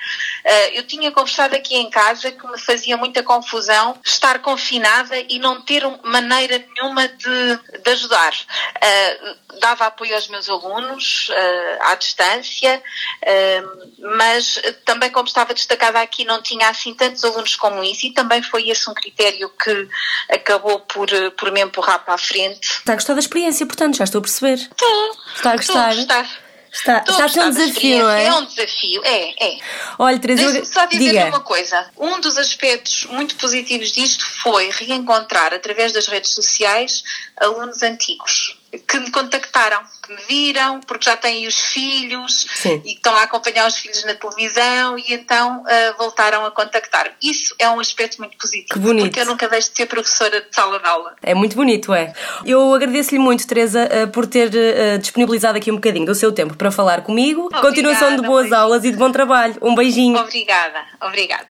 Uh, 0.46 0.70
eu 0.74 0.86
tinha 0.86 1.10
conversado 1.10 1.56
aqui 1.56 1.74
em 1.74 1.90
casa 1.90 2.30
que 2.30 2.46
me 2.46 2.56
fazia 2.56 2.96
muita 2.96 3.20
confusão 3.20 3.98
estar 4.04 4.38
confinada 4.38 5.18
e 5.28 5.40
não 5.40 5.60
ter 5.60 5.82
maneira 6.04 6.64
nenhuma 6.72 7.08
de, 7.08 7.80
de 7.82 7.90
ajudar. 7.90 8.32
Uh, 8.32 9.58
dava 9.58 9.86
apoio 9.86 10.14
aos 10.14 10.28
meus 10.28 10.48
alunos 10.48 11.30
uh, 11.30 11.82
à 11.82 11.94
distância, 11.96 12.80
mas 13.98 14.60
também, 14.84 15.10
como 15.10 15.26
estava 15.26 15.52
destacada 15.52 16.00
aqui, 16.00 16.24
não 16.24 16.40
tinha 16.40 16.68
assim 16.68 16.94
tantos 16.94 17.24
alunos 17.24 17.56
como 17.56 17.82
isso 17.82 18.06
e 18.06 18.12
também 18.12 18.40
foi 18.40 18.68
esse 18.68 18.88
um 18.88 18.94
critério 18.94 19.48
que 19.48 19.88
acabou 20.30 20.78
por, 20.80 21.08
por 21.36 21.50
me 21.50 21.60
empurrar 21.60 22.04
para 22.04 22.14
a 22.14 22.18
frente. 22.18 22.68
Está 22.70 22.92
a 22.92 22.96
gostar 22.96 23.14
da 23.14 23.20
experiência, 23.20 23.66
portanto, 23.66 23.96
já 23.96 24.04
estou 24.04 24.20
a 24.20 24.22
perceber. 24.22 24.58
Estou. 24.58 25.16
Está 25.34 25.52
a 25.52 25.56
gostar. 25.56 25.90
Estou 25.90 26.14
a 26.14 26.22
gostar. 26.22 26.45
Está, 26.76 27.04
está 27.08 27.24
a 27.24 27.28
ser 27.28 27.40
um 27.40 27.50
desafio, 27.50 27.98
não 27.98 28.10
é? 28.10 28.24
É 28.26 28.34
um 28.34 28.44
desafio, 28.44 29.02
é, 29.04 29.44
é. 29.44 29.58
Olha, 29.98 30.18
Teresa, 30.18 30.42
Deixa-me 30.42 30.66
só 30.66 30.84
dizer 30.86 31.26
uma 31.28 31.40
coisa. 31.40 31.90
Um 31.96 32.20
dos 32.20 32.36
aspectos 32.36 33.06
muito 33.06 33.34
positivos 33.36 33.90
disto 33.90 34.24
foi 34.42 34.70
reencontrar, 34.70 35.54
através 35.54 35.92
das 35.92 36.06
redes 36.06 36.32
sociais, 36.32 37.02
alunos 37.40 37.82
antigos 37.82 38.56
que 38.86 38.98
me 38.98 39.10
contactaram, 39.10 39.80
que 40.02 40.12
me 40.12 40.22
viram, 40.28 40.80
porque 40.80 41.04
já 41.04 41.16
têm 41.16 41.46
os 41.46 41.58
filhos 41.58 42.46
Sim. 42.56 42.82
e 42.84 42.92
estão 42.92 43.14
a 43.14 43.22
acompanhar 43.22 43.66
os 43.66 43.76
filhos 43.76 44.04
na 44.04 44.14
televisão 44.14 44.98
e 44.98 45.14
então 45.14 45.62
uh, 45.62 45.98
voltaram 45.98 46.44
a 46.44 46.50
contactar. 46.50 47.12
Isso 47.22 47.54
é 47.58 47.68
um 47.68 47.80
aspecto 47.80 48.18
muito 48.18 48.36
positivo. 48.36 48.74
Que 48.74 48.78
bonito. 48.78 49.04
Porque 49.06 49.20
eu 49.20 49.26
nunca 49.26 49.48
deixo 49.48 49.70
de 49.70 49.76
ser 49.76 49.86
professora 49.86 50.40
de 50.40 50.54
sala 50.54 50.78
de 50.78 50.86
aula. 50.86 51.14
É 51.22 51.34
muito 51.34 51.56
bonito, 51.56 51.94
é. 51.94 52.12
Eu 52.44 52.74
agradeço-lhe 52.74 53.18
muito, 53.18 53.46
Teresa, 53.46 53.88
uh, 53.88 54.08
por 54.08 54.26
ter 54.26 54.48
uh, 54.48 54.98
disponibilizado 54.98 55.56
aqui 55.58 55.70
um 55.70 55.76
bocadinho 55.76 56.06
do 56.06 56.14
seu 56.14 56.32
tempo 56.32 56.56
para 56.56 56.70
falar 56.70 57.02
comigo. 57.02 57.42
Obrigada, 57.42 57.66
Continuação 57.68 58.16
de 58.16 58.22
boas 58.22 58.52
aulas 58.52 58.84
e 58.84 58.90
de 58.90 58.96
bom 58.96 59.10
trabalho. 59.10 59.56
Um 59.62 59.74
beijinho. 59.74 60.18
Obrigada, 60.18 60.84
obrigada. 61.00 61.46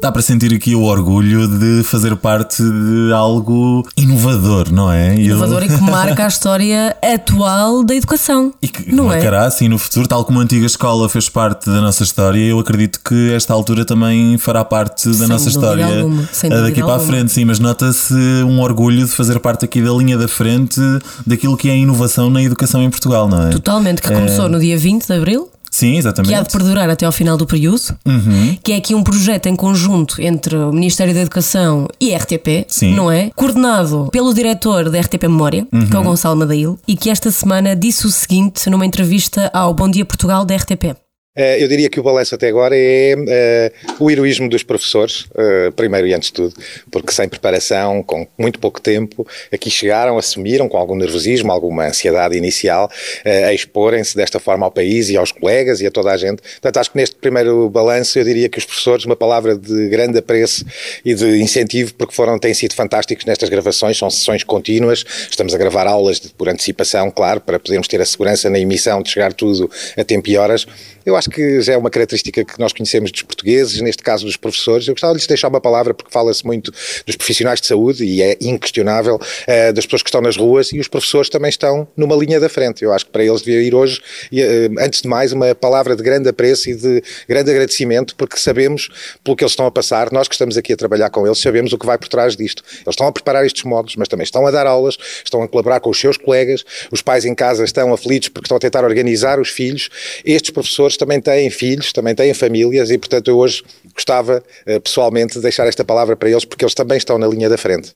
Dá 0.00 0.12
para 0.12 0.22
sentir 0.22 0.54
aqui 0.54 0.76
o 0.76 0.84
orgulho 0.84 1.48
de 1.48 1.82
fazer 1.82 2.14
parte 2.14 2.62
de 2.62 3.12
algo 3.12 3.84
inovador, 3.96 4.72
não 4.72 4.92
é? 4.92 5.16
Inovador 5.16 5.64
Eu... 5.64 5.66
e 5.66 5.76
que 5.76 5.82
marca 5.82 6.24
a 6.24 6.28
história 6.28 6.96
atual 7.02 7.82
da 7.82 7.96
educação. 7.96 8.54
E 8.62 8.68
que 8.68 8.94
não 8.94 9.06
é? 9.12 9.16
marcará, 9.16 9.42
é? 9.42 9.46
assim, 9.48 9.66
no 9.66 9.76
futuro, 9.76 10.06
tal 10.06 10.24
como 10.24 10.38
a 10.38 10.44
antiga 10.44 10.66
escola 10.66 11.08
fez 11.08 11.28
parte 11.28 11.68
da 11.68 11.80
nossa 11.80 12.04
história, 12.04 12.38
eu 12.38 12.60
acredito 12.60 13.00
que 13.04 13.32
esta 13.32 13.52
altura 13.52 13.84
também 13.84 14.38
fará 14.38 14.64
parte 14.64 15.08
da 15.08 15.14
sem 15.14 15.26
nossa 15.26 15.48
história 15.48 15.84
alguma, 15.84 16.28
daqui 16.62 16.80
para 16.80 16.94
a 16.94 17.00
frente, 17.00 17.32
sim, 17.32 17.44
mas 17.44 17.58
nota-se 17.58 18.14
um 18.44 18.60
orgulho 18.60 19.04
de 19.04 19.10
fazer 19.10 19.40
parte 19.40 19.64
aqui 19.64 19.82
da 19.82 19.90
linha 19.90 20.16
da 20.16 20.28
frente 20.28 20.80
daquilo 21.26 21.56
que 21.56 21.68
é 21.68 21.72
a 21.72 21.76
inovação 21.76 22.30
na 22.30 22.40
educação 22.40 22.80
em 22.80 22.90
Portugal, 22.90 23.28
não 23.28 23.48
é? 23.48 23.50
Totalmente, 23.50 24.00
que 24.00 24.12
é... 24.12 24.14
começou 24.14 24.48
no 24.48 24.60
dia 24.60 24.78
20 24.78 25.06
de 25.08 25.12
Abril 25.12 25.50
Sim, 25.78 25.96
exatamente. 25.96 26.30
Que 26.30 26.34
há 26.34 26.42
de 26.42 26.50
perdurar 26.50 26.90
até 26.90 27.06
ao 27.06 27.12
final 27.12 27.36
do 27.36 27.46
período, 27.46 27.96
uhum. 28.04 28.56
que 28.64 28.72
é 28.72 28.76
aqui 28.76 28.96
um 28.96 29.02
projeto 29.04 29.46
em 29.46 29.54
conjunto 29.54 30.20
entre 30.20 30.56
o 30.56 30.72
Ministério 30.72 31.14
da 31.14 31.20
Educação 31.20 31.86
e 32.00 32.12
a 32.12 32.18
RTP, 32.18 32.66
Sim. 32.66 32.94
não 32.94 33.08
é? 33.08 33.30
Coordenado 33.36 34.08
pelo 34.10 34.34
diretor 34.34 34.90
da 34.90 35.00
RTP 35.00 35.22
Memória, 35.22 35.68
uhum. 35.72 35.86
que 35.86 35.94
é 35.94 35.96
o 35.96 36.02
uhum. 36.02 36.08
Gonçalo 36.08 36.36
Madail, 36.36 36.76
e 36.86 36.96
que 36.96 37.10
esta 37.10 37.30
semana 37.30 37.76
disse 37.76 38.06
o 38.06 38.10
seguinte 38.10 38.68
numa 38.68 38.84
entrevista 38.84 39.48
ao 39.54 39.72
Bom 39.72 39.88
Dia 39.88 40.04
Portugal 40.04 40.44
da 40.44 40.56
RTP. 40.56 40.96
Eh, 41.38 41.62
eu 41.62 41.68
diria 41.68 41.88
que 41.88 42.00
o 42.00 42.02
balanço 42.02 42.34
até 42.34 42.48
agora 42.48 42.74
é 42.76 43.14
uh, 43.14 44.04
o 44.04 44.10
heroísmo 44.10 44.48
dos 44.48 44.64
professores, 44.64 45.20
uh, 45.20 45.70
primeiro 45.76 46.08
e 46.08 46.12
antes 46.12 46.30
de 46.30 46.32
tudo, 46.32 46.54
porque 46.90 47.12
sem 47.12 47.28
preparação, 47.28 48.02
com 48.02 48.26
muito 48.36 48.58
pouco 48.58 48.80
tempo, 48.80 49.24
aqui 49.52 49.70
chegaram, 49.70 50.18
assumiram 50.18 50.68
com 50.68 50.76
algum 50.76 50.96
nervosismo, 50.96 51.52
alguma 51.52 51.86
ansiedade 51.86 52.36
inicial, 52.36 52.90
a 53.24 53.52
exporem-se 53.52 54.16
desta 54.16 54.40
forma 54.40 54.66
ao 54.66 54.72
país 54.72 55.10
e 55.10 55.16
aos 55.16 55.30
colegas 55.30 55.80
e 55.80 55.86
a 55.86 55.90
toda 55.92 56.10
a 56.10 56.16
gente. 56.16 56.42
Portanto, 56.42 56.76
acho 56.78 56.90
que 56.90 56.96
neste 56.96 57.14
primeiro 57.14 57.70
balanço 57.70 58.18
eu 58.18 58.24
diria 58.24 58.48
que 58.48 58.58
os 58.58 58.64
professores, 58.64 59.04
uma 59.04 59.14
palavra 59.14 59.56
de 59.56 59.88
grande 59.88 60.18
apreço 60.18 60.64
e 61.04 61.14
de 61.14 61.40
incentivo, 61.40 61.94
porque 61.94 62.14
foram, 62.14 62.36
têm 62.38 62.52
sido 62.52 62.74
fantásticos 62.74 63.24
nestas 63.24 63.48
gravações, 63.48 63.96
são 63.96 64.10
sessões 64.10 64.42
contínuas, 64.42 65.04
estamos 65.30 65.54
a 65.54 65.58
gravar 65.58 65.86
aulas 65.86 66.18
de, 66.18 66.30
por 66.30 66.48
antecipação, 66.48 67.10
claro, 67.10 67.40
para 67.40 67.60
podermos 67.60 67.86
ter 67.86 68.00
a 68.00 68.06
segurança 68.06 68.50
na 68.50 68.58
emissão 68.58 69.02
de 69.02 69.10
chegar 69.10 69.32
tudo 69.32 69.70
a 69.96 70.02
tempo 70.02 70.28
e 70.28 70.36
horas. 70.36 70.66
Eu 71.08 71.16
acho 71.16 71.30
que 71.30 71.62
já 71.62 71.72
é 71.72 71.76
uma 71.78 71.88
característica 71.88 72.44
que 72.44 72.60
nós 72.60 72.70
conhecemos 72.70 73.10
dos 73.10 73.22
portugueses, 73.22 73.80
neste 73.80 74.02
caso 74.02 74.26
dos 74.26 74.36
professores. 74.36 74.86
Eu 74.86 74.92
gostava 74.92 75.14
de 75.14 75.20
lhes 75.20 75.26
deixar 75.26 75.48
uma 75.48 75.58
palavra, 75.58 75.94
porque 75.94 76.12
fala-se 76.12 76.44
muito 76.44 76.70
dos 77.06 77.16
profissionais 77.16 77.62
de 77.62 77.66
saúde, 77.66 78.04
e 78.04 78.20
é 78.20 78.36
inquestionável, 78.42 79.14
uh, 79.14 79.72
das 79.72 79.86
pessoas 79.86 80.02
que 80.02 80.10
estão 80.10 80.20
nas 80.20 80.36
ruas, 80.36 80.70
e 80.70 80.78
os 80.78 80.86
professores 80.86 81.30
também 81.30 81.48
estão 81.48 81.88
numa 81.96 82.14
linha 82.14 82.38
da 82.38 82.50
frente. 82.50 82.84
Eu 82.84 82.92
acho 82.92 83.06
que 83.06 83.10
para 83.10 83.24
eles 83.24 83.40
devia 83.40 83.62
ir 83.62 83.74
hoje, 83.74 84.02
e, 84.30 84.44
uh, 84.44 84.48
antes 84.80 85.00
de 85.00 85.08
mais, 85.08 85.32
uma 85.32 85.54
palavra 85.54 85.96
de 85.96 86.02
grande 86.02 86.28
apreço 86.28 86.68
e 86.68 86.74
de 86.74 87.02
grande 87.26 87.52
agradecimento, 87.52 88.14
porque 88.14 88.36
sabemos 88.36 88.90
pelo 89.24 89.34
que 89.34 89.42
eles 89.42 89.52
estão 89.52 89.64
a 89.64 89.70
passar, 89.70 90.12
nós 90.12 90.28
que 90.28 90.34
estamos 90.34 90.58
aqui 90.58 90.74
a 90.74 90.76
trabalhar 90.76 91.08
com 91.08 91.26
eles, 91.26 91.38
sabemos 91.38 91.72
o 91.72 91.78
que 91.78 91.86
vai 91.86 91.96
por 91.96 92.08
trás 92.08 92.36
disto. 92.36 92.62
Eles 92.70 92.88
estão 92.88 93.06
a 93.06 93.12
preparar 93.12 93.46
estes 93.46 93.64
módulos, 93.64 93.96
mas 93.96 94.08
também 94.08 94.24
estão 94.24 94.46
a 94.46 94.50
dar 94.50 94.66
aulas, 94.66 94.98
estão 95.24 95.42
a 95.42 95.48
colaborar 95.48 95.80
com 95.80 95.88
os 95.88 95.98
seus 95.98 96.18
colegas, 96.18 96.66
os 96.92 97.00
pais 97.00 97.24
em 97.24 97.34
casa 97.34 97.64
estão 97.64 97.94
aflitos 97.94 98.28
porque 98.28 98.44
estão 98.44 98.58
a 98.58 98.60
tentar 98.60 98.84
organizar 98.84 99.40
os 99.40 99.48
filhos. 99.48 99.88
Estes 100.22 100.50
professores 100.50 100.97
também 100.98 101.20
têm 101.20 101.48
filhos, 101.50 101.92
também 101.92 102.14
têm 102.14 102.34
famílias 102.34 102.90
e, 102.90 102.98
portanto, 102.98 103.28
eu 103.28 103.38
hoje 103.38 103.62
gostava 103.94 104.42
eh, 104.66 104.78
pessoalmente 104.80 105.34
de 105.34 105.40
deixar 105.40 105.66
esta 105.66 105.84
palavra 105.84 106.16
para 106.16 106.28
eles 106.28 106.44
porque 106.44 106.64
eles 106.64 106.74
também 106.74 106.98
estão 106.98 107.18
na 107.18 107.26
linha 107.26 107.48
da 107.48 107.56
frente. 107.56 107.92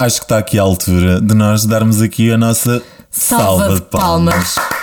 Acho 0.00 0.18
que 0.20 0.24
está 0.24 0.38
aqui 0.38 0.58
a 0.58 0.62
altura 0.62 1.20
de 1.20 1.34
nós 1.34 1.64
darmos 1.64 2.02
aqui 2.02 2.30
a 2.30 2.36
nossa 2.36 2.82
salva, 3.10 3.44
salva 3.44 3.74
de 3.76 3.82
palmas. 3.82 4.54
palmas 4.54 4.81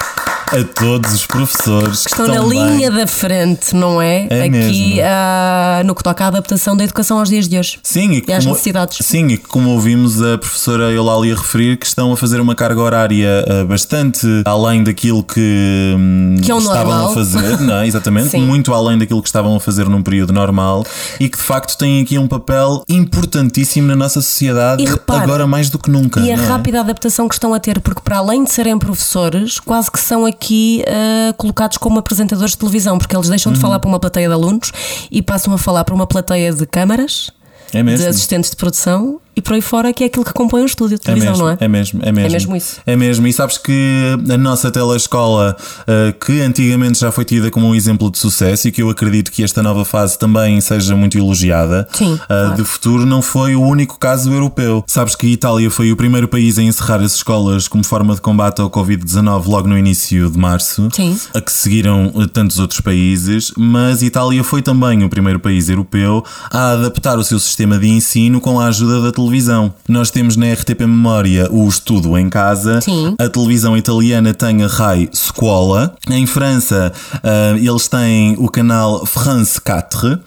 a 0.51 0.63
todos 0.63 1.13
os 1.13 1.27
professores 1.27 2.05
que 2.05 2.09
estão, 2.09 2.27
na 2.27 2.41
linha 2.41 2.89
da 2.89 3.05
frente, 3.05 3.75
não 3.75 4.01
é? 4.01 4.27
é 4.29 4.43
Aqui 4.45 4.99
uh, 4.99 5.85
no 5.85 5.93
que 5.93 6.03
toca 6.03 6.25
à 6.25 6.27
adaptação 6.27 6.75
da 6.75 6.83
educação 6.83 7.19
aos 7.19 7.29
dias 7.29 7.47
de 7.47 7.59
hoje. 7.59 7.79
Sim, 7.83 8.13
e, 8.13 8.23
e 8.27 8.33
às 8.33 8.45
necessidades. 8.45 8.97
Sim, 9.05 9.27
e 9.27 9.37
como 9.37 9.69
ouvimos 9.69 10.21
a 10.23 10.39
professora 10.39 10.91
Eulália 10.91 11.35
referir, 11.35 11.77
que 11.77 11.85
estão 11.85 12.11
a 12.11 12.17
fazer 12.17 12.41
uma 12.41 12.55
carga 12.55 12.81
horária 12.81 13.45
uh, 13.47 13.67
bastante 13.67 14.25
além 14.43 14.83
daquilo 14.83 15.23
que, 15.23 15.95
um, 15.95 16.37
que 16.41 16.51
é 16.51 16.57
estavam 16.57 16.93
normal. 16.93 17.11
a 17.11 17.13
fazer, 17.13 17.59
não 17.61 17.75
é? 17.75 17.87
Exatamente, 17.87 18.35
muito 18.41 18.73
além 18.73 18.97
daquilo 18.97 19.21
que 19.21 19.29
estavam 19.29 19.55
a 19.55 19.59
fazer 19.59 19.87
num 19.87 20.01
período 20.01 20.33
normal 20.33 20.83
e 21.19 21.29
que 21.29 21.37
de 21.37 21.43
facto 21.43 21.77
têm 21.77 22.01
aqui 22.01 22.17
um 22.17 22.27
papel 22.27 22.83
importantíssimo 22.89 23.87
na 23.87 23.95
nossa 23.95 24.19
sociedade, 24.19 24.83
repara, 24.83 25.21
agora 25.21 25.47
mais 25.47 25.69
do 25.69 25.77
que 25.77 25.91
nunca. 25.91 26.21
E 26.21 26.31
a 26.31 26.33
é? 26.33 26.35
rápida 26.35 26.79
adaptação 26.79 27.27
que 27.27 27.35
estão 27.35 27.53
a 27.53 27.59
ter, 27.59 27.79
porque 27.81 28.01
para 28.01 28.17
além 28.17 28.43
de 28.43 28.51
serem 28.51 28.79
professores, 28.79 29.59
quase 29.59 29.91
que 29.91 29.99
são 29.99 30.25
aqui 30.25 30.38
aqui 30.39 30.83
uh, 30.87 31.33
colocados 31.33 31.77
como 31.77 31.99
apresentadores 31.99 32.51
de 32.53 32.57
televisão, 32.57 32.97
porque 32.97 33.15
eles 33.15 33.27
deixam 33.27 33.51
uhum. 33.51 33.55
de 33.55 33.61
falar 33.61 33.79
para 33.79 33.89
uma 33.89 33.99
plateia 33.99 34.27
de 34.27 34.33
alunos 34.33 34.71
e 35.11 35.21
passam 35.21 35.53
a 35.53 35.57
falar 35.57 35.83
para 35.83 35.93
uma 35.93 36.07
plateia 36.07 36.53
de 36.53 36.65
câmaras, 36.65 37.29
é 37.73 37.83
de 37.83 38.07
assistentes 38.07 38.49
de 38.49 38.55
produção 38.55 39.19
e 39.35 39.41
por 39.41 39.53
aí 39.53 39.61
fora, 39.61 39.93
que 39.93 40.03
é 40.03 40.07
aquilo 40.07 40.25
que 40.25 40.33
compõe 40.33 40.61
um 40.61 40.65
estúdio 40.65 40.97
de 40.97 41.03
televisão, 41.03 41.31
é 41.31 41.31
mesmo, 41.31 41.45
não 41.45 41.51
é? 41.51 41.57
É 41.59 41.67
mesmo, 41.67 41.99
é 42.03 42.11
mesmo. 42.11 42.27
É 42.27 42.29
mesmo 42.29 42.55
isso. 42.55 42.81
É 42.85 42.95
mesmo. 42.95 43.27
E 43.27 43.33
sabes 43.33 43.57
que 43.57 44.17
a 44.29 44.37
nossa 44.37 44.69
telescola, 44.69 45.55
uh, 45.81 46.13
que 46.25 46.41
antigamente 46.41 46.99
já 46.99 47.11
foi 47.11 47.23
tida 47.23 47.49
como 47.49 47.67
um 47.67 47.75
exemplo 47.75 48.11
de 48.11 48.17
sucesso 48.17 48.67
e 48.67 48.71
que 48.71 48.81
eu 48.81 48.89
acredito 48.89 49.31
que 49.31 49.43
esta 49.43 49.63
nova 49.63 49.85
fase 49.85 50.19
também 50.19 50.59
seja 50.59 50.95
muito 50.95 51.17
elogiada, 51.17 51.87
Sim, 51.93 52.19
claro. 52.27 52.55
de 52.55 52.63
futuro, 52.63 53.05
não 53.05 53.21
foi 53.21 53.55
o 53.55 53.61
único 53.61 53.97
caso 53.97 54.31
europeu. 54.31 54.83
Sabes 54.87 55.15
que 55.15 55.27
a 55.27 55.29
Itália 55.29 55.71
foi 55.71 55.91
o 55.91 55.95
primeiro 55.95 56.27
país 56.27 56.57
a 56.57 56.63
encerrar 56.63 57.01
as 57.01 57.15
escolas 57.15 57.67
como 57.67 57.83
forma 57.83 58.15
de 58.15 58.21
combate 58.21 58.59
ao 58.59 58.69
Covid-19 58.69 59.45
logo 59.45 59.67
no 59.67 59.77
início 59.77 60.29
de 60.29 60.37
março, 60.37 60.89
Sim. 60.91 61.17
a 61.33 61.39
que 61.39 61.51
seguiram 61.51 62.07
uh, 62.13 62.27
tantos 62.27 62.59
outros 62.59 62.81
países, 62.81 63.53
mas 63.57 64.01
Itália 64.01 64.43
foi 64.43 64.61
também 64.61 65.03
o 65.03 65.09
primeiro 65.09 65.39
país 65.39 65.69
europeu 65.69 66.23
a 66.51 66.71
adaptar 66.71 67.17
o 67.17 67.23
seu 67.23 67.39
sistema 67.39 67.79
de 67.79 67.87
ensino 67.87 68.41
com 68.41 68.59
a 68.59 68.65
ajuda 68.65 69.01
da 69.01 69.11
televisão. 69.19 69.73
Nós 69.87 70.09
temos 70.09 70.37
na 70.37 70.53
RTP 70.53 70.81
Memória 70.81 71.49
o 71.51 71.67
Estudo 71.67 72.17
em 72.17 72.29
Casa, 72.29 72.79
Sim. 72.79 73.15
a 73.19 73.27
televisão 73.27 73.75
italiana 73.75 74.33
tem 74.33 74.63
a 74.63 74.67
Rai 74.67 75.09
Scuola, 75.13 75.95
em 76.09 76.25
França 76.25 76.91
uh, 77.15 77.57
eles 77.57 77.87
têm 77.87 78.35
o 78.39 78.47
canal 78.47 79.05
France 79.05 79.59
4, 79.59 80.19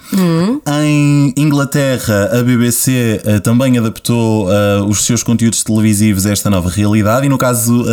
em 0.82 1.32
Inglaterra 1.36 2.30
a 2.32 2.42
BBC 2.42 3.22
uh, 3.24 3.40
também 3.40 3.78
adaptou 3.78 4.48
uh, 4.48 4.84
os 4.86 5.04
seus 5.04 5.22
conteúdos 5.22 5.64
televisivos 5.64 6.26
a 6.26 6.30
esta 6.30 6.50
nova 6.50 6.68
realidade 6.68 7.26
e 7.26 7.28
no 7.28 7.38
caso 7.38 7.84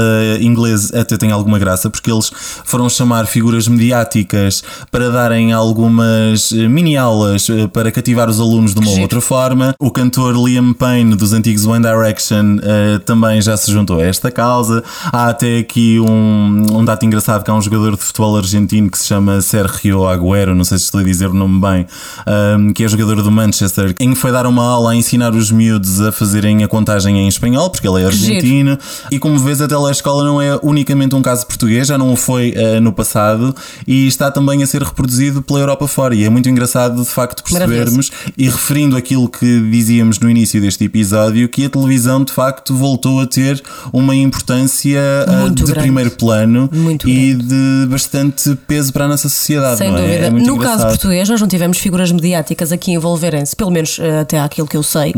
inglês 0.41 0.93
até 0.93 1.17
tem 1.17 1.31
alguma 1.31 1.57
graça 1.59 1.89
porque 1.89 2.11
eles 2.11 2.31
foram 2.65 2.89
chamar 2.89 3.25
figuras 3.25 3.67
mediáticas 3.67 4.63
para 4.91 5.09
darem 5.09 5.53
algumas 5.53 6.51
mini 6.51 6.97
aulas 6.97 7.47
para 7.71 7.91
cativar 7.91 8.29
os 8.29 8.39
alunos 8.39 8.73
de 8.73 8.79
uma 8.79 8.89
Giro. 8.89 9.01
outra 9.03 9.21
forma. 9.21 9.73
O 9.79 9.91
cantor 9.91 10.35
Liam 10.35 10.73
Payne 10.73 10.88
dos 11.15 11.33
antigos 11.33 11.65
One 11.65 11.85
Direction 11.85 12.57
eh, 12.63 12.99
também 13.05 13.41
já 13.41 13.55
se 13.55 13.71
juntou 13.71 13.99
a 13.99 14.03
esta 14.03 14.31
causa. 14.31 14.83
Há 15.11 15.29
até 15.29 15.59
aqui 15.59 15.99
um, 15.99 16.65
um 16.71 16.83
dado 16.83 17.05
engraçado 17.05 17.43
que 17.43 17.51
há 17.51 17.53
um 17.53 17.61
jogador 17.61 17.95
de 17.95 18.03
futebol 18.03 18.35
argentino 18.35 18.89
que 18.89 18.97
se 18.97 19.07
chama 19.07 19.39
Sergio 19.41 20.07
Agüero, 20.07 20.55
não 20.55 20.63
sei 20.63 20.77
se 20.79 20.85
estou 20.85 20.99
a 20.99 21.03
dizer 21.03 21.27
o 21.27 21.33
nome 21.33 21.61
bem, 21.61 21.85
ahm, 22.25 22.71
que 22.73 22.83
é 22.83 22.87
jogador 22.87 23.21
do 23.21 23.31
Manchester, 23.31 23.95
em 23.99 24.13
que 24.13 24.15
foi 24.15 24.31
dar 24.31 24.47
uma 24.47 24.63
aula 24.63 24.91
a 24.91 24.95
ensinar 24.95 25.33
os 25.33 25.51
miúdos 25.51 26.01
a 26.01 26.11
fazerem 26.11 26.63
a 26.63 26.67
contagem 26.67 27.19
em 27.19 27.27
espanhol, 27.27 27.69
porque 27.69 27.87
ele 27.87 28.01
é 28.01 28.05
argentino. 28.05 28.77
E 29.11 29.19
como 29.19 29.37
vês, 29.39 29.61
a 29.61 29.67
telescola 29.67 30.23
não 30.23 30.41
é 30.41 30.59
unicamente 30.63 31.13
um 31.13 31.21
caso 31.21 31.45
português, 31.45 31.87
já 31.87 31.97
não 31.97 32.11
o 32.11 32.15
foi 32.15 32.53
eh, 32.55 32.79
no 32.79 32.91
passado 32.91 33.55
e 33.87 34.07
está 34.07 34.31
também 34.31 34.63
a 34.63 34.67
ser 34.67 34.81
reproduzido 34.81 35.41
pela 35.41 35.59
Europa 35.59 35.87
fora. 35.87 36.15
E 36.15 36.23
é 36.23 36.29
muito 36.29 36.49
engraçado 36.49 37.01
de 37.01 37.09
facto 37.09 37.43
percebermos 37.43 38.11
e 38.37 38.49
referindo 38.49 38.97
aquilo 38.97 39.29
que 39.29 39.61
dizíamos 39.69 40.19
no 40.19 40.29
início 40.29 40.59
deste 40.61 40.78
episódio, 40.83 41.47
que 41.49 41.65
a 41.65 41.69
televisão 41.69 42.23
de 42.23 42.31
facto 42.31 42.75
voltou 42.75 43.21
a 43.21 43.27
ter 43.27 43.61
uma 43.93 44.15
importância 44.15 44.99
eh, 45.27 45.31
Muito 45.41 45.55
de 45.57 45.63
grande. 45.65 45.79
primeiro 45.79 46.11
plano 46.11 46.69
Muito 46.71 47.07
e 47.09 47.33
de 47.33 47.87
bastante 47.89 48.55
peso 48.67 48.91
para 48.93 49.05
a 49.05 49.07
nossa 49.07 49.29
sociedade. 49.29 49.77
Sem 49.77 49.91
não 49.91 49.97
é? 49.97 50.01
dúvida. 50.01 50.25
É 50.27 50.29
no 50.29 50.37
caso 50.39 50.53
engraçado. 50.55 50.87
português, 50.89 51.29
nós 51.29 51.41
não 51.41 51.47
tivemos 51.47 51.77
figuras 51.77 52.11
mediáticas 52.11 52.71
aqui 52.71 52.91
envolverem-se, 52.91 53.55
pelo 53.55 53.71
menos 53.71 53.97
eh, 53.99 54.19
até 54.21 54.39
àquilo 54.39 54.67
que 54.67 54.77
eu 54.77 54.83
sei, 54.83 55.13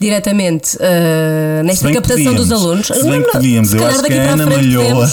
diretamente 0.00 0.74
Uhum. 0.74 1.58
Se 1.60 1.62
nesta 1.64 1.84
bem 1.86 1.94
que 1.94 2.00
captação 2.00 2.34
dos 2.34 2.48
podíamos. 2.48 2.52
alunos. 2.52 2.86
Se 2.86 3.02
bem 3.02 3.10
Não, 3.20 3.22
que 3.22 3.32
podíamos, 3.32 3.74
eu 3.74 3.86
acho 3.86 4.02
que 4.02 4.12
a 4.12 4.32
Ana 4.32 4.46
Malhoa, 4.46 5.08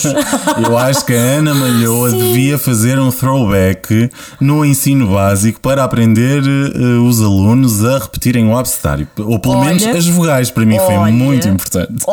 eu 0.67 0.77
acho 0.77 1.05
que 1.05 1.13
a 1.13 1.17
Ana 1.17 1.53
Malhoa 1.53 2.11
devia 2.11 2.57
fazer 2.57 2.99
um 2.99 3.11
throwback 3.11 4.09
no 4.39 4.63
ensino 4.65 5.07
básico 5.07 5.59
para 5.59 5.83
aprender 5.83 6.41
eh, 6.43 6.79
os 7.07 7.21
alunos 7.21 7.83
a 7.85 7.99
repetirem 7.99 8.47
o 8.47 8.57
abecedário, 8.57 9.07
ou 9.19 9.39
pelo 9.39 9.55
Olha. 9.55 9.67
menos 9.67 9.83
as 9.97 10.07
vogais, 10.07 10.51
para 10.51 10.65
mim 10.65 10.77
foi 10.77 10.95
Olha. 10.95 11.11
muito 11.11 11.47
importante. 11.47 12.03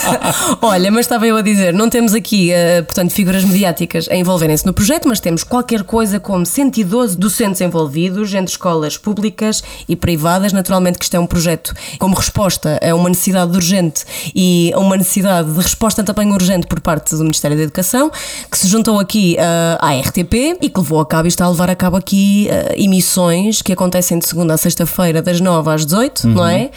Olha, 0.60 0.90
mas 0.90 1.06
estava 1.06 1.26
eu 1.26 1.36
a 1.36 1.42
dizer, 1.42 1.72
não 1.72 1.88
temos 1.88 2.14
aqui, 2.14 2.52
eh, 2.52 2.82
portanto, 2.82 3.12
figuras 3.12 3.44
mediáticas 3.44 4.08
a 4.08 4.14
envolverem-se 4.14 4.66
no 4.66 4.72
projeto, 4.72 5.08
mas 5.08 5.20
temos 5.20 5.44
qualquer 5.44 5.82
coisa 5.82 6.18
como 6.20 6.44
112 6.44 7.16
docentes 7.16 7.60
envolvidos 7.60 8.32
entre 8.34 8.52
escolas 8.52 8.96
públicas 8.96 9.62
e 9.88 9.96
privadas. 9.96 10.52
Naturalmente 10.52 10.98
que 10.98 11.04
isto 11.04 11.16
é 11.16 11.20
um 11.20 11.26
projeto 11.26 11.74
como 11.98 12.14
resposta 12.14 12.80
a 12.82 12.94
uma 12.94 13.08
necessidade 13.08 13.54
urgente 13.54 14.04
e 14.34 14.72
a 14.74 14.78
uma 14.78 14.96
necessidade 14.96 15.50
de 15.52 15.60
resposta 15.60 16.02
também 16.02 16.30
urgente 16.32 16.66
por 16.66 16.80
parte 16.80 17.14
do 17.14 17.22
Ministério 17.22 17.56
da 17.56 17.62
Educação, 17.62 18.10
que 18.50 18.58
se 18.58 18.66
juntou 18.68 18.98
aqui 18.98 19.36
eh, 19.38 19.78
à 19.80 19.92
RTP 19.94 20.58
e 20.60 20.68
que 20.68 20.80
levou 20.80 21.00
a 21.00 21.06
cabo 21.06 21.26
e 21.26 21.28
está 21.28 21.44
a 21.44 21.48
levar 21.48 21.70
a 21.70 21.76
cabo 21.76 21.96
aqui 21.96 22.48
eh, 22.48 22.74
emissões 22.76 23.62
que 23.62 23.72
acontecem 23.72 24.18
de 24.18 24.26
segunda 24.26 24.54
a 24.54 24.56
sexta-feira, 24.56 25.22
das 25.22 25.40
9 25.40 25.70
às 25.70 25.84
18, 25.84 26.28
não 26.28 26.46
é? 26.46 26.70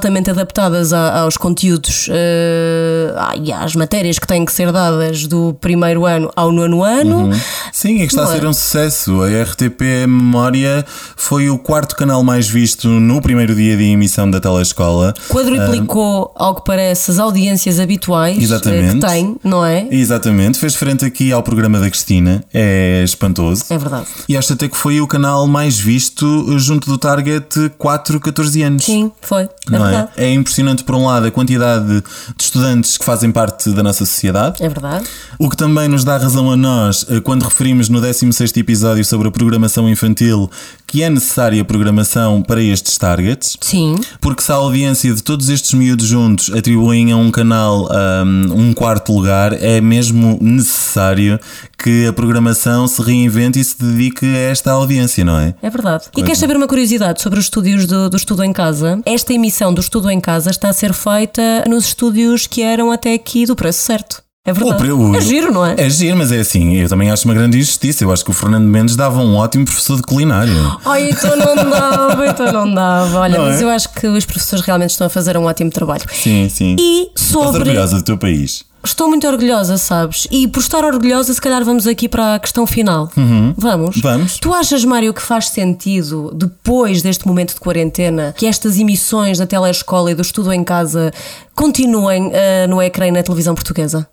Altamente 0.00 0.30
adaptadas 0.30 0.94
a- 0.94 1.20
aos 1.20 1.36
conteúdos 1.36 2.08
eh, 2.10 3.12
ah, 3.18 3.34
e 3.36 3.52
às 3.52 3.74
matérias 3.76 4.18
que 4.18 4.26
têm 4.26 4.46
que 4.46 4.50
ser 4.52 4.72
dadas 4.72 5.26
do 5.26 5.52
primeiro 5.60 6.06
ano 6.06 6.30
ao 6.34 6.50
nono 6.50 6.82
ano. 6.82 7.30
Sim, 7.70 7.96
é 7.96 7.98
que 7.98 8.04
está 8.06 8.22
Não 8.24 8.30
a 8.30 8.32
ser 8.34 8.44
é? 8.44 8.48
um 8.48 8.52
sucesso. 8.54 9.20
A 9.22 9.28
RTP 9.42 10.06
Memória 10.08 10.86
foi 11.16 11.50
o 11.50 11.58
quarto 11.58 11.94
canal 11.94 12.24
mais 12.24 12.48
visto 12.48 12.88
no 12.88 13.20
primeiro 13.20 13.54
dia 13.54 13.76
de 13.76 13.82
emissão 13.90 14.30
da 14.30 14.40
telescola. 14.40 15.12
Quadruplicou, 15.28 16.32
ao 16.34 16.54
que 16.54 16.62
parece, 16.64 17.10
as 17.10 17.18
audiências 17.18 17.78
habituais 17.78 18.38
eh, 18.38 18.42
Exatamente. 18.42 19.00
que 19.00 19.06
tem, 19.06 19.36
não 19.44 19.62
é? 19.66 19.86
Exatamente, 19.90 20.58
fez 20.58 20.74
frente 20.74 21.04
aqui 21.04 21.30
ao 21.30 21.42
programa 21.42 21.78
da 21.78 21.90
Cristina, 21.90 22.42
é 22.54 23.02
espantoso. 23.04 23.64
É 23.68 23.76
verdade. 23.76 24.06
E 24.26 24.34
acho 24.34 24.54
até 24.54 24.66
que 24.66 24.78
foi 24.78 24.98
o 24.98 25.06
canal 25.06 25.46
mais 25.46 25.78
visto 25.78 26.58
junto 26.58 26.88
do 26.88 26.96
target 26.96 27.70
4, 27.76 28.18
14 28.18 28.62
anos. 28.62 28.84
Sim, 28.86 29.12
foi. 29.20 29.42
É 29.42 29.48
Não 29.70 29.89
é? 29.90 30.08
é 30.16 30.32
impressionante, 30.32 30.84
por 30.84 30.94
um 30.94 31.06
lado, 31.06 31.26
a 31.26 31.30
quantidade 31.30 31.86
de 31.86 32.02
estudantes 32.38 32.96
que 32.96 33.04
fazem 33.04 33.30
parte 33.30 33.70
da 33.70 33.82
nossa 33.82 34.04
sociedade. 34.04 34.62
É 34.62 34.68
verdade. 34.68 35.06
O 35.38 35.48
que 35.48 35.56
também 35.56 35.88
nos 35.88 36.04
dá 36.04 36.16
razão 36.16 36.50
a 36.50 36.56
nós 36.56 37.06
eh, 37.08 37.20
quando 37.20 37.42
referimos 37.42 37.88
no 37.88 38.00
16 38.00 38.56
episódio 38.56 39.04
sobre 39.04 39.28
a 39.28 39.30
programação 39.30 39.88
infantil 39.88 40.50
que 40.86 41.04
é 41.04 41.10
necessária 41.10 41.64
programação 41.64 42.42
para 42.42 42.60
estes 42.60 42.98
targets. 42.98 43.56
Sim. 43.60 43.94
Porque 44.20 44.42
se 44.42 44.50
a 44.50 44.56
audiência 44.56 45.14
de 45.14 45.22
todos 45.22 45.48
estes 45.48 45.72
miúdos 45.72 46.06
juntos 46.06 46.52
atribuem 46.52 47.12
a 47.12 47.16
um 47.16 47.30
canal 47.30 47.88
um, 48.26 48.70
um 48.70 48.74
quarto 48.74 49.12
lugar, 49.12 49.52
é 49.52 49.80
mesmo 49.80 50.38
necessário 50.40 51.38
que 51.78 52.06
a 52.06 52.12
programação 52.12 52.86
se 52.86 53.00
reinvente 53.00 53.58
e 53.58 53.64
se 53.64 53.80
dedique 53.80 54.26
a 54.26 54.38
esta 54.38 54.72
audiência, 54.72 55.24
não 55.24 55.38
é? 55.38 55.54
É 55.62 55.70
verdade. 55.70 56.04
E 56.16 56.22
queres 56.22 56.38
saber 56.38 56.56
uma 56.56 56.66
curiosidade 56.66 57.22
sobre 57.22 57.38
os 57.38 57.46
estúdios 57.46 57.86
do, 57.86 58.10
do 58.10 58.16
Estudo 58.16 58.44
em 58.44 58.52
Casa? 58.52 59.00
Esta 59.06 59.32
emissão 59.32 59.72
do 59.72 59.79
Estudo 59.80 60.10
em 60.10 60.20
Casa 60.20 60.50
está 60.50 60.68
a 60.68 60.72
ser 60.72 60.92
feita 60.92 61.64
nos 61.68 61.86
estúdios 61.86 62.46
que 62.46 62.62
eram 62.62 62.90
até 62.92 63.14
aqui 63.14 63.46
do 63.46 63.56
preço 63.56 63.80
certo. 63.82 64.22
É 64.44 64.52
verdade. 64.54 64.90
O 64.90 65.10
o- 65.10 65.14
é 65.16 65.20
giro, 65.20 65.52
não 65.52 65.64
é? 65.66 65.74
É 65.76 65.90
giro, 65.90 66.16
mas 66.16 66.32
é 66.32 66.40
assim, 66.40 66.74
eu 66.76 66.88
também 66.88 67.10
acho 67.10 67.26
uma 67.26 67.34
grande 67.34 67.58
injustiça. 67.58 68.02
Eu 68.04 68.10
acho 68.12 68.24
que 68.24 68.30
o 68.30 68.34
Fernando 68.34 68.64
Mendes 68.64 68.96
dava 68.96 69.20
um 69.20 69.36
ótimo 69.36 69.64
professor 69.66 69.96
de 69.96 70.02
culinária. 70.02 70.52
Ai, 70.84 71.10
então 71.10 71.36
não 71.36 71.54
dava, 71.70 72.26
então 72.26 72.52
não 72.52 72.74
dava. 72.74 73.18
Olha, 73.18 73.38
Não 73.38 73.44
mas 73.46 73.60
é? 73.60 73.64
eu 73.64 73.68
acho 73.68 73.92
que 73.92 74.06
os 74.06 74.24
professores 74.24 74.64
realmente 74.64 74.90
estão 74.90 75.06
a 75.06 75.10
fazer 75.10 75.36
um 75.36 75.44
ótimo 75.44 75.70
trabalho. 75.70 76.04
Sim, 76.12 76.48
sim. 76.48 76.74
E 76.80 77.10
Estás 77.14 77.28
sobre. 77.30 77.58
orgulhosa 77.58 77.96
do 77.96 78.02
teu 78.02 78.16
país. 78.16 78.64
Estou 78.82 79.08
muito 79.08 79.26
orgulhosa, 79.26 79.76
sabes? 79.76 80.26
E 80.30 80.48
por 80.48 80.60
estar 80.60 80.84
orgulhosa, 80.84 81.34
se 81.34 81.40
calhar 81.40 81.62
vamos 81.64 81.86
aqui 81.86 82.08
para 82.08 82.34
a 82.34 82.38
questão 82.38 82.66
final. 82.66 83.10
Vamos? 83.56 83.96
Uhum. 83.96 84.02
Vamos. 84.02 84.38
Tu 84.38 84.54
achas, 84.54 84.84
Mário, 84.84 85.12
que 85.12 85.20
faz 85.20 85.50
sentido, 85.50 86.32
depois 86.34 87.02
deste 87.02 87.26
momento 87.26 87.54
de 87.54 87.60
quarentena, 87.60 88.34
que 88.36 88.46
estas 88.46 88.78
emissões 88.78 89.38
da 89.38 89.46
telescola 89.46 90.10
e 90.10 90.14
do 90.14 90.22
estudo 90.22 90.52
em 90.52 90.64
casa 90.64 91.12
continuem 91.54 92.30
eh, 92.32 92.66
no 92.66 92.80
ecrã 92.80 93.08
e 93.08 93.10
na 93.10 93.22
televisão 93.22 93.54
portuguesa? 93.54 94.08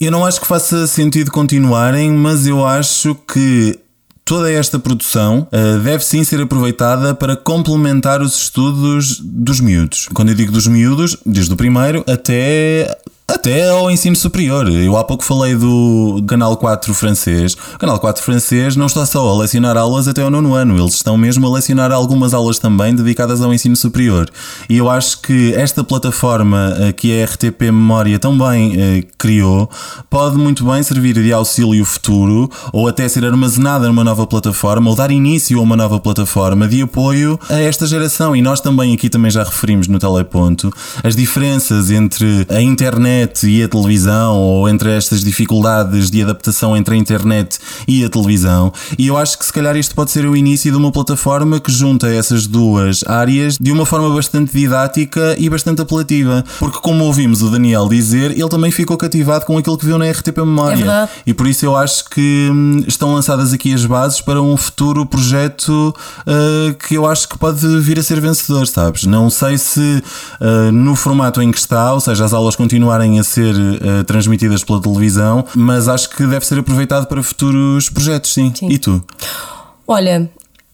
Eu 0.00 0.10
não 0.10 0.24
acho 0.24 0.40
que 0.40 0.46
faça 0.46 0.86
sentido 0.86 1.30
continuarem, 1.30 2.10
mas 2.10 2.46
eu 2.46 2.66
acho 2.66 3.14
que 3.14 3.78
toda 4.30 4.48
esta 4.48 4.78
produção 4.78 5.48
uh, 5.50 5.80
deve 5.80 6.04
sim 6.04 6.22
ser 6.22 6.40
aproveitada 6.40 7.12
para 7.16 7.34
complementar 7.34 8.22
os 8.22 8.36
estudos 8.36 9.18
dos 9.18 9.58
miúdos. 9.58 10.08
Quando 10.14 10.28
eu 10.28 10.36
digo 10.36 10.52
dos 10.52 10.68
miúdos, 10.68 11.16
desde 11.26 11.52
o 11.52 11.56
primeiro 11.56 12.04
até. 12.08 12.96
Até 13.30 13.68
ao 13.68 13.88
ensino 13.88 14.16
superior. 14.16 14.68
Eu 14.68 14.96
há 14.96 15.04
pouco 15.04 15.22
falei 15.22 15.54
do 15.54 16.20
Canal 16.26 16.56
4 16.56 16.92
francês. 16.92 17.54
O 17.74 17.78
Canal 17.78 18.00
4 18.00 18.24
francês 18.24 18.74
não 18.74 18.86
está 18.86 19.06
só 19.06 19.28
a 19.28 19.38
lecionar 19.38 19.76
aulas 19.76 20.08
até 20.08 20.20
ao 20.20 20.30
nono 20.30 20.52
ano, 20.52 20.76
eles 20.76 20.94
estão 20.94 21.16
mesmo 21.16 21.46
a 21.46 21.50
lecionar 21.50 21.92
algumas 21.92 22.34
aulas 22.34 22.58
também 22.58 22.92
dedicadas 22.92 23.40
ao 23.40 23.54
ensino 23.54 23.76
superior. 23.76 24.28
E 24.68 24.76
eu 24.76 24.90
acho 24.90 25.22
que 25.22 25.54
esta 25.54 25.84
plataforma 25.84 26.74
eh, 26.80 26.92
que 26.92 27.20
a 27.20 27.24
RTP 27.24 27.62
Memória 27.66 28.18
também 28.18 28.74
eh, 28.76 29.04
criou 29.16 29.70
pode 30.10 30.36
muito 30.36 30.64
bem 30.64 30.82
servir 30.82 31.14
de 31.14 31.32
auxílio 31.32 31.84
futuro 31.84 32.50
ou 32.72 32.88
até 32.88 33.08
ser 33.08 33.24
armazenada 33.24 33.86
numa 33.86 34.02
nova 34.02 34.26
plataforma 34.26 34.90
ou 34.90 34.96
dar 34.96 35.12
início 35.12 35.60
a 35.60 35.62
uma 35.62 35.76
nova 35.76 36.00
plataforma 36.00 36.66
de 36.66 36.82
apoio 36.82 37.38
a 37.48 37.60
esta 37.60 37.86
geração. 37.86 38.34
E 38.34 38.42
nós 38.42 38.60
também 38.60 38.92
aqui 38.92 39.08
também 39.08 39.30
já 39.30 39.44
referimos 39.44 39.86
no 39.86 40.00
Teleponto 40.00 40.72
as 41.04 41.14
diferenças 41.14 41.92
entre 41.92 42.44
a 42.48 42.60
internet 42.60 43.19
internet 43.20 43.46
e 43.46 43.62
a 43.62 43.68
televisão, 43.68 44.36
ou 44.36 44.68
entre 44.68 44.90
estas 44.92 45.22
dificuldades 45.22 46.10
de 46.10 46.22
adaptação 46.22 46.76
entre 46.76 46.94
a 46.94 46.98
internet 46.98 47.58
e 47.86 48.04
a 48.04 48.08
televisão. 48.08 48.72
E 48.98 49.06
eu 49.06 49.16
acho 49.16 49.38
que 49.38 49.44
se 49.44 49.52
calhar 49.52 49.76
isto 49.76 49.94
pode 49.94 50.10
ser 50.10 50.26
o 50.26 50.36
início 50.36 50.70
de 50.70 50.76
uma 50.76 50.90
plataforma 50.90 51.60
que 51.60 51.70
junta 51.70 52.08
essas 52.08 52.46
duas 52.46 53.04
áreas 53.06 53.56
de 53.58 53.72
uma 53.72 53.84
forma 53.84 54.10
bastante 54.10 54.52
didática 54.52 55.36
e 55.38 55.48
bastante 55.48 55.82
apelativa. 55.82 56.44
Porque, 56.58 56.78
como 56.80 57.04
ouvimos 57.04 57.42
o 57.42 57.50
Daniel 57.50 57.88
dizer, 57.88 58.32
ele 58.32 58.48
também 58.48 58.70
ficou 58.70 58.96
cativado 58.96 59.44
com 59.44 59.58
aquilo 59.58 59.76
que 59.76 59.86
viu 59.86 59.98
na 59.98 60.10
RTP 60.10 60.38
Memória. 60.38 60.90
É. 60.90 61.08
E 61.26 61.34
por 61.34 61.46
isso 61.46 61.64
eu 61.64 61.76
acho 61.76 62.08
que 62.08 62.48
hum, 62.50 62.82
estão 62.86 63.14
lançadas 63.14 63.52
aqui 63.52 63.74
as 63.74 63.84
bases 63.84 64.20
para 64.20 64.40
um 64.40 64.56
futuro 64.56 65.04
projeto 65.04 65.94
uh, 66.20 66.74
que 66.74 66.94
eu 66.94 67.06
acho 67.06 67.28
que 67.28 67.38
pode 67.38 67.66
vir 67.80 67.98
a 67.98 68.02
ser 68.02 68.20
vencedor, 68.20 68.66
sabes? 68.66 69.04
Não 69.04 69.28
sei 69.28 69.58
se 69.58 70.02
uh, 70.40 70.72
no 70.72 70.96
formato 70.96 71.42
em 71.42 71.50
que 71.50 71.58
está, 71.58 71.92
ou 71.92 72.00
seja, 72.00 72.24
as 72.24 72.32
aulas 72.32 72.56
continuarem 72.56 73.09
a 73.18 73.24
ser 73.24 73.54
uh, 73.54 74.04
transmitidas 74.04 74.62
pela 74.62 74.80
televisão, 74.80 75.44
mas 75.54 75.88
acho 75.88 76.10
que 76.10 76.26
deve 76.26 76.46
ser 76.46 76.58
aproveitado 76.58 77.06
para 77.06 77.22
futuros 77.22 77.88
projetos, 77.88 78.32
sim. 78.32 78.52
Sim. 78.54 78.68
E 78.68 78.78
tu? 78.78 79.02
Olha, 79.86 80.30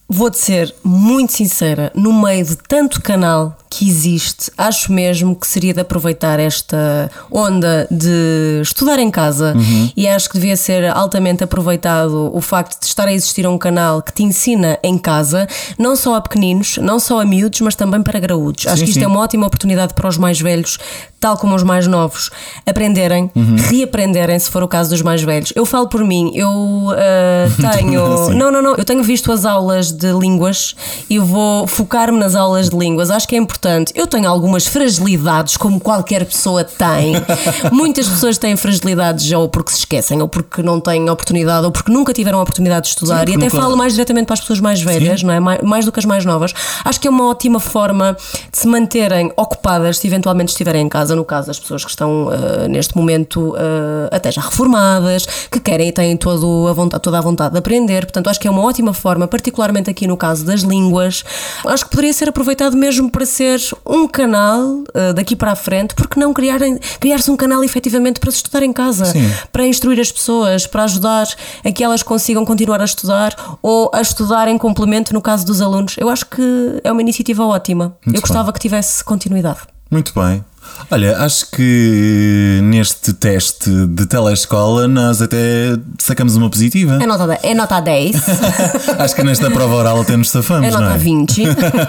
vou-te 0.09 0.38
ser 0.38 0.74
muito 0.84 1.32
sincera, 1.32 1.90
no 1.94 2.12
meio 2.12 2.44
de 2.44 2.57
tanto 2.57 3.02
canal 3.02 3.57
que 3.68 3.88
existe, 3.88 4.50
acho 4.57 4.92
mesmo 4.92 5.34
que 5.34 5.46
seria 5.46 5.74
de 5.74 5.80
aproveitar 5.80 6.38
esta 6.38 7.11
onda 7.30 7.86
de 7.90 8.61
estudar 8.62 8.98
em 8.98 9.11
casa 9.11 9.54
e 9.96 10.09
acho 10.09 10.30
que 10.30 10.38
devia 10.38 10.57
ser 10.57 10.86
altamente 10.86 11.42
aproveitado 11.42 12.30
o 12.32 12.40
facto 12.40 12.80
de 12.80 12.86
estar 12.86 13.09
a 13.09 13.12
existir 13.12 13.46
um 13.46 13.59
canal 13.59 14.00
que 14.00 14.12
te 14.12 14.22
ensina 14.22 14.78
em 14.82 14.96
casa, 14.96 15.46
não 15.78 15.96
só 15.96 16.14
a 16.14 16.20
pequeninos, 16.20 16.78
não 16.78 16.98
só 16.98 17.20
a 17.20 17.24
miúdos, 17.24 17.61
mas 17.61 17.74
também 17.74 18.02
para 18.02 18.18
graúdos. 18.18 18.66
acho 18.66 18.84
que 18.84 18.90
isto 18.90 19.00
sim. 19.00 19.04
é 19.04 19.09
uma 19.09 19.20
ótima 19.20 19.46
oportunidade 19.46 19.92
para 19.94 20.09
os 20.09 20.16
mais 20.16 20.40
velhos, 20.40 20.78
tal 21.20 21.36
como 21.36 21.54
os 21.54 21.62
mais 21.62 21.86
novos, 21.86 22.30
aprenderem, 22.64 23.30
reaprenderem, 23.68 24.38
se 24.38 24.50
for 24.50 24.62
o 24.62 24.68
caso 24.68 24.90
dos 24.90 25.02
mais 25.02 25.22
velhos. 25.22 25.52
Eu 25.57 25.66
falo 25.66 25.88
por 25.88 26.04
mim, 26.04 26.30
eu 26.34 26.50
ah, 26.92 27.72
tenho. 27.76 28.26
Sim. 28.26 28.34
não, 28.34 28.50
não, 28.50 28.62
não. 28.62 28.74
Eu 28.76 28.84
tenho 28.84 29.02
visto 29.02 29.32
as 29.32 29.44
aulas 29.44 29.92
de 29.97 30.12
línguas 30.12 30.74
e 31.09 31.18
vou 31.18 31.66
focar-me 31.66 32.18
nas 32.18 32.34
aulas 32.34 32.68
de 32.70 32.76
línguas. 32.76 33.11
Acho 33.11 33.26
que 33.26 33.34
é 33.34 33.38
importante. 33.38 33.92
Eu 33.94 34.07
tenho 34.07 34.28
algumas 34.28 34.66
fragilidades, 34.66 35.57
como 35.57 35.80
qualquer 35.80 36.24
pessoa 36.24 36.64
tem. 36.64 37.14
Muitas 37.72 38.09
pessoas 38.09 38.38
têm 38.38 38.57
fragilidades 38.57 39.30
ou 39.32 39.49
porque 39.49 39.70
se 39.72 39.78
esquecem, 39.78 40.20
ou 40.22 40.28
porque 40.28 40.62
não 40.62 40.80
têm 40.80 41.09
oportunidade, 41.09 41.64
ou 41.66 41.72
porque 41.72 41.90
nunca 41.90 42.12
tiveram 42.12 42.38
a 42.38 42.42
oportunidade 42.42 42.82
de 42.82 42.88
estudar. 42.90 43.26
Sim, 43.26 43.32
e 43.32 43.36
até 43.36 43.44
nunca- 43.47 43.57
falo 43.61 43.76
mais 43.76 43.92
diretamente 43.94 44.26
para 44.26 44.34
as 44.34 44.40
pessoas 44.40 44.61
mais 44.61 44.80
velhas, 44.80 45.22
não 45.22 45.32
é? 45.32 45.40
Mais, 45.40 45.61
mais 45.62 45.84
do 45.84 45.92
que 45.92 45.99
as 45.99 46.05
mais 46.05 46.24
novas. 46.24 46.53
Acho 46.84 47.01
que 47.01 47.09
é 47.09 47.11
uma 47.11 47.28
ótima 47.28 47.59
forma 47.61 48.16
de 48.51 48.59
se 48.59 48.66
manterem 48.66 49.32
ocupadas 49.36 49.99
se 49.99 50.07
eventualmente 50.07 50.51
estiverem 50.53 50.82
em 50.86 50.88
casa. 50.88 51.14
No 51.16 51.24
caso 51.24 51.49
das 51.49 51.59
pessoas 51.59 51.84
que 51.84 51.90
estão 51.90 52.28
ah, 52.30 52.68
neste 52.68 52.97
momento 52.97 53.55
ah, 53.57 54.14
até 54.14 54.30
já 54.30 54.40
reformadas, 54.42 55.26
que 55.51 55.61
querem 55.61 55.88
e 55.88 55.92
têm 55.92 56.16
todo 56.16 56.66
a 56.68 56.72
vontade, 56.72 57.03
toda 57.03 57.18
a 57.18 57.20
vontade 57.20 57.53
de 57.53 57.59
aprender. 57.59 58.05
Portanto, 58.07 58.28
acho 58.28 58.40
que 58.40 58.49
é 58.49 58.51
uma 58.51 58.62
ótima 58.62 58.92
forma, 58.92 59.26
particularmente 59.26 59.86
aqui 59.91 60.07
no 60.07 60.16
caso 60.16 60.45
das 60.45 60.61
línguas. 60.62 61.24
Acho 61.66 61.84
que 61.84 61.91
poderia 61.91 62.12
ser 62.12 62.28
aproveitado 62.28 62.76
mesmo 62.76 63.11
para 63.11 63.24
ser 63.26 63.61
um 63.84 64.07
canal 64.09 64.82
ah, 64.95 65.12
daqui 65.12 65.34
para 65.37 65.53
a 65.53 65.57
frente, 65.57 65.95
porque 65.95 66.18
não 66.18 66.32
criarem- 66.32 66.78
criar-se 67.01 67.30
um 67.30 67.37
canal 67.37 67.62
efetivamente 67.64 68.20
para 68.20 68.30
se 68.30 68.39
estudar 68.39 68.62
em 68.62 68.72
casa, 68.72 69.05
Sim. 69.07 69.30
para 69.53 69.66
instruir 69.66 70.01
as 70.01 70.11
pessoas, 70.12 70.66
para 70.66 70.84
ajudar 70.84 71.26
a 71.64 71.72
que 71.72 71.82
elas 71.84 72.03
consigam 72.03 72.45
continuar 72.45 72.80
a 72.80 72.84
estudar 72.84 73.34
ou 73.62 73.91
a 73.95 74.01
estudar 74.01 74.49
em 74.49 74.59
complemento 74.59 75.12
no 75.14 75.20
caso 75.22 75.45
dos 75.47 75.61
alunos. 75.61 75.97
Eu 75.99 76.09
acho 76.09 76.26
que 76.26 76.43
é 76.84 76.91
uma 76.93 77.01
iniciativa 77.01 77.45
ótima. 77.45 77.97
Muito 78.05 78.16
Eu 78.16 78.20
gostava 78.20 78.53
que 78.53 78.59
tivesse 78.61 79.03
continuidade. 79.05 79.61
Muito 79.91 80.12
bem. 80.14 80.45
Olha, 80.91 81.18
acho 81.18 81.51
que 81.51 82.61
neste 82.62 83.12
teste 83.12 83.70
de 83.87 84.07
telescola 84.07 84.87
nós 84.87 85.22
até 85.22 85.76
sacamos 85.99 86.37
uma 86.37 86.51
positiva. 86.51 86.99
É 87.01 87.07
nota, 87.07 87.39
é 87.43 87.55
nota 87.55 87.80
10, 87.80 88.16
Acho 88.99 89.14
que 89.14 89.22
nesta 89.22 89.51
prova 89.51 89.74
oral 89.74 90.01
até 90.01 90.16
nos 90.16 90.30
safamos, 90.30 90.68
é 90.68 90.70
não 90.70 90.80
nota 90.80 90.95
é? 90.95 90.99
20. 90.99 91.43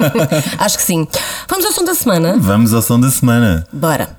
acho 0.59 0.77
que 0.77 0.83
sim. 0.83 1.07
Vamos 1.49 1.65
ao 1.65 1.71
som 1.71 1.83
da 1.83 1.95
semana? 1.95 2.37
Vamos 2.39 2.73
ao 2.73 2.81
som 2.81 2.99
da 2.99 3.09
semana. 3.09 3.67
Bora. 3.73 4.09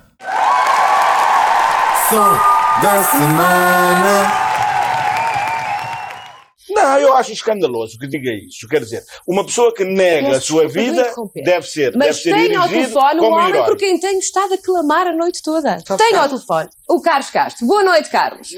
Som 2.09 2.37
da 2.81 3.03
semana. 3.03 4.48
Não, 6.81 6.97
eu 6.99 7.13
acho 7.15 7.31
escandaloso 7.31 7.97
que 7.99 8.07
diga 8.07 8.31
isso. 8.31 8.67
Quer 8.67 8.79
dizer, 8.79 9.03
uma 9.27 9.45
pessoa 9.45 9.73
que 9.73 9.83
nega 9.83 10.37
a 10.37 10.41
sua 10.41 10.67
vida 10.67 11.13
deve 11.35 11.67
ser, 11.67 11.91
deve 11.91 11.97
Mas 11.97 12.21
ser 12.23 12.33
tenho 12.33 12.61
ao 12.61 12.67
telefone 12.67 13.19
um 13.21 13.25
homem 13.33 13.49
herói. 13.49 13.65
por 13.65 13.77
quem 13.77 13.99
tenho 13.99 14.19
estado 14.19 14.53
a 14.53 14.57
clamar 14.57 15.07
a 15.07 15.13
noite 15.13 15.41
toda. 15.43 15.77
Tenho 15.97 16.19
ao 16.21 16.29
telefone 16.29 16.69
o 16.87 17.01
Carlos 17.01 17.29
Castro. 17.29 17.67
Boa 17.67 17.83
noite, 17.83 18.09
Carlos. 18.09 18.49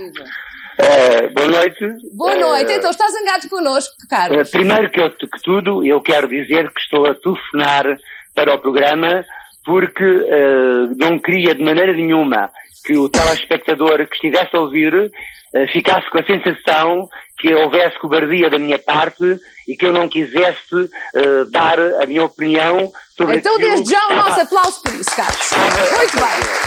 Eh, 0.77 1.27
boa 1.29 1.47
noite. 1.47 1.85
Boa 2.13 2.33
Eh, 2.33 2.39
noite. 2.39 2.71
Então, 2.73 2.89
estás 2.91 3.11
zangado 3.13 3.49
connosco, 3.49 3.93
Carlos? 4.09 4.49
primeiro 4.49 4.89
que, 4.89 4.99
eu- 5.01 5.11
que 5.11 5.41
tudo, 5.43 5.85
eu 5.85 6.01
quero 6.01 6.27
dizer 6.27 6.71
que 6.73 6.79
estou 6.79 7.05
a 7.05 7.13
telefonar 7.15 7.97
para 8.33 8.53
o 8.55 8.59
programa 8.59 9.25
porque 9.65 10.03
eh, 10.03 10.87
não 10.97 11.19
queria 11.19 11.53
de 11.53 11.63
maneira 11.63 11.93
nenhuma 11.93 12.49
que 12.83 12.97
o 12.97 13.09
telespectador 13.09 14.07
que 14.07 14.15
estivesse 14.15 14.55
a 14.55 14.59
ouvir 14.59 15.11
eh, 15.53 15.67
ficasse 15.67 16.09
com 16.09 16.19
a 16.19 16.23
sensação 16.23 17.09
que 17.37 17.53
houvesse 17.53 17.99
cobardia 17.99 18.49
da 18.49 18.59
minha 18.59 18.79
parte 18.79 19.39
e 19.67 19.75
que 19.75 19.85
eu 19.85 19.93
não 19.93 20.07
quisesse 20.07 20.89
eh, 21.15 21.45
dar 21.49 21.79
a 21.79 22.05
minha 22.05 22.23
opinião 22.23 22.91
sobre 23.17 23.37
Então, 23.37 23.57
desde 23.57 23.91
já, 23.91 24.07
o 24.09 24.15
nosso 24.15 24.41
aplauso 24.41 24.81
por 24.81 24.93
isso, 24.93 25.15
Carlos. 25.15 25.49
Muito 25.97 26.15
bem. 26.15 26.61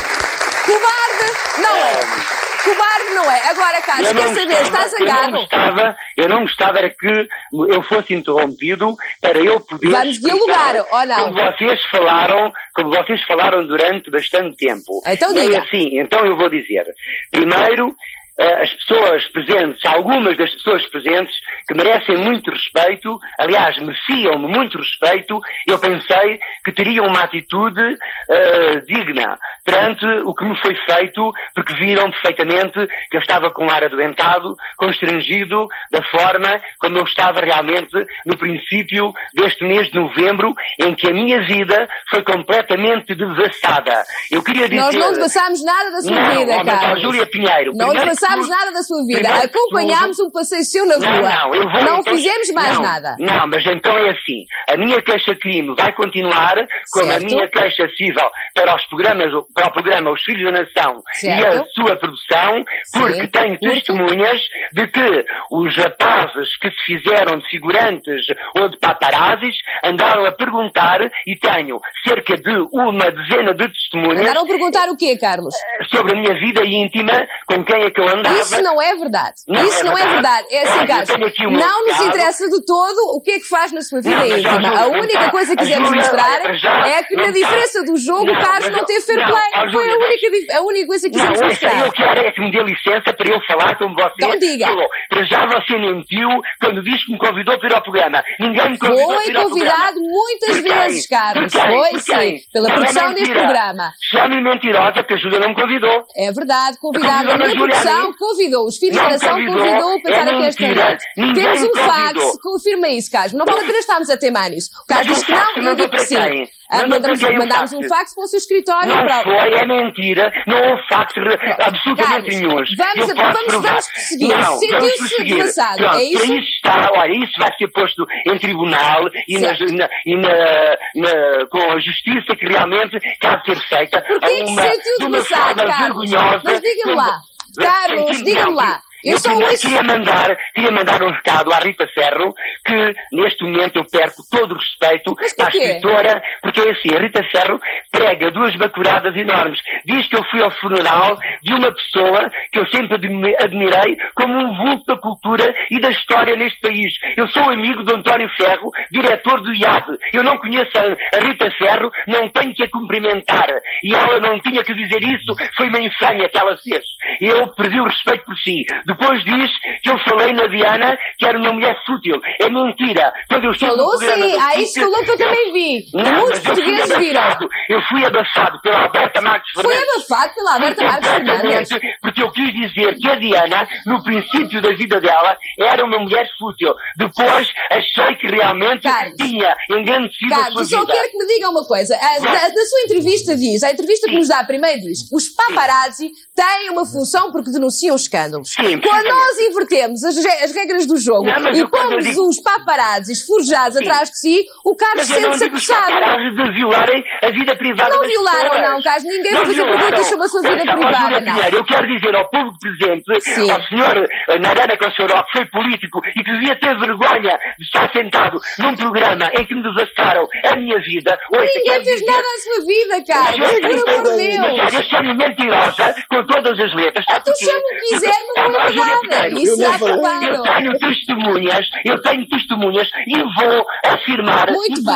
Cobarde 0.67 1.63
não 1.63 1.77
é. 1.77 2.44
Cobarde 2.65 3.15
não 3.15 3.31
é. 3.31 3.49
Agora, 3.51 3.81
Carlos, 3.83 4.13
quer 4.13 4.29
saber? 4.29 4.47
gostava- 4.47 4.87
Estás 4.87 4.93
Eu 4.95 4.99
não 5.01 5.07
zangado? 5.15 5.33
gostava, 5.33 5.97
eu 6.17 6.29
não 6.29 6.41
gostava 6.43 6.79
era 6.79 6.91
que 6.91 7.29
eu 7.71 7.83
fosse 7.83 8.15
interrompido 8.15 8.97
para 9.21 9.39
eu 9.39 9.61
poder. 9.61 9.89
Vamos 9.91 10.19
dialogar, 10.21 10.77
ou 10.91 11.07
não? 11.07 11.25
Como 11.33 11.35
vocês 11.53 11.81
falaram, 11.91 12.53
como 12.75 12.91
vocês 12.91 13.23
falaram 13.25 13.67
durante 13.67 14.11
bastante 14.11 14.57
tempo. 14.57 15.03
Então 15.07 15.31
E 15.37 15.41
diga. 15.41 15.59
assim, 15.63 15.99
então 15.99 16.25
eu 16.25 16.37
vou 16.37 16.49
dizer. 16.49 16.85
Primeiro, 17.31 17.95
as 18.39 18.73
pessoas 18.75 19.25
presentes, 19.29 19.85
algumas 19.85 20.37
das 20.37 20.51
pessoas 20.55 20.85
presentes 20.87 21.35
que 21.69 21.75
merecem 21.75 22.17
muito 22.17 22.51
respeito, 22.51 23.19
aliás, 23.39 23.79
mereciam-me 23.79 24.49
muito 24.49 24.79
respeito, 24.79 25.41
eu 25.67 25.79
pensei 25.79 26.41
que 26.65 26.73
teriam 26.73 27.07
uma 27.07 27.23
atitude 27.23 27.97
eh, 28.31 28.81
digna 28.87 29.39
perante 29.65 30.05
o 30.25 30.35
que 30.35 30.45
me 30.45 30.57
foi 30.61 30.75
feito, 30.75 31.33
porque 31.55 31.75
viram 31.75 32.11
perfeitamente 32.11 32.87
que 33.11 33.17
eu 33.17 33.21
estava 33.21 33.51
com 33.51 33.67
um 33.67 33.71
ar 33.71 33.85
adoentado, 33.85 34.55
constrangido 34.77 35.67
da 35.91 36.03
forma 36.03 36.61
como 36.81 36.99
eu 36.99 37.05
estava 37.05 37.41
realmente 37.41 37.97
no 38.27 38.37
princípio 38.37 39.13
deste 39.35 39.65
mês 39.65 39.89
de 39.91 39.99
novembro, 39.99 40.53
em 40.81 40.95
que 40.95 41.09
a 41.09 41.13
minha 41.13 41.41
vida 41.43 41.89
foi 42.11 42.23
completamente 42.23 43.15
devassada. 43.15 44.03
Eu 44.31 44.43
queria 44.43 44.69
dizer... 44.69 44.83
Nós 44.83 44.95
não 44.95 45.13
devassámos 45.13 45.65
nada 45.65 45.91
da 45.93 46.03
sua 46.03 46.11
Não, 46.11 46.39
vida, 46.39 46.65
Carlos. 46.65 47.03
Júlia 47.03 47.27
Pinheiro, 47.27 47.73
Não 47.75 47.89
primeiro 47.89 48.11
que- 48.29 48.49
nada 48.49 48.73
da 48.73 48.83
sua 48.83 49.05
vida. 49.07 49.21
primeiro 49.21 49.45
Acompanhámos 49.47 50.19
um 50.21 50.31
passeio 50.31 50.65
seu 50.65 50.87
na 50.87 50.99
não, 50.99 51.09
rua. 51.19 51.31
não, 51.31 51.55
eu 51.55 51.71
vou, 51.71 51.83
Não 51.83 51.99
então- 52.01 52.15
fizemos 52.17 52.51
mais 52.53 52.75
não, 52.75 52.83
nada. 52.83 53.17
Não, 53.19 53.47
mas 53.47 53.67
então 53.67 53.97
é 53.99 54.11
assim. 54.11 54.45
A 54.69 54.77
minha 54.77 55.01
queixa-crime 55.03 55.75
vai 55.77 55.93
continuar 55.93 56.55
como 56.93 57.07
a 57.11 57.15
Certo. 57.15 57.25
minha 57.27 57.49
queixa 57.49 57.89
civil 57.97 58.15
para 58.55 58.75
os 58.77 58.85
programas, 58.87 59.31
para 59.55 59.69
o 59.69 59.73
programa 59.73 60.11
Os 60.11 60.23
Filhos 60.23 60.45
da 60.53 60.61
Nação 60.63 61.03
e 61.23 61.29
a 61.31 61.41
Certo. 61.53 61.71
sua 61.75 61.97
produção, 61.97 62.65
porque 62.93 63.21
Sim. 63.23 63.27
tenho 63.29 63.59
testemunhas 63.59 64.41
de 64.73 64.87
que 64.89 65.25
os 65.51 65.77
rapazes 65.77 66.57
que 66.59 66.71
se 66.71 66.81
fizeram 66.87 67.39
de 67.39 67.49
figurantes 67.49 68.27
ou 68.59 68.69
de 68.69 68.77
paparazzis 68.79 69.57
andaram 69.85 70.25
a 70.27 70.33
perguntar 70.33 71.01
e 71.27 71.37
tenho 71.37 71.81
cerca 72.07 72.37
de 72.37 72.57
uma 72.73 73.11
dezena 73.11 73.55
de 73.55 73.69
testemunhas 73.69 74.21
Andaram 74.21 74.43
a 74.43 74.47
perguntar 74.47 74.89
o 74.89 74.97
quê, 74.97 75.17
Carlos? 75.17 75.55
sobre 75.91 76.13
a 76.13 76.17
minha 76.17 76.35
vida 76.35 76.65
íntima, 76.65 77.27
com 77.47 77.65
quem 77.65 77.83
é 77.85 77.91
que 77.91 78.01
eu 78.01 78.09
andava. 78.15 78.39
Isso 78.39 78.63
não 78.63 78.81
é 78.81 78.95
verdade. 78.95 79.35
Não 79.49 79.65
Isso 79.65 79.81
é 79.81 79.85
não 79.85 79.93
é 79.99 80.07
verdade. 80.09 80.15
verdade. 80.15 80.47
É 80.53 80.63
assim, 80.63 80.87
Carlos. 80.87 81.59
Não 81.59 81.87
nos 81.87 82.01
interessa 82.01 82.49
de 82.49 82.65
todo 82.65 83.17
o 83.17 83.21
que 83.21 83.31
é 83.33 83.39
que 83.39 83.49
faz 83.49 83.73
na 83.73 83.81
sua 83.83 84.01
vida 84.01 84.17
Não, 84.17 84.27
íntima. 84.27 84.79
A 84.81 84.87
única 84.87 85.31
coisa 85.31 85.57
que 85.57 85.63
quisemos 85.63 85.91
mostrar 85.91 86.41
é 86.87 87.03
que 87.03 87.17
na 87.17 87.31
diferença 87.31 87.85
do 87.85 87.97
jogo 87.97 88.31
o 88.31 88.41
Carlos 88.41 88.71
não 88.71 88.85
teve 88.85 89.01
fair 89.01 89.25
play. 89.27 89.73
Foi 89.73 89.91
a 89.91 89.97
única, 89.97 90.57
a 90.57 90.61
única 90.63 90.87
coisa 90.87 91.09
que 91.09 91.15
quisemos 91.17 91.41
mostrar. 91.41 91.87
eu 91.87 91.93
quero 91.93 92.21
é 92.21 92.31
que 92.33 92.41
me 92.41 92.51
dê 92.51 92.63
licença 92.63 93.13
para 93.13 93.29
eu 93.29 93.41
falar 93.47 93.77
como 93.77 93.95
você 93.95 94.13
Então 94.19 94.39
diga. 94.39 94.67
Para 95.09 95.25
já 95.25 95.47
você 95.47 95.79
mentiu 95.79 96.29
quando 96.61 96.83
disse 96.83 97.07
que 97.07 97.13
me 97.13 97.19
convidou 97.19 97.59
para 97.59 97.69
ir 97.69 97.75
ao 97.75 97.83
programa. 97.83 98.25
Ninguém 98.41 98.71
me 98.71 98.79
convidou 98.79 99.07
para 99.09 99.17
Foi 99.17 99.31
ir 99.31 99.37
ao 99.37 99.49
convidado 99.49 100.01
muitas 100.01 100.59
vezes, 100.61 101.07
Carlos. 101.07 101.53
Foi 101.53 102.01
sim. 102.01 102.39
Pela 102.53 102.69
Não 102.69 102.75
é 102.75 102.79
produção 102.79 103.15
deste 103.15 103.33
programa. 103.35 103.93
Chame 104.11 104.41
mentirosa 104.41 105.03
que 105.03 105.15
a 105.15 105.17
Júlia 105.17 105.39
não 105.41 105.49
me 105.49 105.55
convidou. 105.55 106.05
É 106.17 106.33
verdade, 106.33 106.79
convidada. 106.79 107.35
A 107.35 107.39
Convidou 107.39 107.39
minha 107.39 107.47
a 107.47 107.55
Júlia 107.55 107.77
a 107.77 107.81
produção 107.83 108.04
convidou. 108.13 108.67
Os 108.67 108.77
filhos 108.77 108.97
de 108.97 109.03
Não 109.03 109.09
geração 109.11 109.31
convidou. 109.47 110.01
para 110.03 110.15
É 110.15 110.19
estar 110.21 110.35
aqui 110.35 110.45
esta 110.47 110.69
noite. 110.69 111.05
Temos 111.35 111.63
um 111.63 111.75
fax, 111.77 112.39
confirma 112.43 112.89
isso, 112.89 113.11
Carlos. 113.11 113.33
Não 113.33 113.47
vale 113.47 113.61
a 113.61 113.65
pena 113.65 113.79
estarmos 113.79 114.11
a 114.11 114.17
teimar 114.17 114.51
nisso. 114.51 114.71
O 114.83 114.87
Carlos 114.87 115.15
diz 115.15 115.25
que 115.25 115.33
não 115.33 115.39
fax 115.39 115.57
eu 115.67 115.75
digo 115.77 115.91
que 115.91 115.99
sim. 116.01 116.49
Ah, 116.71 116.87
mandamos, 116.89 117.21
mandámos 117.21 117.71
fax? 117.71 117.73
um 117.75 117.89
fax 117.89 118.15
para 118.15 118.25
o 118.25 118.27
seu 118.27 118.39
escritório. 118.39 118.89
Não 118.89 119.07
para- 119.07 119.23
foi, 119.23 119.53
é 119.55 119.67
mentira. 119.67 120.33
Não 120.47 120.57
houve 120.57 120.83
re- 121.17 121.57
absolutamente 121.59 122.03
Carlos, 122.03 122.35
nenhum. 122.35 122.49
vamos 122.55 123.11
a- 123.11 123.15
vamos- 123.15 123.63
vamos 123.67 123.89
prosseguir. 123.89 124.35
Sentiu-se 124.59 125.21
ameaçado, 125.21 125.77
Pronto, 125.77 125.97
é 125.97 126.03
isso? 126.05 126.25
Isso 126.25 126.49
está, 126.57 126.91
olha, 126.97 127.13
isso 127.25 127.33
vai 127.39 127.53
ser 127.57 127.69
posto 127.69 128.07
em 128.27 128.39
tribunal 128.39 129.03
e, 129.29 129.39
nas- 129.39 129.61
na, 129.61 129.89
e 130.07 130.17
na- 130.17 130.77
na- 130.97 131.47
com 131.51 131.71
a 131.73 131.79
justiça 131.81 132.35
que 132.35 132.47
realmente 132.47 132.99
cabe 133.21 133.45
ser 133.45 133.61
feita. 133.69 134.01
Porquê 134.03 134.27
que 134.37 134.43
uma, 134.51 134.63
se 134.63 134.69
sentiu 134.75 135.07
ameaçado, 135.07 135.67
Carlos? 135.67 136.11
Mas 136.43 136.61
diga-me 136.61 136.95
lá. 136.95 137.21
Carlos, 137.57 138.23
diga-me 138.23 138.55
lá. 138.55 138.83
Eu 139.05 139.17
Eu 139.17 139.21
queria, 139.39 139.49
queria 139.59 139.83
mandar, 139.99 140.37
queria 140.55 140.71
mandar 140.71 141.03
um 141.03 141.11
recado 141.11 141.53
à 141.53 141.59
Rita 141.59 141.87
Ferro 141.89 142.35
que 142.65 142.95
neste 143.13 143.45
momento 143.45 143.77
eu 143.77 143.85
perco 143.85 144.23
todo 144.31 144.53
o 144.55 144.59
respeito 144.59 145.15
à 145.45 145.49
escritora, 145.69 146.23
porque 146.43 146.61
é 146.61 146.71
assim, 146.71 146.95
a 146.95 146.99
Rita 147.01 147.23
Ferro 147.25 147.61
prega 147.91 148.31
duas 148.31 148.55
bacuradas 148.57 149.15
enormes. 149.17 149.61
Diz 149.85 150.07
que 150.09 150.17
eu 150.17 150.25
fui 150.25 150.43
ao 150.43 150.51
funeral 150.53 151.19
de 151.43 151.53
uma 151.55 151.73
pessoa 151.73 152.31
que 152.53 152.59
eu 152.59 152.67
sempre 152.69 152.95
admi- 152.95 153.37
admirei 153.39 153.97
como 154.15 154.35
um 154.39 154.55
vulto 154.57 154.85
da 154.87 154.97
cultura 154.97 155.55
e 155.71 155.81
da 155.81 155.91
história 155.91 156.37
neste 156.37 156.61
país. 156.61 156.93
Eu 157.17 157.29
sou 157.29 157.51
amigo 157.51 157.83
do 157.83 157.95
António 157.95 158.29
Ferro, 158.37 158.71
diretor 158.91 159.41
do 159.43 159.53
IAD. 159.55 159.87
Eu 160.13 160.23
não 160.23 160.39
conheço 160.39 160.73
a, 160.79 161.19
Rita 161.21 161.51
Ferro, 161.53 161.91
não 162.07 162.29
tenho 162.29 162.55
que 162.55 162.63
a 162.65 162.69
cumprimentar. 162.71 163.49
E 163.83 163.95
ela 163.95 164.19
não 164.21 164.39
tinha 164.41 164.63
que 164.65 164.75
dizer 164.75 165.03
isso, 165.03 165.35
foi 165.57 165.69
uma 165.69 165.81
infâmia 165.81 166.29
que 166.29 166.39
ela 166.39 166.57
fez. 166.57 166.85
Eu 167.21 167.49
perdi 167.55 167.81
o 167.81 167.85
respeito 167.85 168.25
por 168.25 168.37
si. 168.39 168.65
Depois 168.99 169.25
diz 169.25 169.51
que 169.83 169.91
eu 169.91 169.99
falei 170.01 170.33
na 170.33 170.47
Diana 170.47 170.99
que 171.19 171.27
era 171.27 171.39
uma 171.39 171.53
mulher 171.53 171.77
fútil. 171.87 172.21
É 172.41 172.49
mentira. 172.49 173.13
Quando 173.29 173.45
eu 173.45 173.51
estive 173.53 173.71
Falou 173.71 173.99
sim. 173.99 174.07
da 174.07 174.15
Ah, 174.15 174.53
falou 174.81 175.05
que 175.05 175.11
eu 175.11 175.19
também 175.19 175.53
vi. 175.53 175.87
não, 175.93 176.13
Muitos 176.21 176.39
fui 176.41 176.47
portugueses 176.55 176.97
viram. 176.99 177.39
Eu 177.69 177.83
fui 177.83 178.05
abafado 178.05 178.61
pela 178.63 178.83
Alberta 178.85 179.21
Marques 179.21 179.51
Foi 179.53 179.63
Fernandes. 179.65 180.11
abafado 180.11 180.35
pela 180.35 180.55
Alberta 180.55 180.85
Marques 180.85 181.09
Fernandes. 181.11 181.69
Porque 182.03 182.23
eu 182.23 182.31
quis 182.31 182.53
dizer 182.53 182.97
que 182.99 183.09
a 183.09 183.15
Diana, 183.17 183.69
no 183.87 184.03
princípio 184.03 184.61
da 184.63 184.71
vida 184.73 185.01
dela, 185.01 185.37
era 185.59 185.85
uma 185.85 185.99
mulher 185.99 186.29
fútil. 186.39 186.75
Depois 186.97 187.49
achei 187.71 188.15
que 188.17 188.27
realmente 188.29 188.83
Carlos. 188.83 189.15
tinha 189.17 189.57
engrandecido 189.71 190.33
a 190.33 190.37
sua 190.37 190.45
Carlos, 190.45 190.73
eu 190.73 190.79
só 190.79 190.85
vida. 190.85 190.93
quero 190.93 191.11
que 191.11 191.19
me 191.19 191.27
diga 191.27 191.51
uma 191.51 191.65
coisa. 191.67 191.95
A, 191.97 192.19
da, 192.21 192.49
da 192.49 192.67
sua 192.67 192.81
entrevista 192.85 193.37
diz, 193.37 193.63
a 193.63 193.71
entrevista 193.73 194.09
que 194.09 194.15
nos 194.17 194.29
dá 194.29 194.45
primeiro 194.45 194.81
diz, 194.81 195.11
os 195.13 195.29
paparazzi 195.29 196.11
têm 196.35 196.71
uma 196.71 196.85
função 196.85 197.31
porque 197.31 197.51
denunciam 197.51 197.95
escândalos. 197.95 198.51
Sim, 198.53 198.81
Quando 198.81 199.05
nós 199.07 199.39
invertemos 199.39 200.03
as, 200.05 200.17
as 200.17 200.53
regras 200.53 200.87
do 200.87 200.97
jogo 200.97 201.25
Não, 201.27 201.51
e 201.53 201.67
pomos 201.69 202.05
digo- 202.05 202.29
os 202.29 202.41
paparazzis 202.41 203.25
forjados 203.25 203.77
atrás 203.77 204.11
de 204.11 204.19
si, 204.19 204.45
o 204.65 204.75
Carlos 204.75 205.07
sente-se 205.07 205.29
os 205.29 205.43
acusado. 205.43 205.93
paparazzi 205.93 206.31
de 206.35 206.51
violarem 206.53 207.05
a 207.23 207.31
vida 207.31 207.57
privada 207.57 207.95
Não 207.95 208.03
violaram, 208.07 208.51
pessoas. 208.51 208.69
não, 208.71 208.83
Carlos. 208.83 209.05
Ninguém 209.05 209.33
Não 209.33 209.45
violaram. 209.45 209.79
perguntas 209.79 210.07
sobre 210.07 210.25
a 210.25 210.29
sua 210.29 210.43
vida 210.43 210.63
Então, 210.63 210.75
privada, 210.79 211.21
não. 211.21 211.39
Eu 211.49 211.65
quero 211.65 211.87
dizer 211.87 212.15
ao 212.17 212.29
público 212.31 212.59
presente, 212.59 213.21
Sim. 213.21 213.51
ao 213.51 213.63
senhor 213.69 214.11
eh, 214.29 214.39
Narana 214.39 214.77
Consoró, 214.77 215.23
que 215.25 215.33
foi 215.39 215.47
político 215.47 216.01
e 216.07 216.13
que 216.25 216.33
devia 216.33 216.57
ter 216.59 216.79
vergonha 216.79 217.39
de 217.59 217.65
estar 217.65 217.91
sentado 217.93 218.41
num 218.59 218.75
programa 218.77 219.31
em 219.39 219.45
que 219.47 219.55
me 219.55 219.63
devastaram 219.63 220.27
a 220.47 220.57
minha 220.57 220.79
vida. 220.81 221.19
Ouça, 221.33 221.45
Ninguém 221.45 221.85
fez 221.85 222.01
dizer- 222.01 222.07
nada 222.07 222.23
à 222.23 222.41
sua 222.41 222.67
vida, 222.67 223.05
Carlos. 223.07 223.51
Por 223.85 223.89
amor 223.95 224.17
de 224.17 224.37
Deus. 224.37 224.75
eu 224.75 224.83
chamo 224.83 225.15
mentirosa 225.15 225.95
com 226.11 226.24
todas 226.27 226.59
as 226.59 226.75
letras. 226.75 227.05
sabe 227.05 227.21
Então 227.21 227.33
porquê? 227.33 227.45
chame 227.45 227.59
o 227.61 227.81
que 227.81 227.87
quiser, 227.95 228.13
não 228.37 228.61
é 228.61 228.71
verdade. 228.71 229.01
Pinheiro, 229.05 229.39
Isso 229.39 229.57
será 229.57 229.73
Eu 229.75 229.79
provado. 229.79 230.43
tenho 230.43 230.79
testemunhas, 230.79 231.67
eu 231.85 232.03
tenho 232.03 232.27
testemunhas 232.29 232.89
e 233.07 233.19
vou 233.23 233.67
afirmar 233.87 234.51
Muito 234.51 234.83
bem, 234.83 234.95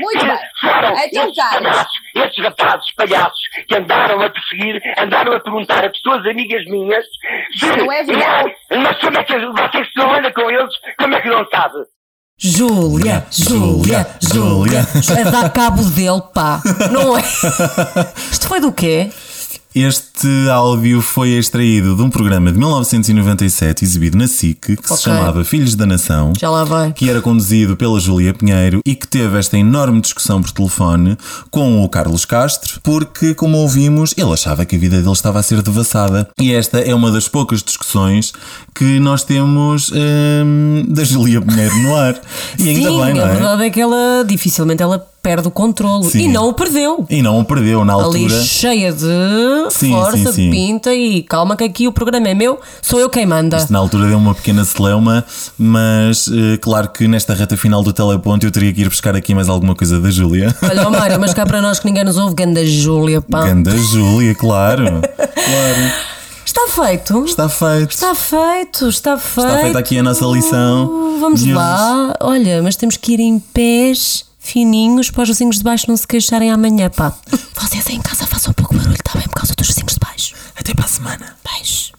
muito 0.00 0.26
bem. 0.26 0.38
foram 0.60 0.94
Então, 1.04 1.32
palhaços, 1.34 1.92
estes 2.16 2.44
rapazes 2.44 2.94
palhaços 2.96 3.38
que 3.68 3.74
andaram 3.76 4.20
a 4.22 4.30
perseguir, 4.30 4.80
andaram 4.98 5.32
a 5.32 5.40
perguntar 5.40 5.84
a 5.84 5.90
pessoas 5.90 6.26
amigas 6.26 6.64
minhas 6.66 7.04
se 7.58 7.66
Não 7.76 7.92
é 7.92 8.02
verdade. 8.02 8.52
eu- 8.70 8.80
mas 8.80 8.98
como 9.00 9.18
é 9.18 9.24
que 9.24 9.32
vocês 9.38 9.86
se 9.92 9.98
não 9.98 10.14
anda 10.14 10.32
com 10.32 10.50
eles, 10.50 10.70
como 10.98 11.14
é 11.14 11.20
que 11.20 11.28
não 11.28 11.46
sabe? 11.48 11.74
Júlia, 12.36 13.24
Júlia, 13.30 14.06
Júlia. 14.20 14.80
A 14.80 15.30
dar 15.30 15.50
cabo 15.52 15.82
dele, 15.84 16.20
pá. 16.34 16.60
Não 16.90 17.16
é? 17.16 17.20
Isto 18.30 18.48
foi 18.48 18.58
do 18.60 18.72
quê? 18.72 19.08
Este 19.74 20.28
áudio 20.52 21.02
foi 21.02 21.30
extraído 21.30 21.96
de 21.96 22.02
um 22.02 22.08
programa 22.08 22.52
de 22.52 22.58
1997 22.58 23.84
exibido 23.84 24.16
na 24.16 24.28
SIC 24.28 24.76
que 24.76 24.86
se 24.86 24.92
Ok. 24.92 24.96
chamava 24.98 25.44
Filhos 25.44 25.74
da 25.74 25.84
Nação. 25.84 26.32
Já 26.38 26.48
lá 26.48 26.62
vai. 26.62 26.92
que 26.92 27.10
era 27.10 27.20
conduzido 27.20 27.76
pela 27.76 27.98
Júlia 27.98 28.32
Pinheiro 28.32 28.80
e 28.86 28.94
que 28.94 29.08
teve 29.08 29.36
esta 29.36 29.58
enorme 29.58 30.00
discussão 30.00 30.40
por 30.40 30.52
telefone 30.52 31.18
com 31.50 31.82
o 31.84 31.88
Carlos 31.88 32.24
Castro, 32.24 32.78
porque, 32.84 33.34
como 33.34 33.58
ouvimos, 33.58 34.14
ele 34.16 34.32
achava 34.32 34.64
que 34.64 34.76
a 34.76 34.78
vida 34.78 34.98
dele 35.00 35.10
estava 35.10 35.40
a 35.40 35.42
ser 35.42 35.60
devassada. 35.60 36.28
E 36.40 36.52
esta 36.52 36.78
é 36.78 36.94
uma 36.94 37.10
das 37.10 37.26
poucas 37.26 37.60
discussões 37.60 38.32
que 38.74 38.98
nós 38.98 39.22
temos 39.22 39.92
hum, 39.92 40.84
da 40.88 41.04
Júlia 41.04 41.40
Pinheiro 41.40 41.76
no 41.78 41.94
ar. 41.96 42.20
E 42.58 42.68
ainda 42.68 42.88
Sim, 42.90 43.04
bem, 43.04 43.14
não 43.14 43.24
a 43.24 43.28
é? 43.28 43.32
verdade 43.32 43.64
é 43.64 43.70
que 43.70 43.80
ela 43.80 44.24
dificilmente 44.26 44.82
ela 44.82 44.98
perde 45.22 45.48
o 45.48 45.50
controle. 45.50 46.04
Sim. 46.10 46.24
E 46.24 46.28
não 46.28 46.48
o 46.48 46.52
perdeu. 46.52 47.06
E 47.08 47.22
não 47.22 47.38
o 47.38 47.44
perdeu 47.44 47.82
na 47.84 47.94
Ali 47.94 48.24
altura. 48.24 48.42
cheia 48.42 48.92
de 48.92 49.70
Sim, 49.70 49.90
força, 49.90 50.32
sim, 50.32 50.50
de 50.50 50.50
pinta 50.50 50.92
e 50.92 51.22
calma 51.22 51.56
que 51.56 51.64
aqui 51.64 51.88
o 51.88 51.92
programa 51.92 52.28
é 52.28 52.34
meu, 52.34 52.60
sou 52.82 53.00
eu 53.00 53.08
quem 53.08 53.24
manda. 53.24 53.56
Isto 53.56 53.72
na 53.72 53.78
altura 53.78 54.08
deu 54.08 54.18
uma 54.18 54.34
pequena 54.34 54.64
celeuma, 54.64 55.24
mas 55.56 56.28
eh, 56.28 56.58
claro 56.58 56.88
que 56.88 57.08
nesta 57.08 57.32
reta 57.32 57.56
final 57.56 57.82
do 57.82 57.92
teleponto 57.92 58.44
eu 58.44 58.50
teria 58.50 58.72
que 58.72 58.82
ir 58.82 58.88
buscar 58.88 59.16
aqui 59.16 59.34
mais 59.34 59.48
alguma 59.48 59.74
coisa 59.74 59.98
da 59.98 60.10
Júlia. 60.10 60.54
Olha, 60.62 60.90
Mário, 60.90 61.18
mas 61.18 61.32
cá 61.32 61.46
para 61.46 61.62
nós 61.62 61.78
que 61.78 61.86
ninguém 61.86 62.04
nos 62.04 62.18
ouve, 62.18 62.34
ganda 62.34 62.62
Júlia, 62.66 63.22
pá. 63.22 63.46
Ganda 63.46 63.70
Júlia, 63.78 64.34
claro. 64.34 64.84
claro. 65.16 65.92
Está 66.56 66.68
feito. 66.86 67.24
Está 67.24 67.48
feito. 67.48 67.90
Está 67.90 68.14
feito, 68.14 68.88
está 68.88 69.18
feito. 69.18 69.48
Está 69.48 69.58
feita 69.60 69.78
aqui 69.80 69.98
a 69.98 70.02
nossa 70.04 70.24
lição. 70.26 71.18
Vamos 71.18 71.40
de 71.42 71.52
lá. 71.52 72.14
Olha, 72.20 72.62
mas 72.62 72.76
temos 72.76 72.96
que 72.96 73.14
ir 73.14 73.20
em 73.20 73.40
pés 73.40 74.24
fininhos 74.38 75.10
para 75.10 75.24
os 75.24 75.30
vizinhos 75.30 75.56
de 75.58 75.64
baixo 75.64 75.86
não 75.88 75.96
se 75.96 76.06
queixarem 76.06 76.52
amanhã, 76.52 76.88
pá. 76.90 77.12
Vocês 77.60 77.84
aí 77.88 77.96
em 77.96 78.00
casa 78.00 78.24
façam 78.26 78.52
um 78.52 78.54
pouco 78.54 78.74
barulho, 78.74 78.94
está 78.94 79.18
bem? 79.18 79.26
Por 79.26 79.34
causa 79.34 79.52
dos 79.56 79.66
vizinhos 79.66 79.94
de 79.94 79.98
baixo. 79.98 80.36
Até 80.56 80.72
para 80.72 80.84
a 80.84 80.88
semana. 80.88 81.36
Beijo. 81.44 81.92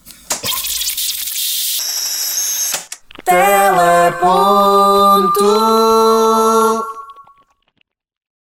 Teleponto. 3.26 3.76